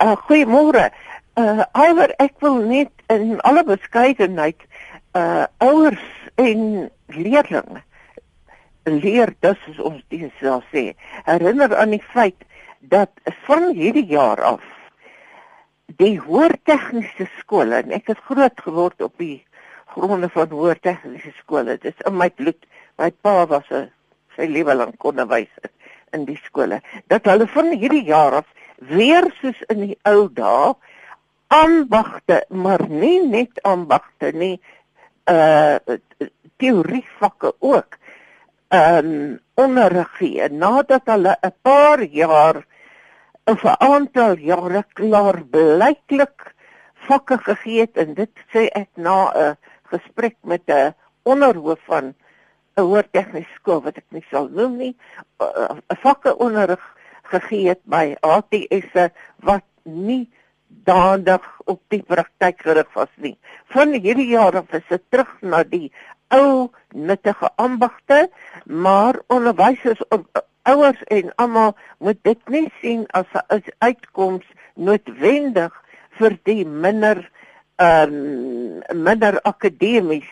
Uh 0.03 0.15
goeiemôre. 0.29 0.91
Uh 1.35 1.65
alhoewel 1.73 2.15
ek 2.23 2.39
wil 2.45 2.61
net 2.63 2.93
in 3.13 3.41
alle 3.41 3.65
beskeidenheid 3.67 4.63
uh 5.19 5.45
ouers 5.59 6.07
en 6.35 6.91
leerders 7.07 7.83
leer 8.87 9.35
dis 9.41 9.79
ons 9.79 10.03
dis 10.09 10.31
sal 10.41 10.63
sê. 10.73 10.95
Herinner 11.27 11.77
aan 11.77 11.95
die 11.97 12.03
feit 12.13 12.47
dat 12.81 13.11
van 13.47 13.73
hierdie 13.75 14.07
jaar 14.07 14.43
af 14.43 14.65
die 16.01 16.17
hoër 16.21 16.57
tegniese 16.67 17.29
skole 17.39 17.81
en 17.83 17.95
ek 17.95 18.11
het 18.13 18.23
groot 18.29 18.65
geword 18.67 19.03
op 19.07 19.15
die 19.23 19.45
gronde 19.95 20.29
van 20.35 20.51
hoër 20.51 20.81
tegniese 20.83 21.33
skole 21.41 21.79
dis 21.83 22.05
in 22.09 22.17
my 22.19 22.29
bloed 22.31 22.67
my 23.01 23.11
pa 23.23 23.47
was 23.47 23.71
'n 23.71 23.91
sy 24.37 24.47
lewe 24.51 24.75
lank 24.75 25.05
onderwyser 25.05 25.71
in 26.13 26.27
die 26.27 26.39
skole 26.45 26.81
dat 27.09 27.25
hulle 27.31 27.47
van 27.47 27.73
hierdie 27.73 28.05
jaar 28.05 28.43
af 28.43 28.49
weer 28.79 29.31
soos 29.41 29.63
in 29.73 29.87
die 29.87 29.99
ou 30.05 30.29
dae 30.29 30.75
ambagte 31.49 32.45
maar 32.51 32.89
nie 32.89 33.23
net 33.23 33.63
ambagte 33.63 34.33
nie 34.33 34.61
uh 35.31 35.79
teorievakke 36.57 37.53
ook 37.61 37.99
um 38.71 39.39
onderrig 39.55 40.11
gee 40.19 40.49
nadat 40.49 41.07
hulle 41.07 41.37
'n 41.43 41.55
paar 41.63 42.03
jaar 42.03 42.65
of 43.47 43.65
'n 43.65 43.77
aantal 43.79 44.37
jare 44.39 44.85
klaar 44.95 45.45
blyklik 45.45 46.55
vakke 47.09 47.39
gegee 47.39 47.81
het 47.81 47.97
en 47.97 48.15
dit 48.15 48.31
sê 48.53 48.69
ek 48.73 48.89
na 48.97 49.31
'n 49.35 49.57
gesprek 49.91 50.37
met 50.43 50.63
'n 50.67 50.95
onderhoof 51.23 51.79
van 51.87 52.15
'n 52.77 52.83
hoër 52.83 53.07
tegniese 53.11 53.55
skool 53.55 53.83
wat 53.83 53.97
ek 53.97 54.11
nie 54.11 54.27
sal 54.31 54.49
noem 54.49 54.77
nie 54.77 54.97
'n 55.39 55.97
vakke 56.03 56.37
onderrig 56.37 56.83
gegee 57.23 57.69
het 57.69 57.81
by 57.85 58.17
ATS 58.21 59.13
wat 59.43 59.65
nie 59.85 60.31
daandag 60.69 61.47
op 61.65 61.81
die 61.89 62.03
praktyk 62.03 62.61
gerig 62.63 62.93
was 62.95 63.11
nie. 63.17 63.39
Van 63.75 63.93
hierdie 63.93 64.29
jaar 64.29 64.57
af 64.57 64.73
is 64.73 64.87
dit 64.89 65.03
terug 65.11 65.33
na 65.41 65.63
die 65.65 65.93
ou 66.35 66.71
nuttige 66.95 67.51
ambagte, 67.57 68.31
maar 68.65 69.21
onderwysers 69.27 70.03
ouers 70.63 71.03
en 71.03 71.35
almal 71.35 71.77
moet 71.99 72.19
dit 72.23 72.49
nie 72.49 72.73
sien 72.81 73.07
as 73.11 73.27
'n 73.35 73.63
uitkoms 73.79 74.47
noodwendig 74.75 75.73
vir 76.19 76.39
die 76.43 76.65
minder 76.65 77.31
ehm 77.77 78.15
um, 78.15 79.03
minder 79.05 79.41
akademies 79.43 80.31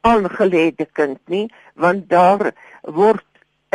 aangeleide 0.00 0.86
kind 0.92 1.20
nie, 1.28 1.46
want 1.74 2.08
daar 2.08 2.52
word 2.82 3.24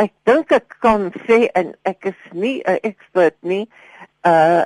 ek 0.02 0.12
dink 0.26 0.52
ek 0.52 0.76
kan 0.82 1.12
sê 1.26 1.46
en 1.54 1.74
ek 1.82 2.10
is 2.12 2.20
nie 2.32 2.62
'n 2.66 2.78
ekspert 2.82 3.38
nie, 3.42 3.68
uh 4.26 4.64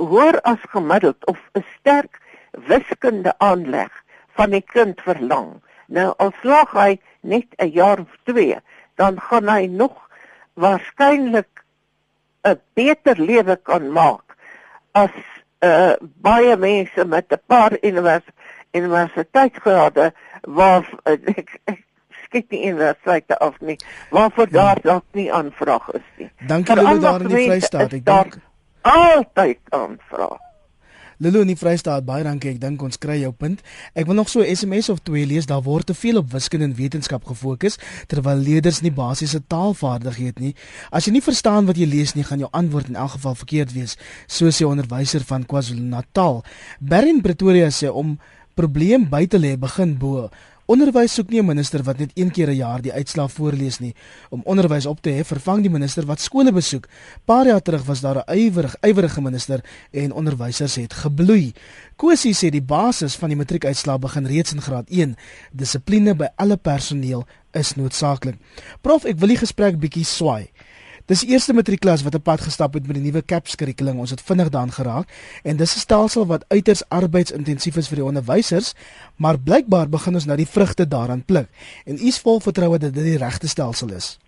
hoër 0.00 0.40
as 0.48 0.62
gemiddeld 0.72 1.26
of 1.26 1.38
'n 1.54 1.64
sterk 1.76 2.20
wiskunde 2.68 3.32
aanleg 3.38 3.92
van 4.36 4.50
die 4.50 4.64
kind 4.64 5.00
verlang. 5.00 5.60
Nou 5.90 6.12
al 6.22 6.32
slaag 6.40 6.74
hy 6.78 7.00
net 7.20 7.46
'n 7.58 7.72
jaar 7.74 7.98
of 7.98 8.12
2, 8.24 8.58
dan 8.94 9.20
gaan 9.20 9.48
hy 9.48 9.66
nog 9.66 10.08
waarskynlik 10.54 11.64
'n 12.42 12.60
beter 12.74 13.20
lewe 13.20 13.56
kan 13.56 13.92
maak 13.92 14.36
as 14.92 15.14
uh 15.60 15.94
baie 16.00 16.56
mense 16.56 17.04
met 17.04 17.26
'n 17.32 17.42
paar 17.46 17.76
univers 17.82 18.26
universiteitsgrade 18.72 20.12
waar 20.42 20.84
uh, 21.04 21.12
ek, 21.40 21.60
ek 21.64 21.82
skiet 22.24 22.50
nie 22.50 22.62
universiteite 22.70 23.38
af 23.38 23.60
nie 23.60 23.76
waarvoor 24.10 24.46
ja. 24.50 24.52
daar 24.52 24.78
dalk 24.82 25.04
nie 25.12 25.32
aanvraag 25.32 25.90
is 25.92 26.06
nie. 26.16 26.30
Dankie 26.46 26.76
Lulu 26.76 27.00
daar 27.00 27.20
in 27.20 27.28
die 27.28 27.48
Vrystaat. 27.48 27.92
Ek 27.92 28.04
dink 28.04 28.38
altyd 28.82 29.60
aanvra. 29.68 30.30
Lulu 31.20 31.42
in 31.44 31.50
die 31.52 31.58
Vrystaat, 31.60 32.06
baie 32.08 32.24
dankie. 32.24 32.54
Ek 32.54 32.60
dink 32.62 32.80
ons 32.80 32.96
kry 32.96 33.18
jou 33.20 33.30
punt. 33.36 33.60
Ek 33.92 34.06
wil 34.08 34.16
nog 34.16 34.28
so 34.32 34.40
'n 34.40 34.56
SMS 34.56 34.88
of 34.88 35.04
twee 35.04 35.26
lees. 35.26 35.46
Daar 35.46 35.62
word 35.62 35.86
te 35.86 35.94
veel 35.94 36.16
op 36.16 36.32
wiskunde 36.32 36.64
en 36.64 36.74
wetenskap 36.74 37.24
gefokus 37.24 37.76
terwyl 38.06 38.36
leerders 38.36 38.80
nie 38.80 38.90
basiese 38.90 39.40
taalvaardighede 39.46 40.30
het 40.30 40.40
nie. 40.40 40.54
As 40.90 41.06
jy 41.06 41.16
nie 41.16 41.24
verstaan 41.24 41.66
wat 41.66 41.78
jy 41.80 41.88
lees 41.90 42.14
nie, 42.14 42.24
gaan 42.26 42.42
jou 42.42 42.50
antwoord 42.56 42.90
in 42.92 42.98
elk 42.98 43.16
geval 43.18 43.36
verkeerd 43.42 43.74
wees, 43.74 43.96
so 44.26 44.50
sê 44.54 44.66
onderwyser 44.68 45.24
van 45.26 45.46
KwaZulu-Natal. 45.46 46.42
Berrin 46.80 47.20
Pretoria 47.24 47.70
sê 47.74 47.90
om 47.90 48.18
probleem 48.54 49.08
by 49.10 49.26
te 49.26 49.38
lê 49.38 49.56
begin 49.58 49.96
bo. 49.98 50.30
Onderwys 50.70 51.16
soek 51.18 51.32
nie 51.32 51.40
'n 51.42 51.46
minister 51.46 51.82
wat 51.82 51.98
net 51.98 52.10
een 52.14 52.30
keer 52.30 52.48
'n 52.48 52.56
jaar 52.56 52.80
die 52.80 52.92
uitslae 52.92 53.28
voorlees 53.28 53.78
nie. 53.78 53.94
Om 54.30 54.42
onderwys 54.44 54.86
op 54.86 55.00
te 55.00 55.10
hê, 55.10 55.24
vervang 55.24 55.62
die 55.62 55.70
minister 55.70 56.06
wat 56.06 56.20
skole 56.20 56.52
besoek. 56.52 56.86
Paar 57.24 57.46
jaar 57.46 57.62
terug 57.62 57.84
was 57.84 58.00
daar 58.00 58.22
'n 58.26 58.38
ywerig, 58.38 58.76
ywerige 58.80 59.20
minister 59.20 59.64
en 59.90 60.12
onderwysers 60.12 60.74
het 60.74 60.92
gebloei. 60.92 61.52
Kosie 61.96 62.34
sê 62.34 62.50
die 62.50 62.62
basis 62.62 63.16
van 63.16 63.28
die 63.28 63.36
matriekuitslae 63.36 63.98
begin 63.98 64.26
reeds 64.26 64.52
in 64.52 64.60
graad 64.60 64.88
1. 64.88 65.16
Dissipline 65.52 66.14
by 66.14 66.28
alle 66.36 66.56
personeel 66.56 67.26
is 67.52 67.74
noodsaaklik. 67.74 68.36
Prof, 68.80 69.04
ek 69.04 69.18
wil 69.18 69.28
die 69.28 69.36
gesprek 69.36 69.78
bietjie 69.78 70.04
swaai. 70.04 70.50
Dis 71.10 71.24
die 71.24 71.32
eerste 71.34 71.50
matriekklas 71.50 72.04
wat 72.06 72.14
'n 72.14 72.22
pad 72.22 72.40
gestap 72.40 72.74
het 72.74 72.86
met 72.86 72.94
die 72.94 73.02
nuwe 73.02 73.22
CAPS 73.22 73.56
kurrikulum. 73.56 73.98
Ons 73.98 74.10
het 74.10 74.22
vinnig 74.22 74.48
daaraan 74.48 74.72
geraak 74.72 75.08
en 75.42 75.56
dis 75.56 75.74
'n 75.74 75.78
stelsel 75.78 76.26
wat 76.26 76.44
uiters 76.48 76.88
arbeidsintensief 76.88 77.76
is 77.76 77.88
vir 77.88 77.96
die 77.96 78.04
onderwysers, 78.04 78.74
maar 79.16 79.38
blykbaar 79.38 79.88
begin 79.88 80.14
ons 80.14 80.24
nou 80.24 80.36
die 80.36 80.46
vrugte 80.46 80.88
daaraan 80.88 81.24
pluk. 81.24 81.48
En 81.84 81.94
u 81.94 82.06
is 82.06 82.20
vol 82.20 82.40
vertroue 82.40 82.78
dat 82.78 82.94
dit 82.94 83.04
die 83.04 83.16
regte 83.16 83.48
stelsel 83.48 83.92
is. 83.92 84.18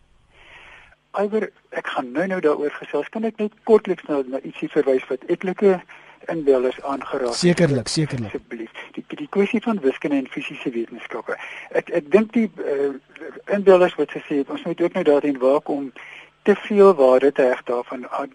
Iwer, 1.20 1.50
ek 1.70 1.86
gaan 1.86 2.12
nou 2.12 2.26
nou 2.26 2.40
daaroor 2.40 2.70
gesels. 2.70 3.08
Kan 3.08 3.24
ek 3.24 3.36
net 3.36 3.52
kortliks 3.64 4.02
nou 4.08 4.24
na 4.26 4.40
ietsie 4.40 4.68
verwys 4.68 5.06
wat 5.08 5.24
etlike 5.26 5.80
inbellers 6.26 6.82
aangeraak. 6.82 7.34
Sekerlik, 7.34 7.88
sekerlik. 7.88 8.26
Asseblief. 8.34 8.70
Die 8.92 9.04
die 9.08 9.28
kwessie 9.28 9.60
van 9.62 9.80
wiskunde 9.80 10.16
en 10.16 10.26
fisiese 10.26 10.70
wetenskappe. 10.70 11.36
Ek 11.70 11.90
ek 11.90 12.10
dink 12.10 12.32
die 12.32 12.50
uh, 12.56 12.94
inbellers 13.46 13.94
wat 13.94 14.10
gesê 14.10 14.36
het 14.42 14.50
ons 14.50 14.62
moet 14.62 14.80
ook 14.80 14.92
nou 14.92 15.04
daarin 15.04 15.38
waak 15.38 15.68
om 15.68 15.92
te 16.42 16.54
veel 16.54 16.94
waarde 16.94 17.32
te 17.32 17.42
heg 17.42 17.62
daarvan 17.62 18.08
aan, 18.08 18.30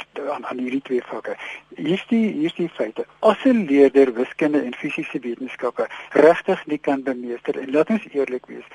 aan 0.46 0.58
hierdie 0.58 0.82
twee 0.82 1.04
vakke. 1.04 1.36
Hier's 1.76 2.06
die 2.08 2.32
hier's 2.32 2.56
die 2.56 2.70
feite. 2.70 3.06
As 3.20 3.44
'n 3.44 3.66
leerder 3.66 4.14
wiskunde 4.14 4.62
en 4.62 4.74
fisiese 4.74 5.20
wetenskappe 5.20 5.88
regtig 6.10 6.66
nie 6.66 6.78
kan 6.78 7.04
bemeester 7.04 7.60
en 7.60 7.72
laat 7.72 7.90
ons 7.90 8.08
eerlik 8.12 8.46
wees. 8.46 8.68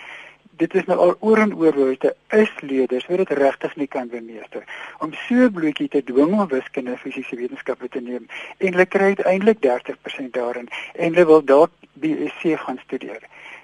Dit 0.51 0.75
is 0.75 0.85
nou 0.85 0.99
al 0.99 1.15
oor 1.19 1.39
en 1.39 1.55
oor 1.55 1.75
word 1.75 2.05
is 2.29 2.51
leerders 2.61 3.07
wat 3.07 3.17
dit 3.17 3.31
regtig 3.39 3.77
nie 3.77 3.87
kan 3.87 4.09
bemeester. 4.09 4.65
Om 4.99 5.13
so 5.13 5.51
blootjie 5.51 5.89
te 5.89 6.05
dwing 6.05 6.33
om 6.41 6.49
wiskunde 6.49 6.91
en 6.91 6.99
fisiese 6.99 7.37
wetenskappe 7.37 7.89
te 7.89 8.01
neem 8.01 8.29
hulle 8.59 8.87
kry 8.87 9.03
uiteindelik 9.03 9.59
30% 9.61 10.31
daarin 10.31 10.69
en 10.95 11.15
hulle 11.15 11.27
wil 11.27 11.45
dalk 11.45 11.71
BSc 11.93 12.59
gaan 12.65 12.79
studeer. 12.85 13.23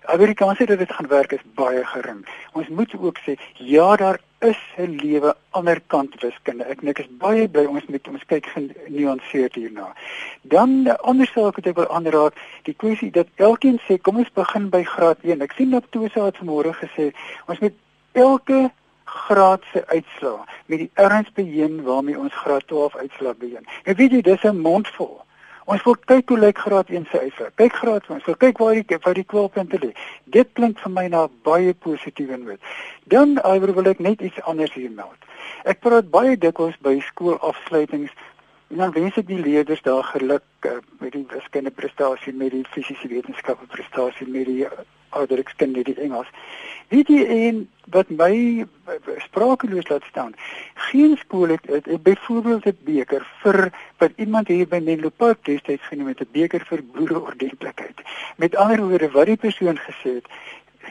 Amerikaanse 0.08 0.64
dit 0.64 0.92
gaan 0.92 1.06
werk 1.08 1.32
is 1.32 1.44
baie 1.54 1.84
gering. 1.84 2.26
Ons 2.52 2.68
moet 2.68 2.94
ook 3.00 3.18
sê 3.18 3.36
ja, 3.54 3.96
daar 3.96 4.18
is 4.40 4.58
'n 4.76 4.96
lewe 4.96 5.36
ander 5.50 5.80
kant 5.86 6.20
wiskunde. 6.20 6.64
Ek 6.64 6.82
ek 6.82 6.98
is 6.98 7.10
baie 7.18 7.48
bly 7.48 7.64
ons 7.64 7.86
moet 7.86 8.08
ons 8.08 8.24
kyk 8.24 8.46
genuanceerd 8.46 9.54
hierna. 9.54 9.94
Dan 10.42 10.82
'n 10.82 10.96
ander 10.96 11.26
saak 11.26 11.56
wat 11.56 11.66
ek 11.66 11.76
wil 11.76 11.88
aanraak, 11.88 12.34
die 12.62 12.74
kwessie 12.74 13.10
dat 13.10 13.26
elkeen 13.36 13.80
sê 13.88 13.98
kom 14.00 14.16
ons 14.16 14.32
begin 14.32 14.68
by 14.68 14.82
graad 14.82 15.18
1. 15.22 15.42
Ek 15.42 15.52
sien 15.52 15.70
dat 15.70 15.90
Tosa 15.90 16.24
het 16.24 16.36
vanmôre 16.36 16.72
gesê 16.72 17.12
ons 17.46 17.58
moet 17.58 17.74
elke 18.12 18.70
graad 19.04 19.62
se 19.72 19.86
uitslaa 19.86 20.44
met 20.66 20.78
die 20.78 20.90
erns 20.94 21.32
beheen 21.32 21.82
waarmee 21.82 22.18
ons 22.18 22.34
graad 22.34 22.66
12 22.66 22.96
uitslaa 22.96 23.34
beheen. 23.34 23.66
En 23.84 23.94
weet 23.94 24.10
jy, 24.10 24.20
dis 24.20 24.42
'n 24.42 24.60
mondvol. 24.60 25.24
Ons 25.68 25.82
wil 25.84 25.98
kyk 26.08 26.30
hoe 26.32 26.38
lyk 26.40 26.60
graad 26.64 26.88
1 26.88 27.02
se 27.10 27.18
uitslaa. 27.20 27.50
Kyk 27.60 27.74
graad 27.76 28.06
1, 28.08 28.14
ons 28.14 28.24
wil 28.24 28.36
kyk 28.40 28.60
waar 28.62 28.78
die 28.78 28.98
waar 29.04 29.18
die 29.18 29.24
kwalpunte 29.32 29.80
lê. 29.82 29.90
Dit 30.24 30.54
klink 30.56 30.80
vir 30.80 30.92
my 30.94 31.04
na 31.12 31.26
baie 31.44 31.74
positief 31.86 32.30
en 32.32 32.46
wit. 32.48 32.70
Dan 33.12 33.36
iwer 33.42 33.74
wil 33.76 33.90
ek 33.92 34.00
net 34.00 34.24
iets 34.24 34.40
anders 34.48 34.72
hier 34.72 34.88
meld. 34.88 35.28
Ek 35.68 35.82
praat 35.84 36.08
baie 36.14 36.38
dikwels 36.40 36.78
by 36.80 36.96
skoolafsluitings 37.10 38.14
en 38.72 38.80
dan 38.80 38.94
wens 38.96 39.20
ek 39.20 39.28
die 39.28 39.40
leerders 39.40 39.84
daar 39.84 40.08
geluk 40.08 40.44
uh, 40.68 40.78
met 41.02 41.12
die 41.12 41.26
wiskunde 41.28 41.72
prestasie, 41.72 42.32
met 42.32 42.56
die 42.56 42.64
fisiese 42.72 43.08
wetenskappe 43.12 43.68
prestasie, 43.72 44.28
met 44.28 44.48
die 44.48 44.64
ouderskinde 45.10 45.82
die 45.82 45.96
Engels. 46.00 46.28
Weet 46.88 47.08
jy 47.08 47.24
en 47.24 47.68
wat 47.92 48.08
my 48.08 48.64
sprakeloos 49.24 49.88
laat 49.88 50.04
staan. 50.08 50.34
Geen 50.88 51.16
skool 51.20 51.48
het, 51.48 51.66
het, 51.68 51.86
het 51.86 52.02
byvoorbeeld 52.02 52.66
'n 52.66 52.78
beker 52.84 53.26
vir 53.42 53.72
wat 53.98 54.10
iemand 54.16 54.48
hier 54.48 54.68
by 54.68 54.80
Menlo 54.84 55.08
Park 55.08 55.44
destyds 55.44 55.86
genoem 55.86 56.06
het 56.06 56.20
'n 56.20 56.32
beker 56.32 56.64
vir 56.68 56.84
boereordentlikheid. 56.94 58.00
Met 58.36 58.56
ander 58.56 58.80
woorde 58.88 59.10
wat 59.10 59.26
die 59.26 59.36
persoon 59.36 59.78
gesê 59.78 60.14
het, 60.14 60.26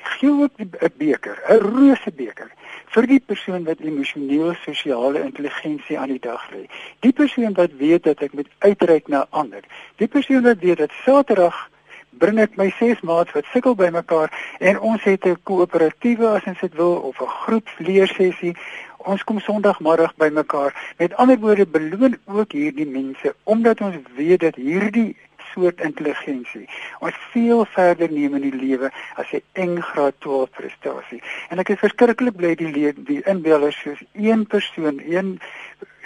gee 0.04 0.30
ook 0.30 0.52
'n 0.58 0.94
beker, 0.98 1.38
'n 1.50 1.60
rose 1.60 2.12
beker 2.12 2.52
vir 2.94 3.08
die 3.08 3.20
persoon 3.20 3.64
wat 3.64 3.80
emosioneel 3.80 4.54
sosiale 4.64 5.22
intelligensie 5.22 6.00
aan 6.00 6.14
die 6.14 6.20
dag 6.20 6.52
lê. 6.52 6.68
Die 7.00 7.12
persoon 7.12 7.54
wat 7.54 7.72
weet 7.78 8.04
dat 8.04 8.22
ek 8.22 8.34
moet 8.34 8.50
uitreik 8.60 9.08
na 9.08 9.26
ander. 9.30 9.64
Die 9.96 10.08
persoon 10.08 10.44
wat 10.44 10.60
weet 10.60 10.78
dat 10.78 10.92
Saterdag 11.04 11.70
bring 12.12 12.40
ek 12.40 12.58
my 12.58 12.70
ses 12.80 13.02
maats 13.02 13.34
wat 13.36 13.46
sukkel 13.54 13.76
by 13.76 13.90
mekaar 13.94 14.32
en 14.60 14.80
ons 14.80 15.04
het 15.04 15.26
'n 15.26 15.38
koöperatiewe 15.44 16.28
as 16.28 16.46
ons 16.46 16.60
dit 16.60 16.74
wil 16.76 16.96
of 17.10 17.22
'n 17.22 17.36
groepsleersessie. 17.44 18.56
Ons 18.98 19.24
kom 19.24 19.40
Sondagmiddag 19.40 20.16
by 20.16 20.30
mekaar. 20.30 20.74
Met 20.98 21.16
ander 21.16 21.40
woorde 21.40 21.66
beloon 21.66 22.18
ook 22.26 22.52
hierdie 22.52 22.88
mense 22.88 23.36
omdat 23.44 23.82
ons 23.82 23.96
weet 24.16 24.40
dat 24.40 24.56
hierdie 24.56 25.16
soort 25.54 25.82
intelligensie 25.82 26.66
ons 27.00 27.16
veel 27.32 27.66
verder 27.66 28.12
neem 28.12 28.36
in 28.36 28.46
die 28.50 28.60
lewe 28.66 28.92
as 29.16 29.32
'n 29.32 29.42
eng 29.54 29.82
graad 29.82 30.14
12 30.20 30.50
prestasie. 30.50 31.22
En 31.50 31.60
ek 31.60 31.70
is 31.70 31.80
verskriklik 31.80 32.36
bly 32.36 32.56
die 32.56 32.72
leer, 32.72 32.94
die 32.96 33.22
inbellers 33.24 33.80
soos 33.82 34.04
een 34.14 34.48
persoon, 34.48 35.02
een 35.06 35.40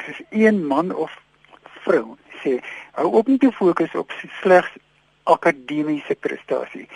soos 0.05 0.21
een 0.29 0.67
man 0.67 0.95
of 0.95 1.11
vrou 1.83 2.17
sê 2.43 2.59
hou 2.97 3.11
op 3.19 3.27
nie 3.27 3.37
te 3.37 3.51
fokus 3.51 3.95
op 3.95 4.11
slegs 4.41 4.71
akademiese 5.23 6.15
prestasie. 6.15 6.87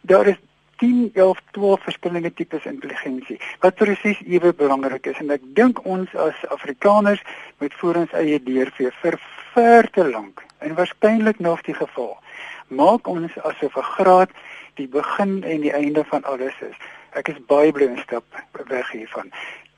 Daar 0.00 0.26
is 0.26 0.36
10, 0.76 1.10
11, 1.14 1.40
12 1.50 1.82
verskillende 1.82 2.32
tipes 2.34 2.64
intelligensie 2.64 3.40
wat 3.60 3.74
presies 3.74 4.20
ewe 4.26 4.52
belangrik 4.52 5.06
is 5.06 5.18
en 5.22 5.30
ek 5.32 5.44
dink 5.56 5.80
ons 5.84 6.12
as 6.14 6.42
Afrikaners 6.52 7.22
moet 7.58 7.74
voor 7.80 8.02
ons 8.02 8.12
eie 8.12 8.36
deur 8.42 8.70
vir 8.76 8.92
vir 9.00 9.16
ver 9.54 9.88
te 9.90 10.04
lank 10.04 10.44
en 10.60 10.76
waarskynlik 10.76 11.40
nog 11.40 11.64
die 11.64 11.74
geval 11.74 12.12
maak 12.68 13.08
ons 13.08 13.32
asof 13.38 13.76
'n 13.76 13.90
graad 13.96 14.30
die 14.74 14.88
begin 14.88 15.42
en 15.44 15.60
die 15.60 15.72
einde 15.72 16.04
van 16.04 16.24
alles 16.24 16.54
is. 16.60 16.76
Ek 17.10 17.28
is 17.28 17.38
baie 17.48 17.72
bly 17.72 17.86
om 17.86 17.98
stap 17.98 18.24
weg 18.68 18.90
hiervan. 18.90 19.30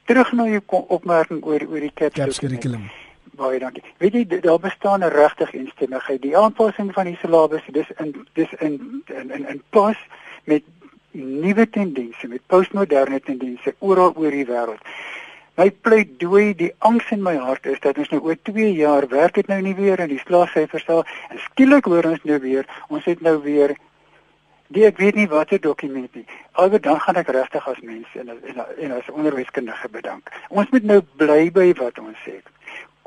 Terug 0.04 0.32
na 0.32 0.46
jou 0.48 0.62
opmerking 0.88 1.44
oor 1.44 1.62
oor 1.68 1.80
die 1.80 1.92
CAPS 1.94 2.38
curriculum. 2.38 2.90
Baie 3.36 3.58
dankie. 3.58 3.82
Weet 3.98 4.12
jy 4.12 4.40
daar 4.40 4.60
bestaan 4.60 5.04
'n 5.04 5.12
regtig 5.12 5.52
eensstemmigheid. 5.52 6.22
Die 6.22 6.36
aanpassing 6.36 6.92
van 6.92 7.04
die 7.04 7.18
syllabus 7.20 7.62
dis 7.72 7.90
in 7.96 8.26
dis 8.32 8.52
in 8.58 9.02
in 9.06 9.30
in, 9.30 9.48
in 9.48 9.62
pas 9.70 9.96
met 10.44 10.62
nuwe 11.10 11.70
tendense, 11.70 12.28
met 12.28 12.46
postmoderne 12.46 13.20
tendense 13.20 13.74
oral 13.78 14.12
oor 14.16 14.30
die 14.30 14.46
wêreld. 14.46 14.82
My 15.54 15.70
pleidooi, 15.70 16.54
die 16.54 16.74
angs 16.78 17.10
in 17.10 17.22
my 17.22 17.36
hart 17.36 17.66
is 17.66 17.80
dat 17.80 17.98
ons 17.98 18.08
nou 18.08 18.20
oor 18.20 18.36
2 18.42 18.72
jaar 18.72 19.08
werk 19.08 19.34
dit 19.34 19.46
nou 19.46 19.60
nie 19.62 19.74
weer 19.74 19.98
in 19.98 20.08
die 20.08 20.22
slaagsyfers 20.22 20.84
sal 20.84 21.04
en 21.30 21.38
skielik 21.38 21.84
hoor 21.84 22.04
ons 22.04 22.22
nou 22.22 22.38
weer, 22.38 22.66
ons 22.88 23.04
het 23.04 23.20
nou 23.20 23.42
weer 23.42 23.74
die 24.68 24.84
ek 24.86 25.00
weet 25.02 25.14
nie 25.14 25.28
watter 25.28 25.60
dokument 25.60 26.14
nie. 26.14 26.26
Albe 26.52 26.80
dan 26.80 27.00
gaan 27.00 27.16
ek 27.16 27.32
regtig 27.34 27.68
as 27.68 27.80
mens 27.80 28.06
en 28.14 28.28
en, 28.28 28.62
en 28.78 28.92
as 28.92 29.10
onderwyskundige 29.10 29.88
bedank. 29.88 30.30
Ons 30.48 30.70
moet 30.70 30.84
nou 30.84 31.00
bly 31.16 31.50
by 31.50 31.72
wat 31.80 31.98
ons 31.98 32.22
sê 32.26 32.38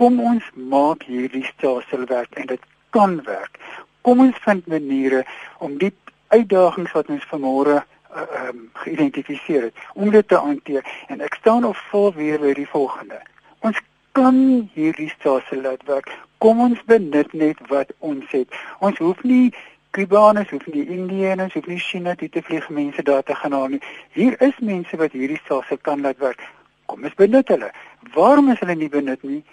kom 0.02 0.18
ons 0.26 0.46
maak 0.56 1.04
hierdie 1.06 1.46
stelsel 1.46 2.08
werk 2.10 2.34
en 2.42 2.48
dit 2.50 2.62
kan 2.90 3.20
werk. 3.28 3.60
Kom 4.02 4.24
ons 4.24 4.38
vind 4.42 4.66
maniere 4.66 5.20
om 5.62 5.76
die 5.78 5.92
uitdagings 6.34 6.96
wat 6.98 7.12
ons 7.14 7.28
vanmôre 7.30 7.76
uh, 7.78 8.24
um, 8.48 8.64
geïdentifiseer 8.82 9.68
het 9.68 9.84
om 9.94 10.10
dit 10.10 10.28
te 10.28 10.40
hanteer 10.42 10.88
en 11.14 11.22
ek 11.22 11.38
staan 11.38 11.68
op 11.70 11.78
vol 11.92 12.10
weer 12.18 12.42
by 12.42 12.56
die 12.58 12.66
volgende. 12.74 13.22
Ons 13.62 13.78
kan 14.18 14.42
hierdie 14.74 15.12
stelsel 15.14 15.62
laat 15.68 15.86
werk. 15.86 16.10
Kom 16.42 16.66
ons 16.66 16.82
benut 16.90 17.38
net 17.38 17.62
wat 17.70 17.94
ons 18.00 18.26
het. 18.34 18.50
Ons 18.80 18.98
hoef 19.06 19.22
nie 19.22 19.52
Kubaanse 19.92 20.56
hoef 20.56 20.66
nie 20.72 20.88
Indiërs 20.88 21.54
hoef 21.54 21.66
nie 21.68 21.82
China 21.84 22.16
toe 22.16 22.30
te 22.32 22.42
vlieg 22.42 22.70
mense 22.74 23.04
daar 23.06 23.24
te 23.28 23.36
gaan 23.36 23.54
haal 23.54 23.74
nie. 23.76 23.84
Hier 24.18 24.34
is 24.42 24.58
mense 24.66 24.98
wat 24.98 25.14
hierdie 25.14 25.42
stelsel 25.46 25.78
kan 25.78 26.02
laat 26.02 26.18
werk. 26.24 26.42
Kom 26.90 27.04
ons 27.06 27.18
benut 27.20 27.54
hulle. 27.54 27.70
Waarom 28.16 28.50
is 28.50 28.64
hulle 28.64 28.80
nie 28.80 28.90
benut 28.90 29.22
nie? 29.28 29.44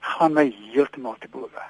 Gaan 0.00 0.32
my 0.32 0.54
heeltemal 0.72 1.16
te 1.20 1.28
bowe. 1.30 1.66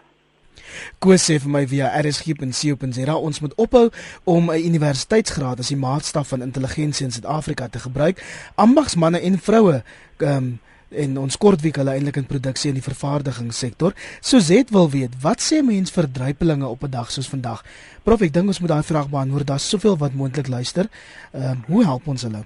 Koos 0.99 1.25
sê 1.29 1.39
vir 1.41 1.53
my 1.53 1.65
via 1.71 1.91
rsg.co.za 2.01 3.17
ons 3.17 3.41
moet 3.41 3.55
ophou 3.57 3.89
om 4.25 4.51
'n 4.51 4.65
universiteitsgraad 4.71 5.59
as 5.59 5.69
die 5.69 5.77
maatstaf 5.81 6.29
van 6.29 6.43
intelligensie 6.43 7.07
in 7.07 7.13
Suid-Afrika 7.13 7.69
te 7.69 7.79
gebruik. 7.79 8.23
Ambagsmande 8.55 9.21
en 9.21 9.39
vroue 9.39 9.83
um, 10.19 10.61
en 10.91 11.19
ons 11.19 11.37
kortwiek 11.37 11.77
hulle 11.77 11.91
eintlik 11.91 12.17
in 12.17 12.27
produksie 12.27 12.69
in 12.69 12.79
die 12.81 12.83
vervaardigingssektor. 12.83 13.93
Suzet 14.21 14.71
wil 14.71 14.91
weet, 14.91 15.21
wat 15.23 15.41
sê 15.41 15.63
mens 15.63 15.93
vir 15.93 16.09
druipelinge 16.13 16.67
op 16.67 16.83
'n 16.83 16.91
dag 16.91 17.11
soos 17.11 17.29
vandag? 17.29 17.65
Prof, 18.03 18.21
ek 18.21 18.33
dink 18.33 18.47
ons 18.47 18.61
moet 18.61 18.69
daai 18.69 18.83
vraag 18.83 19.09
beantwoord. 19.09 19.47
Daar's 19.47 19.69
soveel 19.69 19.97
wat 19.99 20.15
moontlik 20.15 20.49
luister. 20.49 20.89
Ehm 21.33 21.51
um, 21.51 21.65
hoe 21.67 21.85
help 21.85 22.07
ons 22.07 22.23
hulle? 22.23 22.45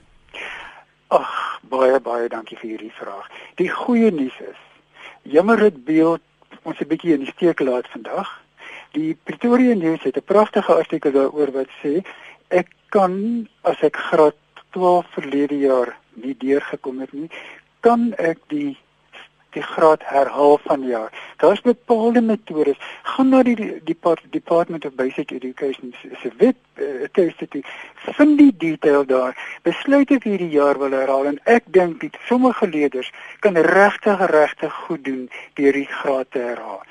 Ag, 1.08 1.60
baie 1.62 2.00
baie 2.00 2.28
dankie 2.28 2.58
vir 2.58 2.70
hierdie 2.70 2.92
vraag. 2.92 3.26
Die 3.56 3.68
goeie 3.68 4.10
nuus 4.10 4.40
is 4.40 4.71
Jammer 5.22 5.56
dit 5.56 5.84
beeld 5.84 6.20
ons 6.62 6.78
'n 6.80 6.88
bietjie 6.88 7.14
in 7.14 7.24
die 7.24 7.32
steek 7.32 7.60
laat 7.60 7.86
vandag. 7.88 8.28
Die 8.92 9.16
Pretoria 9.24 9.74
News 9.74 10.02
het 10.02 10.16
'n 10.16 10.24
pragtige 10.24 10.74
artikel 10.74 11.12
daaroor 11.12 11.50
wat 11.52 11.70
sê 11.82 12.02
ek 12.48 12.68
kan 12.88 13.48
as 13.62 13.80
ek 13.80 13.96
graad 13.96 14.34
12 14.70 15.06
verlede 15.10 15.58
jaar 15.58 15.96
nie 16.14 16.34
deurgekom 16.38 17.00
het 17.00 17.12
nie, 17.12 17.30
kan 17.80 18.12
ek 18.18 18.38
die 18.48 18.76
die 19.52 19.62
graad 19.62 20.00
herhaal 20.04 20.58
van 20.64 20.86
jaar. 20.88 21.12
Daar's 21.36 21.60
bepaalde 21.60 22.20
metodes. 22.20 22.76
Gaan 23.02 23.28
na 23.28 23.42
die 23.42 23.82
Department 24.30 24.84
of 24.84 24.94
Basic 24.94 25.30
Education 25.30 25.94
se 26.22 26.30
web 26.38 26.56
uh, 26.82 27.08
teste. 27.12 27.62
Vind 28.18 28.38
die 28.38 28.52
detail 28.58 29.06
daar. 29.06 29.36
Besluit 29.62 30.10
ek 30.10 30.26
hierdie 30.28 30.50
jaar 30.50 30.78
wil 30.78 30.94
herhaal 30.96 31.30
en 31.32 31.40
ek 31.44 31.68
dink 31.74 32.00
dit 32.00 32.16
sommige 32.28 32.68
leerders 32.68 33.12
kan 33.40 33.56
regtig 33.56 34.26
regtig 34.30 34.74
goed 34.86 35.04
doen 35.04 35.28
deur 35.54 35.72
die 35.72 35.88
graad 36.00 36.30
te 36.30 36.42
herhaal 36.42 36.82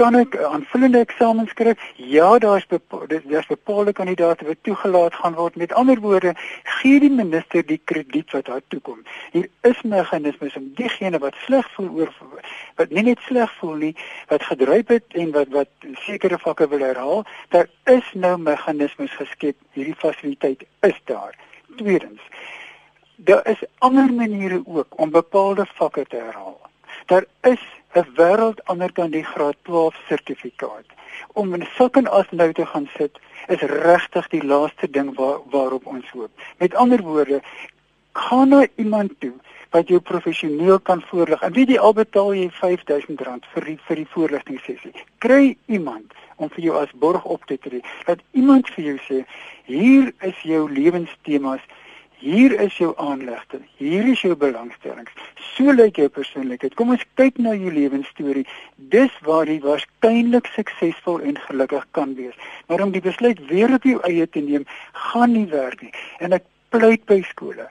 kan 0.00 0.16
ek 0.16 0.36
aanvullende 0.48 1.02
eksamens 1.04 1.50
skryf? 1.52 1.80
Ja, 1.96 2.38
daar's 2.38 2.64
daar's 2.68 3.48
bepaalde 3.50 3.92
kandidaate 3.92 4.46
wat 4.48 4.62
toegelaat 4.62 5.14
gaan 5.14 5.34
word. 5.36 5.56
Met 5.60 5.74
ander 5.76 6.00
woorde, 6.00 6.32
gee 6.80 7.00
die 7.00 7.10
minister 7.10 7.66
die 7.66 7.80
krediet 7.84 8.32
wat 8.32 8.48
haar 8.48 8.62
toekom. 8.72 9.02
Hier 9.32 9.48
is 9.68 9.82
meganismes 9.82 10.56
om 10.56 10.70
diegene 10.78 11.20
wat 11.20 11.36
sleg 11.44 11.68
voel 11.74 11.90
oor 11.98 12.14
wat 12.80 12.94
nie 12.96 13.04
net 13.10 13.20
sleg 13.28 13.52
voel 13.58 13.76
nie, 13.82 13.92
wat 14.32 14.46
gedryf 14.48 14.88
het 14.88 15.18
en 15.20 15.34
wat 15.36 15.52
wat 15.52 15.88
sekere 16.06 16.38
vakke 16.40 16.68
wil 16.72 16.86
herhaal, 16.86 17.24
daar 17.52 17.68
is 17.92 18.06
nou 18.14 18.38
meganismes 18.40 19.12
geskep. 19.40 19.56
Hierdie 19.72 19.94
fasiliteit 19.94 20.64
is 20.80 21.00
daar. 21.04 21.34
Tweedens, 21.76 22.20
daar 23.16 23.46
is 23.48 23.62
ander 23.78 24.12
maniere 24.12 24.62
ook 24.64 24.98
om 25.00 25.10
bepaalde 25.10 25.66
vakke 25.74 26.04
te 26.08 26.16
herhaal. 26.16 26.60
Daar 27.06 27.24
is 27.42 27.60
'n 27.94 28.06
wêreld 28.16 28.64
ander 28.64 28.92
kan 28.92 29.10
die 29.10 29.24
graad 29.24 29.56
12 29.62 29.94
sertifikaat. 30.08 30.86
Om 31.32 31.54
in 31.54 31.66
sulke 31.74 32.08
as 32.08 32.30
nou 32.30 32.52
te 32.52 32.66
gaan 32.66 32.88
sit 32.96 33.18
is 33.46 33.60
regtig 33.60 34.28
die 34.28 34.44
laaste 34.44 34.90
ding 34.90 35.14
waar, 35.14 35.38
waarop 35.50 35.86
ons 35.86 36.10
hoop. 36.10 36.30
Met 36.58 36.74
ander 36.74 37.02
woorde, 37.02 37.42
gaan 38.12 38.48
na 38.48 38.66
iemand 38.74 39.12
toe 39.18 39.32
wat 39.70 39.88
jou 39.88 40.00
professioneel 40.00 40.80
kan 40.80 41.02
voorlig. 41.02 41.40
En 41.42 41.52
weet 41.52 41.68
jy 41.68 41.78
al 41.78 41.92
betaal 41.92 42.34
jy 42.34 42.50
R5000 42.50 43.46
vir 43.52 43.64
die, 43.64 43.78
vir 43.86 43.96
die 43.96 44.06
voorligtingssessie. 44.08 44.92
Kry 45.18 45.56
iemand 45.66 46.12
om 46.40 46.50
vir 46.56 46.70
jou 46.70 46.78
as 46.80 46.96
borg 47.04 47.24
op 47.24 47.44
te 47.46 47.58
tree. 47.60 47.84
Dat 48.08 48.24
iemand 48.32 48.72
vir 48.74 48.84
jou 48.92 48.96
sê, 49.06 49.22
hier 49.68 50.10
is 50.26 50.42
jou 50.46 50.64
lewenstemas 50.72 51.64
Hier 52.20 52.52
is 52.60 52.74
jou 52.76 52.90
aanlegte. 53.00 53.62
Hier 53.80 54.04
is 54.04 54.20
jou 54.20 54.34
belangstellings. 54.36 55.12
So 55.54 55.72
lyk 55.72 55.96
jou 55.96 56.08
persoonlikheid. 56.12 56.74
Kom 56.76 56.92
ons 56.92 57.04
kyk 57.16 57.38
na 57.40 57.54
jou 57.56 57.72
lewensstorie. 57.72 58.44
Dis 58.92 59.14
waar 59.24 59.48
jy 59.48 59.56
waarskynlik 59.64 60.50
suksesvol 60.52 61.24
en 61.24 61.40
gelukkig 61.46 61.86
kan 61.96 62.12
wees. 62.18 62.36
Maar 62.68 62.84
om 62.84 62.92
die 62.92 63.00
besluit 63.00 63.40
weer 63.48 63.72
op 63.72 63.88
jou 63.88 63.96
eie 64.04 64.28
te 64.28 64.44
neem, 64.44 64.68
gaan 65.08 65.32
nie 65.32 65.46
werk 65.48 65.80
nie. 65.80 65.94
En 66.20 66.36
ek 66.36 66.44
pleit 66.68 67.08
by 67.08 67.22
skole 67.32 67.70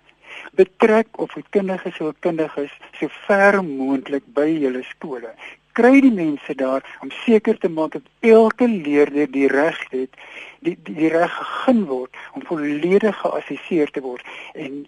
betrek 0.58 1.08
of 1.20 1.36
kundiges 1.50 2.00
of 2.02 2.16
kundiges 2.20 2.72
so 3.00 3.08
ver 3.28 3.60
moontlik 3.64 4.26
by 4.34 4.48
julle 4.48 4.82
skole 4.88 5.32
kry 5.80 6.02
die 6.04 6.12
mense 6.12 6.56
daar 6.60 6.84
om 7.02 7.12
seker 7.24 7.58
te 7.58 7.70
maak 7.72 7.96
dat 7.96 8.08
elke 8.20 8.68
leerder 8.68 9.32
die 9.32 9.48
reg 9.48 9.80
het 9.90 10.16
die 10.60 10.76
die, 10.84 10.96
die 10.96 11.10
reg 11.12 11.32
gegee 11.32 11.86
word 11.88 12.16
om 12.36 12.46
volledig 12.52 13.20
geassesseer 13.24 13.92
te 13.96 14.04
word 14.04 14.26
en 14.54 14.86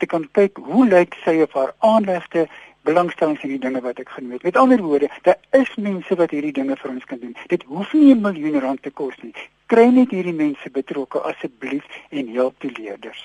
te 0.00 0.08
kan 0.08 0.24
kyk 0.38 0.58
hoe 0.68 0.86
lyk 0.88 1.16
sy 1.24 1.36
of 1.44 1.52
haar 1.58 1.74
aanlegte 1.78 2.46
belangstellings 2.88 3.44
in 3.46 3.54
die 3.54 3.62
dinge 3.62 3.82
wat 3.84 4.00
ek 4.02 4.08
genoem 4.10 4.32
het. 4.34 4.46
Met 4.48 4.56
ander 4.58 4.80
woorde, 4.82 5.08
daar 5.22 5.38
is 5.54 5.70
mense 5.78 6.16
wat 6.18 6.32
hierdie 6.34 6.54
dinge 6.56 6.76
vir 6.80 6.90
ons 6.90 7.04
kan 7.06 7.20
doen. 7.22 7.36
Dit 7.52 7.62
hoef 7.70 7.92
nie 7.94 8.14
'n 8.14 8.24
miljoen 8.24 8.60
rand 8.60 8.82
te 8.82 8.90
kos 8.90 9.14
nie. 9.22 9.34
Kry 9.72 9.86
net 9.88 10.10
hierdie 10.12 10.34
mense 10.36 10.68
betrokke 10.68 11.22
asseblief 11.24 11.86
en 12.12 12.26
help 12.34 12.58
die 12.60 12.72
leerders. 12.76 13.20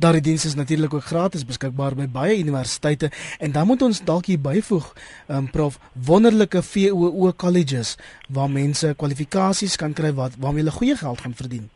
Daardie 0.00 0.22
diens 0.24 0.46
is 0.48 0.54
natuurlik 0.56 0.94
ook 0.96 1.04
gratis 1.04 1.42
beskikbaar 1.44 1.92
by 1.98 2.06
baie 2.14 2.38
universiteite 2.40 3.10
en 3.44 3.52
dan 3.52 3.66
moet 3.68 3.82
ons 3.84 4.00
dalk 4.08 4.30
hier 4.30 4.40
byvoeg, 4.40 4.86
um, 5.28 5.50
prof, 5.52 5.76
wonderlike 6.08 6.62
VOO 6.64 7.32
colleges 7.36 7.98
waar 8.32 8.48
mense 8.48 8.94
kwalifikasies 9.02 9.76
kan 9.82 9.92
kry 9.92 10.14
wat 10.16 10.38
waarmee 10.40 10.64
hulle 10.64 10.78
goeie 10.78 10.96
geld 10.96 11.20
gaan 11.26 11.36
verdien. 11.36 11.68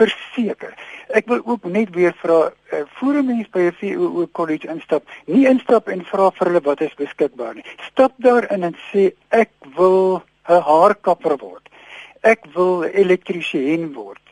Verseker. 0.00 0.74
Ek 1.14 1.30
wil 1.30 1.46
ook 1.46 1.70
net 1.70 1.94
weer 1.94 2.16
vra, 2.24 2.50
uh, 2.50 2.82
voor 2.98 3.22
'n 3.22 3.26
mens 3.26 3.46
by 3.54 3.70
'n 3.70 3.76
VOO 3.78 4.26
college 4.32 4.66
instap, 4.66 5.06
nie 5.26 5.46
instap 5.46 5.88
en 5.88 6.02
vra 6.04 6.30
vir 6.30 6.46
hulle 6.46 6.60
wat 6.60 6.80
is 6.80 6.98
beskikbaar 6.98 7.54
nie. 7.54 7.64
Stap 7.92 8.12
daarin 8.18 8.62
en 8.62 8.76
sê 8.90 9.14
ek 9.30 9.50
wil 9.76 10.22
'n 10.48 10.60
haarkapper 10.60 11.38
word. 11.38 11.62
Ek 12.26 12.46
wil 12.54 12.84
elektriesien 12.84 13.92
word 13.94 14.26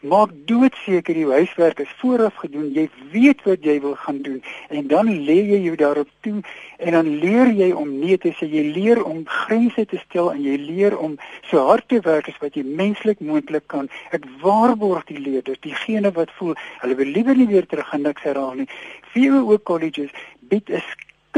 maak 0.00 0.30
doodseker 0.46 1.14
die 1.14 1.26
huiswerk 1.26 1.80
is 1.82 1.94
vooraf 1.98 2.36
gedoen. 2.38 2.70
Jy 2.74 2.86
weet 3.10 3.42
wat 3.42 3.64
jy 3.66 3.80
wil 3.82 3.96
gaan 3.98 4.20
doen 4.22 4.42
en 4.70 4.86
dan 4.86 5.10
lê 5.26 5.38
jy 5.42 5.58
jou 5.64 5.74
daarop 5.76 6.10
toe 6.22 6.42
en 6.78 6.94
dan 6.94 7.08
leer 7.18 7.50
jy 7.50 7.72
om 7.72 7.90
nee 7.98 8.18
te 8.18 8.30
sê. 8.38 8.46
Jy 8.46 8.62
leer 8.76 9.02
om 9.02 9.24
grense 9.26 9.84
te 9.90 9.98
stel 10.04 10.30
en 10.32 10.42
jy 10.44 10.54
leer 10.62 10.98
om 10.98 11.18
so 11.50 11.66
hard 11.66 11.88
te 11.88 12.00
werk 12.06 12.30
as 12.30 12.38
wat 12.42 12.54
jy 12.54 12.62
menslik 12.62 13.20
moontlik 13.20 13.66
kan. 13.66 13.90
Ek 14.14 14.26
waarborg 14.42 15.08
die 15.10 15.18
leerders, 15.18 15.58
diegene 15.66 16.14
wat 16.14 16.30
voel 16.38 16.54
hulle 16.84 16.94
wil 16.94 17.12
liewer 17.18 17.36
nie 17.36 17.50
weer 17.50 17.66
terug 17.66 17.90
gaan 17.90 18.06
niks 18.06 18.22
herhaal 18.22 18.54
nie. 18.62 18.70
VWO 19.14 19.58
colleges 19.58 20.14
bied 20.48 20.70
'n 20.70 20.82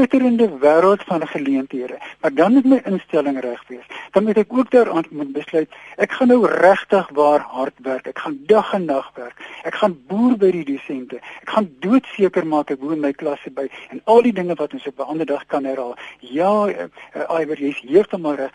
skitterende 0.01 0.49
wêreld 0.59 1.03
van 1.05 1.27
geleenthede. 1.27 1.97
Maar 2.21 2.33
dan 2.33 2.53
moet 2.53 2.65
my 2.65 2.81
instelling 2.83 3.39
reg 3.39 3.63
wees. 3.67 3.85
Dan 4.11 4.23
moet 4.23 4.37
ek 4.37 4.53
ook 4.53 4.71
daaraan 4.71 5.05
moet 5.09 5.31
besluit 5.31 5.69
ek 5.95 6.11
gaan 6.11 6.27
nou 6.27 6.45
regtig 6.47 7.09
waar 7.13 7.39
hard 7.39 7.73
werk. 7.85 8.07
Ek 8.07 8.19
gaan 8.19 8.39
dag 8.49 8.73
en 8.73 8.85
nag 8.85 9.11
werk. 9.15 9.37
Ek 9.63 9.75
gaan 9.77 9.97
boer 10.07 10.37
by 10.41 10.49
die 10.51 10.63
dosente. 10.65 11.19
Ek 11.41 11.49
gaan 11.53 11.69
doodseker 11.85 12.47
maak 12.47 12.71
ek 12.73 12.81
woon 12.81 12.99
my 12.99 13.11
klasse 13.13 13.51
by 13.53 13.67
en 13.89 14.01
al 14.05 14.25
die 14.25 14.33
dinge 14.33 14.55
wat 14.57 14.73
ons 14.73 14.87
op 14.87 14.99
'n 14.99 15.11
ander 15.13 15.25
dag 15.25 15.45
kan 15.45 15.65
herhaal. 15.65 15.95
Ja, 16.19 16.65
uh, 16.65 16.89
uh, 17.15 17.41
Iver, 17.41 17.61
jy's 17.61 17.81
heeltemal 17.85 18.35
reg. 18.35 18.51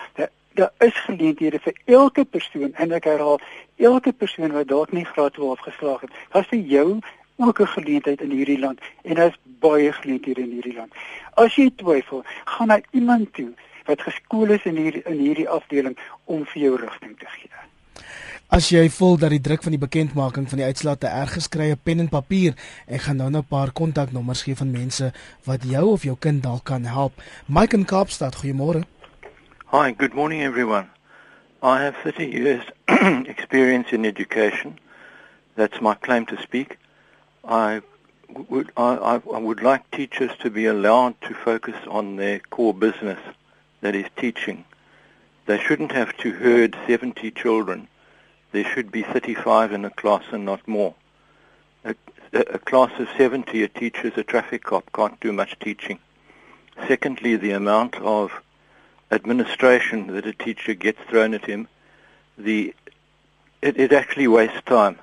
Daar 0.55 0.73
is 0.79 0.99
geleenthede 1.07 1.59
vir 1.61 1.75
elke 1.85 2.25
persoon 2.25 2.75
en 2.75 2.93
ek 2.93 3.05
herhaal 3.05 3.41
elke 3.77 4.13
persoon 4.13 4.53
wat 4.53 4.69
dalk 4.69 4.93
nie 4.93 5.05
graad 5.05 5.35
12 5.35 5.61
geslaag 5.61 6.01
het. 6.01 6.11
Daar's 6.33 6.49
vir 6.49 6.59
jou 6.59 7.01
ook 7.37 7.61
'n 7.61 7.67
geleentheid 7.67 8.21
in 8.21 8.31
hierdie 8.31 8.59
land 8.59 8.81
en 9.03 9.15
daar's 9.15 9.39
baie 9.59 9.93
geleenthede 9.93 10.41
in 10.41 10.51
hierdie 10.51 10.75
land. 10.75 10.93
As 11.35 11.55
jy 11.55 11.71
twyfel, 11.77 12.25
gaan 12.45 12.67
na 12.67 12.81
iemand 12.91 13.33
toe 13.33 13.53
wat 13.85 14.03
geskool 14.03 14.51
is 14.51 14.65
in 14.65 14.77
hierdie 14.77 15.03
in 15.03 15.19
hierdie 15.19 15.49
afdeling 15.49 15.99
om 16.25 16.45
vir 16.45 16.63
jou 16.63 16.77
rigting 16.77 17.19
te 17.19 17.27
gee. 17.29 17.51
As 18.47 18.69
jy 18.71 18.85
voel 18.91 19.17
dat 19.19 19.31
die 19.31 19.41
druk 19.41 19.63
van 19.63 19.75
die 19.75 19.81
bekendmaking 19.83 20.49
van 20.49 20.59
die 20.59 20.67
uitslae 20.67 20.99
te 21.03 21.07
erg 21.07 21.33
geskry 21.35 21.69
het, 21.73 21.83
pen 21.83 22.01
en 22.01 22.09
papier, 22.09 22.55
ek 22.87 23.01
gaan 23.01 23.17
nou 23.17 23.31
'n 23.31 23.45
paar 23.45 23.73
kontaknommers 23.73 24.43
gee 24.43 24.55
van 24.55 24.71
mense 24.71 25.13
wat 25.45 25.65
jou 25.65 25.87
of 25.91 26.03
jou 26.03 26.17
kind 26.17 26.43
dalk 26.43 26.65
kan 26.65 26.85
help. 26.85 27.13
Mike 27.49 27.77
in 27.77 27.85
Kaapstad, 27.85 28.37
goeiemôre. 28.37 28.85
Hi, 29.73 29.95
good 29.99 30.15
morning 30.15 30.43
everyone. 30.43 30.87
I 31.63 31.83
have 31.83 31.97
30 32.05 32.31
years 32.31 32.63
experience 33.35 33.93
in 33.93 34.05
education. 34.05 34.79
That's 35.57 35.81
my 35.81 35.95
claim 35.95 36.25
to 36.27 36.37
speak. 36.37 36.79
I 37.47 37.83
would 38.49 38.73
I, 38.77 39.21
I 39.33 39.39
would 39.39 39.63
like 39.63 39.91
teachers 39.91 40.33
to 40.41 40.51
be 40.51 40.67
allowed 40.67 41.21
to 41.23 41.35
focus 41.35 41.77
on 41.89 42.17
their 42.17 42.41
core 42.41 42.75
business, 42.75 43.21
that 43.81 43.95
is 43.95 44.07
teaching. 44.17 44.65
They 45.47 45.59
shouldn't 45.59 45.93
have 45.93 46.17
to 46.19 46.33
herd 46.33 46.77
70 46.89 47.31
children. 47.31 47.87
There 48.51 48.65
should 48.65 48.91
be 48.91 49.03
35 49.03 49.73
in 49.73 49.85
a 49.85 49.91
class 49.91 50.25
and 50.33 50.45
not 50.45 50.67
more. 50.67 50.95
A, 51.85 51.95
a 52.33 52.59
class 52.59 52.91
of 52.99 53.09
70, 53.17 53.63
a 53.63 53.69
teacher 53.69 54.09
is 54.09 54.17
a 54.17 54.25
traffic 54.25 54.65
cop, 54.65 54.93
can't 54.93 55.21
do 55.21 55.33
much 55.33 55.59
teaching. 55.61 56.01
Secondly, 56.89 57.37
the 57.37 57.53
amount 57.53 57.95
of 57.97 58.43
administration 59.13 60.09
that 60.09 60.27
a 60.27 60.33
teacher 60.33 60.75
gets 60.75 61.01
thrown 61.09 61.33
at 61.33 61.47
him, 61.47 61.69
the 62.37 62.75
it, 63.63 63.79
it 63.79 63.93
actually 63.93 64.29
wastes 64.29 64.61
time. 64.67 64.99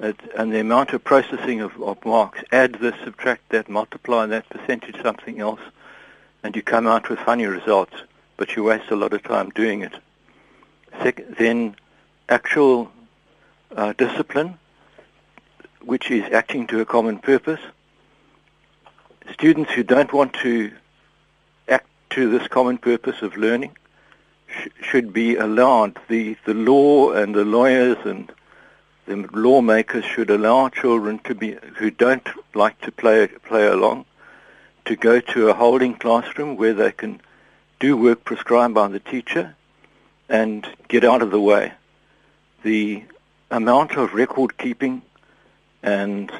And 0.00 0.52
the 0.52 0.60
amount 0.60 0.92
of 0.92 1.02
processing 1.02 1.60
of, 1.60 1.80
of 1.82 2.04
marks, 2.04 2.40
add 2.52 2.74
this, 2.74 2.94
subtract 3.02 3.48
that, 3.50 3.68
multiply 3.68 4.26
that 4.26 4.48
percentage 4.48 5.02
something 5.02 5.40
else, 5.40 5.60
and 6.42 6.54
you 6.54 6.62
come 6.62 6.86
out 6.86 7.10
with 7.10 7.18
funny 7.18 7.46
results, 7.46 7.94
but 8.36 8.54
you 8.54 8.62
waste 8.62 8.90
a 8.90 8.96
lot 8.96 9.12
of 9.12 9.24
time 9.24 9.50
doing 9.50 9.82
it. 9.82 9.94
Second, 11.02 11.34
then 11.36 11.76
actual 12.28 12.92
uh, 13.74 13.92
discipline, 13.98 14.58
which 15.82 16.10
is 16.10 16.24
acting 16.32 16.68
to 16.68 16.80
a 16.80 16.84
common 16.84 17.18
purpose. 17.18 17.60
Students 19.32 19.72
who 19.72 19.82
don't 19.82 20.12
want 20.12 20.32
to 20.34 20.70
act 21.68 21.88
to 22.10 22.30
this 22.30 22.46
common 22.46 22.78
purpose 22.78 23.20
of 23.20 23.36
learning 23.36 23.76
sh- 24.46 24.68
should 24.80 25.12
be 25.12 25.36
allowed. 25.36 25.98
The, 26.08 26.36
the 26.46 26.54
law 26.54 27.12
and 27.12 27.34
the 27.34 27.44
lawyers 27.44 27.98
and 28.04 28.32
the 29.08 29.26
lawmakers 29.32 30.04
should 30.04 30.28
allow 30.28 30.68
children 30.68 31.18
to 31.20 31.34
be 31.34 31.56
who 31.76 31.90
don't 31.90 32.28
like 32.54 32.78
to 32.82 32.92
play 32.92 33.26
play 33.26 33.66
along 33.66 34.04
to 34.84 34.96
go 34.96 35.18
to 35.18 35.48
a 35.48 35.54
holding 35.54 35.94
classroom 35.94 36.56
where 36.56 36.74
they 36.74 36.92
can 36.92 37.20
do 37.80 37.96
work 37.96 38.22
prescribed 38.22 38.74
by 38.74 38.86
the 38.88 39.00
teacher 39.00 39.56
and 40.28 40.66
get 40.88 41.04
out 41.04 41.22
of 41.22 41.30
the 41.30 41.40
way. 41.40 41.72
The 42.62 43.04
amount 43.50 43.92
of 43.92 44.12
record 44.12 44.58
keeping 44.58 45.00
and 45.82 46.30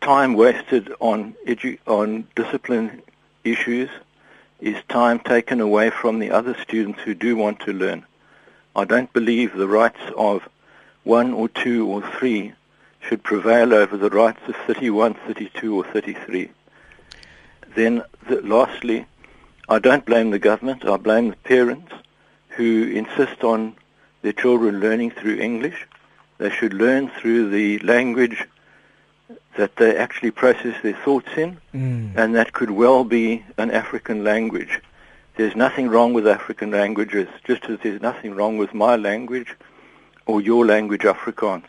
time 0.00 0.32
wasted 0.32 0.90
on 1.00 1.34
edu- 1.46 1.78
on 1.86 2.26
discipline 2.34 3.02
issues 3.44 3.90
is 4.60 4.76
time 4.88 5.18
taken 5.18 5.60
away 5.60 5.90
from 5.90 6.20
the 6.20 6.30
other 6.30 6.56
students 6.62 7.00
who 7.02 7.14
do 7.14 7.36
want 7.36 7.60
to 7.60 7.72
learn. 7.72 8.04
I 8.74 8.84
don't 8.84 9.12
believe 9.12 9.54
the 9.54 9.68
rights 9.68 10.00
of 10.16 10.48
one 11.08 11.32
or 11.32 11.48
two 11.48 11.88
or 11.88 12.02
three 12.18 12.52
should 13.00 13.22
prevail 13.22 13.72
over 13.72 13.96
the 13.96 14.10
rights 14.10 14.40
of 14.46 14.54
31, 14.66 15.14
32 15.14 15.74
or 15.74 15.82
33. 15.84 16.50
Then 17.74 18.02
the, 18.28 18.42
lastly, 18.42 19.06
I 19.70 19.78
don't 19.78 20.04
blame 20.04 20.30
the 20.30 20.38
government, 20.38 20.84
I 20.84 20.98
blame 20.98 21.30
the 21.30 21.36
parents 21.36 21.90
who 22.50 22.84
insist 22.92 23.42
on 23.42 23.74
their 24.20 24.34
children 24.34 24.80
learning 24.80 25.12
through 25.12 25.36
English. 25.38 25.86
They 26.36 26.50
should 26.50 26.74
learn 26.74 27.08
through 27.08 27.48
the 27.50 27.78
language 27.78 28.46
that 29.56 29.76
they 29.76 29.96
actually 29.96 30.32
process 30.32 30.76
their 30.82 30.96
thoughts 31.04 31.30
in, 31.38 31.58
mm. 31.74 32.16
and 32.16 32.34
that 32.34 32.52
could 32.52 32.70
well 32.70 33.04
be 33.04 33.44
an 33.56 33.70
African 33.70 34.24
language. 34.24 34.82
There's 35.36 35.56
nothing 35.56 35.88
wrong 35.88 36.12
with 36.12 36.28
African 36.28 36.70
languages, 36.70 37.28
just 37.44 37.64
as 37.64 37.78
there's 37.82 38.02
nothing 38.02 38.34
wrong 38.34 38.58
with 38.58 38.74
my 38.74 38.96
language 38.96 39.56
or 40.28 40.42
your 40.42 40.66
language 40.66 41.08
Afrikaans. 41.08 41.68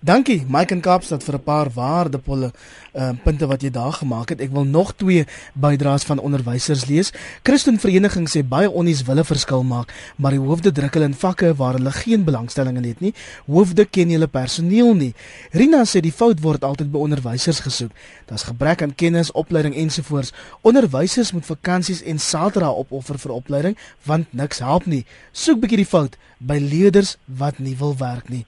Dankie 0.00 0.44
Mike 0.48 0.74
en 0.74 0.80
Kaapstad 0.80 1.24
vir 1.24 1.34
'n 1.34 1.42
paar 1.42 1.68
waardevolle 1.74 2.52
uh, 2.94 3.10
punte 3.24 3.46
wat 3.46 3.62
jy 3.62 3.70
daar 3.74 3.92
gemaak 3.92 4.32
het. 4.32 4.40
Ek 4.40 4.52
wil 4.54 4.64
nog 4.64 4.94
twee 4.96 5.26
bydraes 5.52 6.06
van 6.08 6.18
onderwysers 6.18 6.86
lees. 6.88 7.12
Christen 7.42 7.78
Vereniging 7.78 8.28
sê 8.30 8.42
baie 8.46 8.70
onnies 8.70 9.02
wille 9.06 9.24
verskil 9.24 9.62
maak, 9.66 9.92
maar 10.16 10.34
die 10.34 10.42
hoofde 10.42 10.72
druk 10.72 10.94
hulle 10.96 11.10
in 11.10 11.18
vakke 11.18 11.54
waar 11.58 11.78
hulle 11.78 11.92
geen 11.94 12.24
belangstelling 12.24 12.78
in 12.80 12.88
het 12.88 13.00
nie. 13.04 13.14
Hoofde 13.46 13.84
ken 13.84 14.10
hulle 14.14 14.28
personeel 14.30 14.94
nie. 14.98 15.12
Rina 15.52 15.84
sê 15.88 16.02
die 16.04 16.14
fout 16.14 16.42
word 16.44 16.64
altyd 16.64 16.92
by 16.92 17.02
onderwysers 17.06 17.62
gesoek. 17.64 17.92
Daar's 18.30 18.46
gebrek 18.48 18.82
aan 18.82 18.94
kennis, 18.94 19.32
opleiding 19.32 19.76
ensovoorts. 19.76 20.32
Onderwysers 20.62 21.32
moet 21.32 21.46
vakansies 21.46 22.02
en 22.02 22.18
Saterdag 22.18 22.82
opoffer 22.84 23.18
vir 23.18 23.36
opleiding 23.36 23.78
want 24.04 24.32
niks 24.32 24.62
help 24.64 24.86
nie. 24.86 25.04
Soek 25.32 25.60
bietjie 25.62 25.82
die 25.82 25.88
fout 25.88 26.18
by 26.38 26.58
leerders 26.60 27.16
wat 27.40 27.58
nie 27.58 27.76
wil 27.78 27.96
werk 27.98 28.28
nie. 28.28 28.44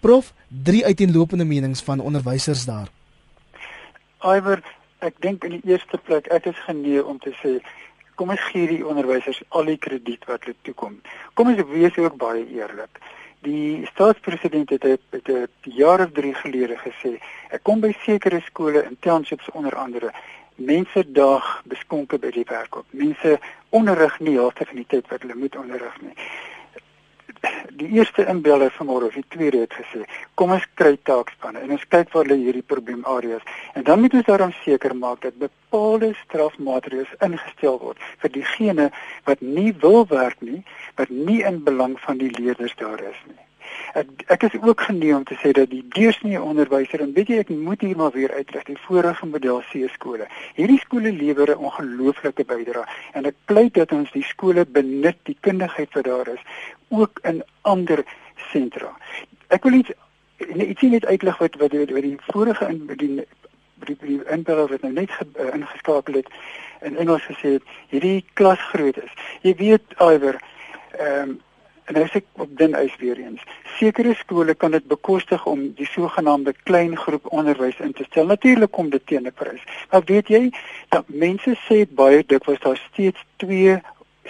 Prof, 0.00 0.32
drie 0.48 0.84
uiteenlopende 0.86 1.44
menings 1.44 1.82
van 1.82 2.00
onderwysers 2.00 2.64
daar. 2.68 2.90
Iwer, 4.20 4.60
ek 5.00 5.20
dink 5.24 5.44
in 5.44 5.54
die 5.56 5.72
eerste 5.72 5.98
plek 5.98 6.26
ek 6.28 6.46
is 6.50 6.58
geneig 6.66 7.06
om 7.08 7.18
te 7.18 7.32
sê 7.40 7.60
kom 8.20 8.32
ons 8.34 8.42
gee 8.50 8.66
die 8.68 8.82
onderwysers 8.84 9.40
al 9.56 9.70
die 9.70 9.78
krediet 9.80 10.26
wat 10.28 10.44
hulle 10.44 10.56
toekom. 10.68 10.98
Kom 11.34 11.48
ons 11.48 11.62
wees 11.70 11.96
ook 11.96 12.18
baie 12.20 12.44
eerlik. 12.52 13.00
Die 13.46 13.86
staatspresident 13.88 14.68
het 14.76 14.84
het 14.84 15.28
'n 15.32 15.48
jaar 15.62 16.04
of 16.04 16.12
3 16.12 16.34
gelede 16.34 16.76
gesê, 16.76 17.16
ek 17.48 17.62
kom 17.62 17.80
by 17.80 17.94
sekere 18.04 18.40
skole 18.40 18.84
in 18.84 18.96
townships 19.00 19.48
onder 19.50 19.74
andere 19.76 20.12
mense 20.54 21.04
daag 21.12 21.62
beskonke 21.64 22.18
by 22.18 22.30
die 22.30 22.44
werk 22.48 22.76
op. 22.76 22.86
Mense 22.90 23.38
onderrig 23.70 24.20
nie 24.20 24.36
helfte 24.36 24.66
van 24.66 24.76
die 24.76 24.86
tyd 24.88 25.08
wat 25.08 25.22
hulle 25.22 25.34
moet 25.34 25.56
onderrig 25.56 26.00
nie. 26.00 26.14
Die 27.80 27.88
eerste 27.96 28.26
inbeller 28.28 28.72
vanmôre 28.76 29.08
of 29.08 29.16
die 29.16 29.24
tweede 29.32 29.62
het 29.62 29.72
gesê, 29.72 30.02
kom 30.36 30.52
ons 30.56 30.66
kry 30.80 30.92
taakspanne 31.08 31.62
en 31.64 31.74
ons 31.76 31.86
kyk 31.94 32.12
waar 32.12 32.28
lê 32.28 32.36
hierdie 32.36 32.66
probleemareas 32.72 33.46
en 33.74 33.86
dan 33.88 34.02
moet 34.04 34.16
ons 34.20 34.28
daarom 34.28 34.52
seker 34.60 34.96
maak 34.96 35.22
dat 35.24 35.38
bepaalde 35.40 36.12
strafmaatreëls 36.24 37.14
ingestel 37.26 37.78
word 37.84 38.08
vir 38.24 38.34
diegene 38.36 38.90
wat 39.28 39.40
nie 39.40 39.70
wil 39.84 40.04
werk 40.12 40.42
nie, 40.44 40.60
wat 41.00 41.08
nie 41.08 41.40
in 41.52 41.62
belang 41.64 41.96
van 42.04 42.20
die 42.20 42.32
leerders 42.36 42.76
daar 42.82 43.00
is 43.12 43.22
nie. 43.28 43.40
Ek 43.94 44.06
ek 44.26 44.42
is 44.48 44.56
ook 44.62 44.80
geneem 44.80 45.16
om 45.16 45.24
te 45.24 45.38
sê 45.42 45.52
dat 45.56 45.70
die 45.70 45.84
deursnee 45.96 46.42
onderwyser 46.42 47.00
en 47.00 47.12
weet 47.12 47.28
jy 47.28 47.38
ek 47.42 47.48
moet 47.48 47.80
hier 47.80 47.96
maar 47.96 48.12
weer 48.14 48.32
uitlig 48.32 48.64
die 48.68 48.78
vorige 48.86 49.26
model 49.26 49.62
C 49.70 49.88
skole. 49.94 50.28
Hierdie 50.54 50.80
skole 50.84 51.12
lewer 51.12 51.50
'n 51.50 51.64
ongelooflike 51.70 52.44
bydrae 52.44 52.86
en 53.12 53.26
ek 53.26 53.36
pleit 53.44 53.74
dat 53.74 53.92
ons 53.92 54.10
die 54.12 54.24
skole 54.24 54.66
benut 54.66 55.18
die 55.24 55.36
kundigheid 55.40 55.94
wat 55.94 56.04
daar 56.04 56.28
is 56.28 56.44
ook 56.88 57.20
in 57.22 57.42
ander 57.62 58.04
sentra. 58.52 58.96
Ek 59.48 59.64
wil 59.64 59.72
iets 59.72 59.92
ietsie 60.48 60.90
net 60.90 61.06
uitlig 61.06 61.38
wat 61.38 61.54
wat 61.60 61.72
wat 61.72 62.02
die 62.02 62.16
vorige 62.32 62.68
in 62.68 62.86
die 62.86 63.26
die 63.86 63.96
die 64.00 64.20
inbeller 64.28 64.68
wat 64.68 64.82
nou 64.82 64.92
net 64.92 65.10
ge, 65.10 65.26
uh, 65.38 65.54
ingeskakel 65.54 66.14
het 66.14 66.28
in 66.80 66.96
Engels 66.96 67.24
gesê 67.28 67.56
het 67.58 67.62
hierdie 67.88 68.24
klas 68.34 68.60
groot 68.72 68.96
is. 68.96 69.12
Jy 69.42 69.54
weet 69.54 69.96
iwer 69.98 70.40
ehm 70.98 71.30
um, 71.30 71.38
En 71.90 71.96
as 71.98 72.12
ek 72.14 72.26
op 72.38 72.50
dun 72.58 72.76
ys 72.78 72.92
weer 73.00 73.18
eens, 73.18 73.42
sekere 73.80 74.12
skole 74.14 74.54
kan 74.54 74.70
dit 74.76 74.84
bekostig 74.86 75.46
om 75.50 75.64
die 75.74 75.88
sogenaamde 75.90 76.52
klein 76.68 76.94
groep 76.96 77.26
onderwys 77.34 77.80
in 77.82 77.92
te 77.98 78.06
stel. 78.06 78.30
Natuurlik 78.30 78.70
kom 78.70 78.92
dit 78.94 79.02
teen 79.10 79.26
'n 79.26 79.32
prys. 79.34 79.64
Maar 79.90 80.04
weet 80.06 80.28
jy, 80.28 80.42
dat 80.94 81.08
mense 81.08 81.56
sê 81.66 81.82
baie 82.02 82.22
dikwels 82.26 82.62
daar 82.62 82.78
steeds 82.92 83.24
twee 83.42 83.80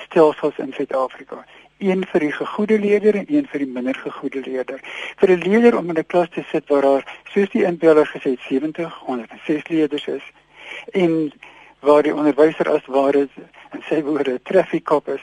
stelsels 0.07 0.57
in 0.59 0.73
Suid-Afrika. 0.73 1.45
Een 1.79 2.07
vir 2.13 2.21
die 2.21 2.33
gegoede 2.33 2.79
leerder 2.79 3.15
en 3.15 3.29
een 3.29 3.47
vir 3.47 3.59
die 3.59 3.73
minder 3.77 3.95
gegoede 3.95 4.41
leerder. 4.41 4.81
Vir 5.17 5.31
'n 5.31 5.43
leerder 5.49 5.77
om 5.79 5.89
in 5.91 5.99
'n 5.99 6.07
klas 6.07 6.29
te 6.31 6.43
sit 6.53 6.69
waar 6.69 6.83
daar 6.83 7.05
soos 7.25 7.51
die 7.51 7.65
inbeller 7.65 8.07
gesê 8.07 8.31
het 8.31 8.41
70, 8.49 8.95
106 9.05 9.69
leerders 9.69 10.07
is 10.07 10.25
en 10.93 11.33
waar 11.81 12.03
die 12.03 12.15
onderwyser 12.15 12.69
as 12.71 12.87
ware 12.87 13.29
en 13.71 13.83
sy 13.89 14.03
woorde 14.03 14.41
traffic 14.43 14.85
cop 14.85 15.09
is. 15.09 15.23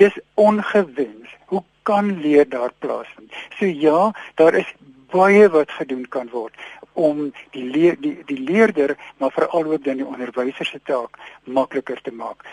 Dis 0.00 0.16
ongewens. 0.34 1.36
Hoe 1.46 1.62
kan 1.82 2.20
leer 2.20 2.48
daar 2.48 2.72
plaasvind? 2.78 3.32
So 3.58 3.66
ja 3.66 4.12
daar 4.34 4.54
is 4.54 4.70
baie 5.10 5.48
wat 5.48 5.70
gedoen 5.70 6.08
kan 6.08 6.30
word 6.32 6.54
om 6.94 7.32
die 7.50 7.64
leer, 7.64 7.96
die 8.00 8.22
die 8.26 8.38
leerder 8.38 8.96
maar 9.18 9.32
veral 9.34 9.64
ook 9.72 9.84
dan 9.84 9.98
die 10.02 10.06
onderwyser 10.06 10.66
se 10.66 10.80
taak 10.82 11.18
makliker 11.44 12.00
te 12.02 12.12
maak. 12.14 12.46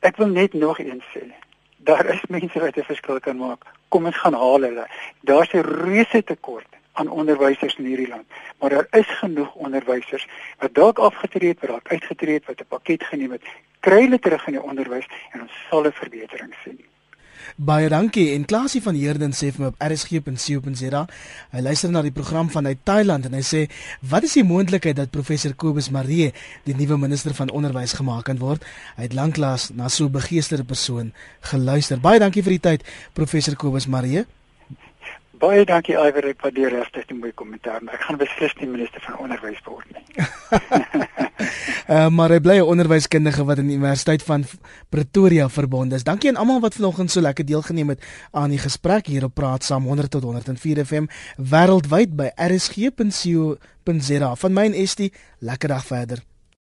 Ek 0.00 0.16
wil 0.20 0.32
net 0.32 0.52
nog 0.52 0.80
eens 0.80 1.04
sê 1.14 1.26
daar 1.86 2.06
is 2.10 2.22
mense 2.28 2.60
wat 2.60 2.76
'n 2.76 2.82
verskil 2.82 3.20
kan 3.20 3.36
maak. 3.36 3.64
Kom 3.88 4.06
ons 4.06 4.16
gaan 4.16 4.34
haal 4.34 4.62
hulle. 4.62 4.86
Daar's 5.20 5.52
'n 5.52 5.62
reuse 5.84 6.22
tekort 6.24 6.66
aan 6.96 7.10
onderwysers 7.10 7.76
in 7.76 7.84
hierdie 7.90 8.08
land. 8.08 8.26
Maar 8.58 8.70
daar 8.70 8.86
is 8.90 9.10
genoeg 9.20 9.54
onderwysers 9.54 10.26
wat 10.58 10.74
dalk 10.74 10.98
afgetree 10.98 11.54
het, 11.54 11.70
wat 11.70 11.88
uitgetree 11.94 12.34
het, 12.34 12.46
wat 12.46 12.60
'n 12.60 12.68
pakket 12.68 13.04
geneem 13.04 13.32
het, 13.36 13.42
kry 13.80 14.02
hulle 14.02 14.18
terug 14.18 14.46
in 14.46 14.58
die 14.58 14.62
onderwys 14.62 15.08
en 15.32 15.40
ons 15.40 15.56
sal 15.70 15.86
'n 15.86 15.92
verbetering 15.92 16.54
sien. 16.64 16.78
Baie 17.56 17.88
dankie. 17.88 18.32
En 18.34 18.44
Klasie 18.44 18.82
van 18.82 18.94
Heerden 18.94 19.32
sê 19.32 19.52
vir 19.54 19.62
my 19.62 19.68
op 19.70 19.82
rsg.co.za, 19.82 21.02
hy 21.54 21.60
luister 21.62 21.90
na 21.92 22.02
die 22.02 22.12
program 22.12 22.50
vanuit 22.50 22.82
Thailand 22.84 23.28
en 23.28 23.32
hy 23.32 23.40
sê, 23.40 23.60
"Wat 24.00 24.22
is 24.22 24.32
die 24.32 24.44
moontlikheid 24.44 24.96
dat 24.96 25.10
professor 25.10 25.54
Kobus 25.54 25.90
Marie 25.90 26.32
die 26.64 26.74
nuwe 26.74 26.98
minister 26.98 27.34
van 27.34 27.50
onderwys 27.50 27.92
gemaak 27.92 28.24
kan 28.24 28.38
word?" 28.38 28.64
Hy 28.96 29.02
het 29.02 29.14
lanklaas 29.14 29.70
na 29.70 29.88
so 29.88 30.04
'n 30.04 30.12
begeesterde 30.12 30.64
persoon 30.64 31.12
geluister. 31.40 32.00
Baie 32.00 32.18
dankie 32.18 32.42
vir 32.42 32.52
die 32.52 32.60
tyd, 32.60 32.84
professor 33.12 33.56
Kobus 33.56 33.86
Marie. 33.86 34.26
Baie 35.36 35.66
dankie 35.68 35.96
Iwer, 36.00 36.30
ek 36.30 36.40
waardeer 36.40 36.70
regtig 36.72 37.04
die 37.10 37.16
mooi 37.16 37.32
kommentaar, 37.36 37.82
maar 37.84 37.98
ek 37.98 38.04
gaan 38.06 38.18
beslis 38.20 38.54
nie 38.56 38.68
minister 38.70 39.02
van 39.04 39.18
onderwys 39.26 39.58
word 39.66 39.88
nie. 39.92 40.04
uh, 41.92 42.08
maar 42.16 42.32
hy 42.32 42.40
bly 42.40 42.56
'n 42.62 42.70
onderwyskundige 42.72 43.44
wat 43.44 43.58
aan 43.60 43.68
die 43.68 43.76
Universiteit 43.76 44.22
van 44.24 44.46
Pretoria 44.88 45.48
verbonde 45.52 45.96
is. 45.96 46.06
Dankie 46.08 46.30
aan 46.30 46.40
almal 46.40 46.60
wat 46.64 46.78
vanoggend 46.78 47.10
so 47.12 47.20
lekker 47.20 47.44
deelgeneem 47.44 47.88
het 47.92 48.00
aan 48.32 48.50
die 48.54 48.62
gesprek 48.62 49.06
hier 49.12 49.24
op 49.28 49.34
Praat 49.34 49.64
Saam 49.64 49.84
100 49.84 50.10
tot 50.10 50.22
104 50.24 50.84
FM 50.84 51.04
wêreldwyd 51.36 52.16
by 52.16 52.32
rsg.co.za. 52.36 54.30
Van 54.36 54.52
my 54.52 54.64
en 54.64 54.72
Estie, 54.72 55.12
lekker 55.40 55.68
dag 55.68 55.84
verder. 55.84 56.24